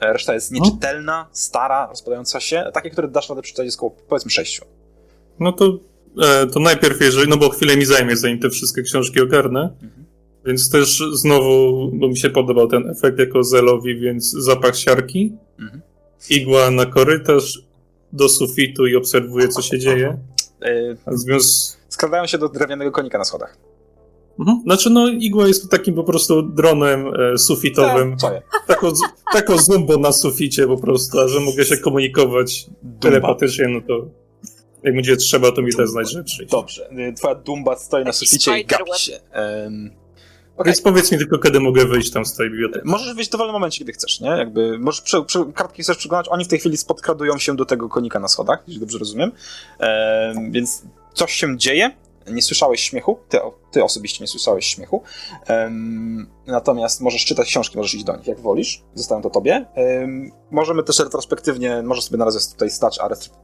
E, 0.00 0.12
Reszta 0.12 0.34
jest 0.34 0.52
nieczytelna, 0.52 1.28
stara, 1.32 1.86
rozpadająca 1.86 2.40
się. 2.40 2.70
Takie, 2.74 2.90
które 2.90 3.08
dasz 3.08 3.28
radę 3.28 3.42
przeczytać, 3.42 3.64
jest 3.64 3.76
około 3.76 3.96
powiedzmy 4.08 4.30
6. 4.30 4.60
No 5.40 5.52
to, 5.52 5.78
e, 6.22 6.46
to 6.46 6.60
najpierw, 6.60 7.00
jeżeli, 7.00 7.28
no 7.28 7.36
bo 7.36 7.50
chwilę 7.50 7.76
mi 7.76 7.84
zajmie, 7.84 8.16
zanim 8.16 8.38
te 8.38 8.50
wszystkie 8.50 8.82
książki 8.82 9.20
ogarnę. 9.20 9.60
Mhm. 9.82 10.06
Więc 10.46 10.70
też 10.70 11.02
znowu, 11.12 11.90
bo 11.94 12.08
mi 12.08 12.18
się 12.18 12.30
podobał 12.30 12.68
ten 12.68 12.90
efekt 12.90 13.18
jako 13.18 13.44
Zelowi, 13.44 14.00
więc 14.00 14.30
zapach 14.30 14.76
siarki, 14.76 15.32
Mhm. 15.58 15.80
igła 16.30 16.70
na 16.70 16.86
korytarz, 16.86 17.62
do 18.12 18.28
sufitu 18.28 18.86
i 18.86 18.96
obserwuję, 18.96 19.48
co 19.48 19.62
się 19.62 19.78
dzieje. 19.78 20.18
A 21.06 21.10
w 21.10 21.18
związku... 21.18 21.76
Skradają 21.88 22.26
się 22.26 22.38
do 22.38 22.48
drewnianego 22.48 22.90
konika 22.92 23.18
na 23.18 23.24
schodach. 23.24 23.56
Mhm. 24.38 24.62
Znaczy, 24.64 24.90
no, 24.90 25.08
igła 25.08 25.48
jest 25.48 25.70
takim 25.70 25.94
po 25.94 26.04
prostu 26.04 26.42
dronem 26.42 27.06
e, 27.34 27.38
sufitowym. 27.38 28.16
Tako, 28.66 28.92
tako 29.32 29.58
zumbo 29.58 29.96
na 29.96 30.12
suficie 30.12 30.66
po 30.66 30.76
prostu, 30.76 31.20
a 31.20 31.28
że 31.28 31.40
mogę 31.40 31.64
się 31.64 31.76
komunikować 31.76 32.66
Dumba. 32.82 33.00
telepatycznie, 33.00 33.68
no 33.68 33.80
to 33.80 34.06
jak 34.82 34.94
będzie 34.94 35.16
trzeba, 35.16 35.52
to 35.52 35.62
mi 35.62 35.72
da 35.72 35.86
znać 35.86 36.12
rzeczy. 36.12 36.46
Dobrze. 36.50 36.90
Y, 36.90 37.12
Twoja 37.12 37.34
dumba 37.34 37.76
stoi 37.76 38.04
na 38.04 38.12
Taki 38.12 38.26
suficie 38.26 38.58
i 38.58 38.64
gapi 38.64 38.98
się. 38.98 39.12
Um, 39.12 39.90
Okej. 40.56 40.72
Więc 40.72 40.82
powiedz 40.82 41.12
mi 41.12 41.18
tylko, 41.18 41.38
kiedy 41.38 41.60
mogę 41.60 41.86
wyjść 41.86 42.10
tam 42.10 42.26
z 42.26 42.34
tej 42.34 42.50
biblioteki. 42.50 42.88
Możesz 42.88 43.14
wyjść 43.14 43.30
w 43.30 43.32
dowolnym 43.32 43.52
momencie, 43.52 43.78
kiedy 43.78 43.92
chcesz, 43.92 44.20
nie? 44.20 44.28
Jakby, 44.30 44.78
możesz 44.78 45.00
przy, 45.00 45.22
przy, 45.22 45.44
kartki 45.54 45.82
chcesz 45.82 45.96
przyglądać, 45.96 46.28
oni 46.28 46.44
w 46.44 46.48
tej 46.48 46.58
chwili 46.58 46.76
podkradują 46.88 47.38
się 47.38 47.56
do 47.56 47.64
tego 47.64 47.88
konika 47.88 48.20
na 48.20 48.28
schodach, 48.28 48.62
jeśli 48.66 48.80
dobrze 48.80 48.98
rozumiem. 48.98 49.32
Em, 49.78 50.52
więc 50.52 50.82
coś 51.14 51.32
się 51.32 51.58
dzieje. 51.58 51.90
Nie 52.30 52.42
słyszałeś 52.42 52.80
śmiechu, 52.80 53.18
ty, 53.28 53.38
ty 53.70 53.84
osobiście 53.84 54.24
nie 54.24 54.28
słyszałeś 54.28 54.66
śmiechu. 54.66 55.02
Em, 55.46 56.30
natomiast 56.46 57.00
możesz 57.00 57.24
czytać 57.24 57.48
książki, 57.48 57.76
możesz 57.76 57.94
iść 57.94 58.04
do 58.04 58.16
nich, 58.16 58.26
jak 58.26 58.40
wolisz. 58.40 58.82
Zostawiam 58.94 59.22
to 59.22 59.30
tobie. 59.30 59.66
Em, 59.74 60.30
możemy 60.50 60.82
też 60.82 60.98
retrospektywnie, 60.98 61.82
możesz 61.82 62.04
sobie 62.04 62.18
na 62.18 62.24
razie 62.24 62.38
tutaj 62.52 62.70
stać, 62.70 62.98
a 63.00 63.08
retro, 63.08 63.34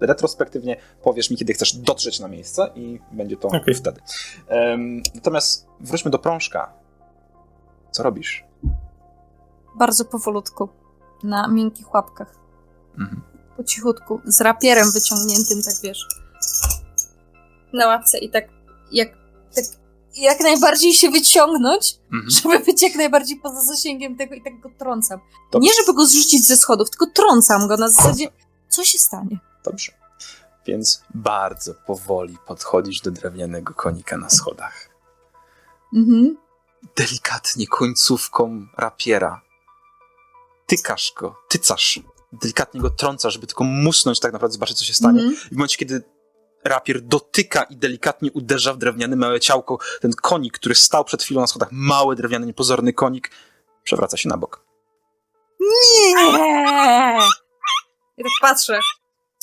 retrospektywnie 0.00 0.76
powiesz 1.02 1.30
mi, 1.30 1.36
kiedy 1.36 1.52
chcesz 1.52 1.76
dotrzeć 1.76 2.20
na 2.20 2.28
miejsce 2.28 2.70
i 2.74 3.00
będzie 3.12 3.36
to 3.36 3.48
Okej. 3.48 3.74
wtedy. 3.74 4.00
Em, 4.48 5.02
natomiast 5.14 5.66
wróćmy 5.80 6.10
do 6.10 6.18
prążka. 6.18 6.72
Co 7.90 8.02
robisz? 8.02 8.44
Bardzo 9.78 10.04
powolutku. 10.04 10.68
Na 11.22 11.48
miękkich 11.48 11.94
łapkach. 11.94 12.34
Mhm. 12.98 13.22
Po 13.56 13.64
cichutku. 13.64 14.20
Z 14.24 14.40
rapierem 14.40 14.92
wyciągniętym, 14.92 15.62
tak 15.62 15.74
wiesz. 15.82 16.06
Na 17.72 17.86
łapce 17.86 18.18
i 18.18 18.30
tak 18.30 18.44
jak, 18.92 19.08
tak 19.54 19.64
jak 20.16 20.40
najbardziej 20.40 20.94
się 20.94 21.10
wyciągnąć, 21.10 21.94
Mhm. 22.12 22.30
żeby 22.30 22.58
być 22.58 22.82
jak 22.82 22.94
najbardziej 22.94 23.36
poza 23.40 23.62
zasięgiem 23.62 24.16
tego 24.16 24.34
i 24.34 24.42
tak 24.42 24.60
go 24.60 24.70
trącam. 24.78 25.20
Dobrze. 25.52 25.68
Nie 25.68 25.74
żeby 25.74 25.94
go 25.96 26.06
zrzucić 26.06 26.46
ze 26.46 26.56
schodów, 26.56 26.90
tylko 26.90 27.06
trącam 27.06 27.68
go 27.68 27.76
na 27.76 27.88
zasadzie, 27.88 28.28
co 28.68 28.84
się 28.84 28.98
stanie. 28.98 29.38
Dobrze. 29.64 29.92
Więc 30.66 31.02
bardzo 31.14 31.74
powoli 31.86 32.36
podchodzisz 32.46 33.00
do 33.00 33.10
drewnianego 33.10 33.74
konika 33.74 34.16
na 34.16 34.30
schodach. 34.30 34.88
Mhm. 35.96 36.36
Delikatnie 36.96 37.66
końcówką 37.66 38.66
rapiera 38.76 39.42
tykasz 40.66 41.12
go, 41.16 41.36
tycasz. 41.48 42.00
Delikatnie 42.32 42.80
go 42.80 42.90
trącasz, 42.90 43.32
żeby 43.32 43.46
tylko 43.46 43.64
musnąć 43.64 44.20
tak 44.20 44.32
naprawdę, 44.32 44.52
zobaczyć, 44.52 44.78
co 44.78 44.84
się 44.84 44.94
stanie. 44.94 45.20
Mhm. 45.20 45.36
I 45.50 45.54
w 45.54 45.56
momencie, 45.56 45.76
kiedy 45.76 46.02
rapier 46.64 47.00
dotyka 47.02 47.62
i 47.62 47.76
delikatnie 47.76 48.32
uderza 48.32 48.74
w 48.74 48.78
drewniane 48.78 49.16
małe 49.16 49.40
ciałko, 49.40 49.78
ten 50.00 50.12
konik, 50.12 50.54
który 50.58 50.74
stał 50.74 51.04
przed 51.04 51.22
chwilą 51.22 51.40
na 51.40 51.46
schodach, 51.46 51.68
mały, 51.72 52.16
drewniany, 52.16 52.46
niepozorny 52.46 52.92
konik, 52.92 53.30
przewraca 53.84 54.16
się 54.16 54.28
na 54.28 54.36
bok. 54.36 54.64
Nie! 55.60 56.14
Ja 58.16 58.24
tak 58.24 58.32
patrzę. 58.40 58.80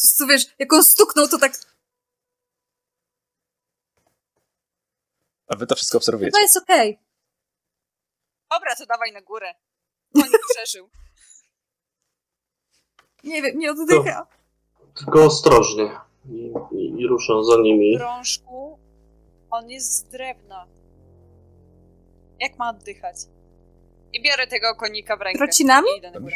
To, 0.02 0.08
to 0.18 0.28
wiesz, 0.28 0.46
jak 0.60 0.74
on 0.74 0.84
stuknął, 0.84 1.28
to 1.28 1.38
tak, 1.38 1.52
A 5.48 5.56
wy 5.56 5.68
to 5.68 5.76
wszystko 5.76 5.98
obserwujecie. 5.98 6.32
chyba 6.38 6.42
jest 6.42 6.58
okej. 6.58 7.00
Dobra, 8.52 8.76
to 8.76 8.86
dawaj 8.86 9.12
na 9.12 9.22
górę. 9.22 9.54
On 10.16 10.24
przeżył. 10.56 10.90
Nie 13.24 13.42
wiem, 13.42 13.60
nie 13.60 13.72
oddycha. 13.72 14.28
Tylko 14.96 15.24
ostrożnie. 15.26 16.00
I, 16.30 16.54
i, 16.76 17.04
i 17.04 17.08
za 17.44 17.62
nimi. 17.62 17.98
Krążku, 17.98 18.78
on 19.52 19.70
jest 19.70 19.94
z 19.94 20.04
drewna. 20.04 20.66
Jak 22.40 22.58
ma 22.58 22.70
oddychać? 22.70 23.16
I 24.14 24.24
biorę 24.24 24.48
tego 24.48 24.76
konika 24.76 25.18
w 25.18 25.22
rękę. 25.22 25.38
Trocinami? 25.38 25.88
I 25.96 25.98
idę 25.98 26.12
na 26.12 26.20
górę. 26.20 26.36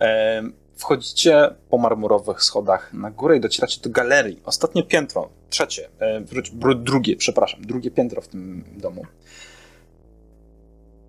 E, 0.00 0.42
wchodzicie 0.76 1.54
po 1.70 1.78
marmurowych 1.78 2.42
schodach 2.42 2.92
na 2.92 3.10
górę 3.10 3.36
i 3.36 3.40
docieracie 3.40 3.80
do 3.80 3.90
galerii. 3.90 4.40
Ostatnie 4.44 4.82
piętro, 4.82 5.28
trzecie, 5.50 5.88
e, 5.98 6.20
wróć, 6.20 6.50
br- 6.50 6.82
drugie, 6.82 7.16
przepraszam, 7.16 7.62
drugie 7.62 7.90
piętro 7.90 8.20
w 8.20 8.28
tym 8.28 8.64
domu. 8.76 9.06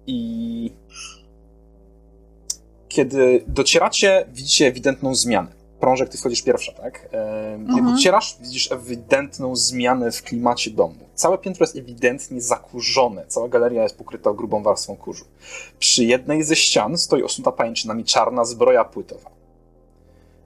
I 0.08 0.72
kiedy 2.88 3.44
docieracie, 3.48 4.26
widzicie 4.34 4.68
ewidentną 4.68 5.16
zmianę. 5.16 5.59
Prążek, 5.80 6.10
ty 6.10 6.18
wchodzisz 6.18 6.42
pierwsza, 6.42 6.72
tak? 6.72 7.10
Kiedy 7.68 7.80
Mhm. 7.80 7.98
widzisz 8.42 8.72
ewidentną 8.72 9.56
zmianę 9.56 10.12
w 10.12 10.24
klimacie 10.24 10.72
domu. 10.72 10.96
Całe 11.16 11.38
piętro 11.38 11.64
jest 11.64 11.76
ewidentnie 11.76 12.42
zakurzone. 12.42 13.26
Cała 13.28 13.50
galeria 13.50 13.84
jest 13.84 13.98
pokryta 13.98 14.34
grubą 14.34 14.64
warstwą 14.64 14.96
kurzu. 14.96 15.26
Przy 15.80 16.04
jednej 16.06 16.44
ze 16.44 16.56
ścian 16.56 16.98
stoi 16.98 17.24
osuta 17.24 17.52
pajęczynami 17.52 18.04
czarna 18.04 18.46
zbroja 18.46 18.86
płytowa. 18.86 19.30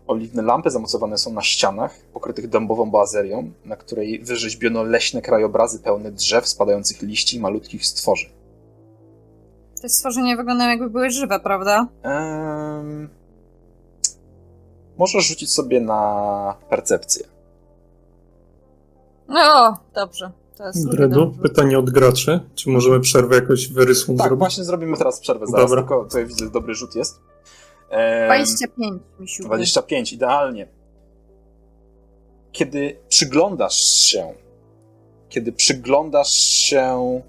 Oliwne 0.07 0.41
lampy 0.41 0.69
zamocowane 0.69 1.17
są 1.17 1.33
na 1.33 1.41
ścianach, 1.41 1.95
pokrytych 2.13 2.49
dębową 2.49 2.91
boazerią, 2.91 3.51
na 3.65 3.75
której 3.75 4.19
wyrzeźbiono 4.19 4.83
leśne 4.83 5.21
krajobrazy 5.21 5.79
pełne 5.79 6.11
drzew, 6.11 6.47
spadających 6.47 7.01
liści 7.01 7.37
i 7.37 7.39
malutkich 7.39 7.85
stworzy. 7.85 8.29
Te 9.81 9.89
stworzenia 9.89 10.37
wyglądają 10.37 10.69
jakby 10.69 10.89
były 10.89 11.09
żywe, 11.09 11.39
prawda? 11.39 11.87
Ehm... 12.03 13.09
Możesz 14.97 15.25
rzucić 15.27 15.51
sobie 15.53 15.81
na 15.81 16.55
percepcję. 16.69 17.25
No, 19.27 19.77
dobrze. 19.95 20.31
To 20.57 20.67
jest 20.67 20.89
Dredu, 20.89 21.33
pytanie 21.41 21.79
od 21.79 21.89
graczy. 21.89 22.39
Czy 22.55 22.69
możemy 22.69 22.99
przerwę 22.99 23.35
jakoś 23.35 23.67
wyrysłą 23.67 24.15
Tak, 24.17 24.27
zrobić? 24.27 24.39
właśnie 24.39 24.63
zrobimy 24.63 24.97
teraz 24.97 25.19
przerwę 25.19 25.47
zaraz, 25.47 25.65
Dobra. 25.69 25.81
tylko 25.81 26.03
tutaj 26.03 26.25
widzę, 26.25 26.49
dobry 26.49 26.75
rzut 26.75 26.95
jest. 26.95 27.19
Ehm, 27.89 28.25
25, 28.27 29.01
misiu. 29.19 29.43
25, 29.43 30.13
idealnie. 30.13 30.67
Kiedy 32.51 32.97
przyglądasz 33.09 33.75
się, 33.75 34.33
kiedy 35.29 35.51
przyglądasz 35.51 36.31
się 36.31 37.21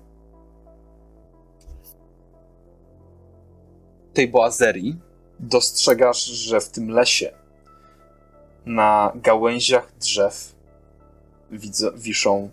tej 4.12 4.28
boazerii, 4.28 4.96
dostrzegasz, 5.40 6.24
że 6.24 6.60
w 6.60 6.68
tym 6.68 6.90
lesie 6.90 7.32
na 8.66 9.12
gałęziach 9.14 9.92
drzew 10.00 10.54
wiszą 11.96 12.50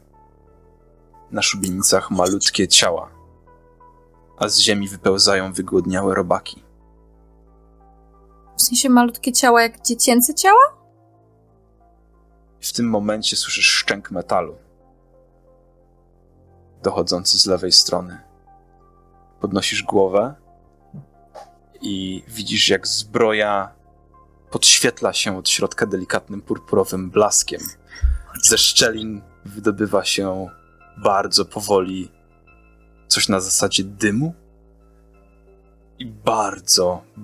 na 1.31 1.41
szubienicach 1.41 2.11
malutkie 2.11 2.67
ciała, 2.67 3.09
a 4.37 4.47
z 4.47 4.59
ziemi 4.59 4.87
wypełzają 4.87 5.53
wygłodniałe 5.53 6.15
robaki. 6.15 6.63
W 8.57 8.61
sensie 8.61 8.89
malutkie 8.89 9.31
ciała 9.31 9.61
jak 9.61 9.81
dziecięce 9.81 10.33
ciała? 10.33 10.77
W 12.59 12.73
tym 12.73 12.89
momencie 12.89 13.35
słyszysz 13.35 13.65
szczęk 13.67 14.11
metalu 14.11 14.55
dochodzący 16.83 17.39
z 17.39 17.45
lewej 17.45 17.71
strony. 17.71 18.17
Podnosisz 19.39 19.83
głowę 19.83 20.35
i 21.81 22.23
widzisz, 22.27 22.69
jak 22.69 22.87
zbroja 22.87 23.71
podświetla 24.51 25.13
się 25.13 25.37
od 25.37 25.49
środka 25.49 25.85
delikatnym 25.85 26.41
purpurowym 26.41 27.09
blaskiem. 27.09 27.61
Ze 28.43 28.57
szczelin 28.57 29.21
wydobywa 29.45 30.05
się 30.05 30.47
bardzo 30.97 31.45
powoli 31.45 32.11
coś 33.07 33.29
na 33.29 33.39
zasadzie 33.39 33.83
dymu 33.83 34.33
i 35.99 36.05
bardzo, 36.05 37.03
bardzo 37.17 37.21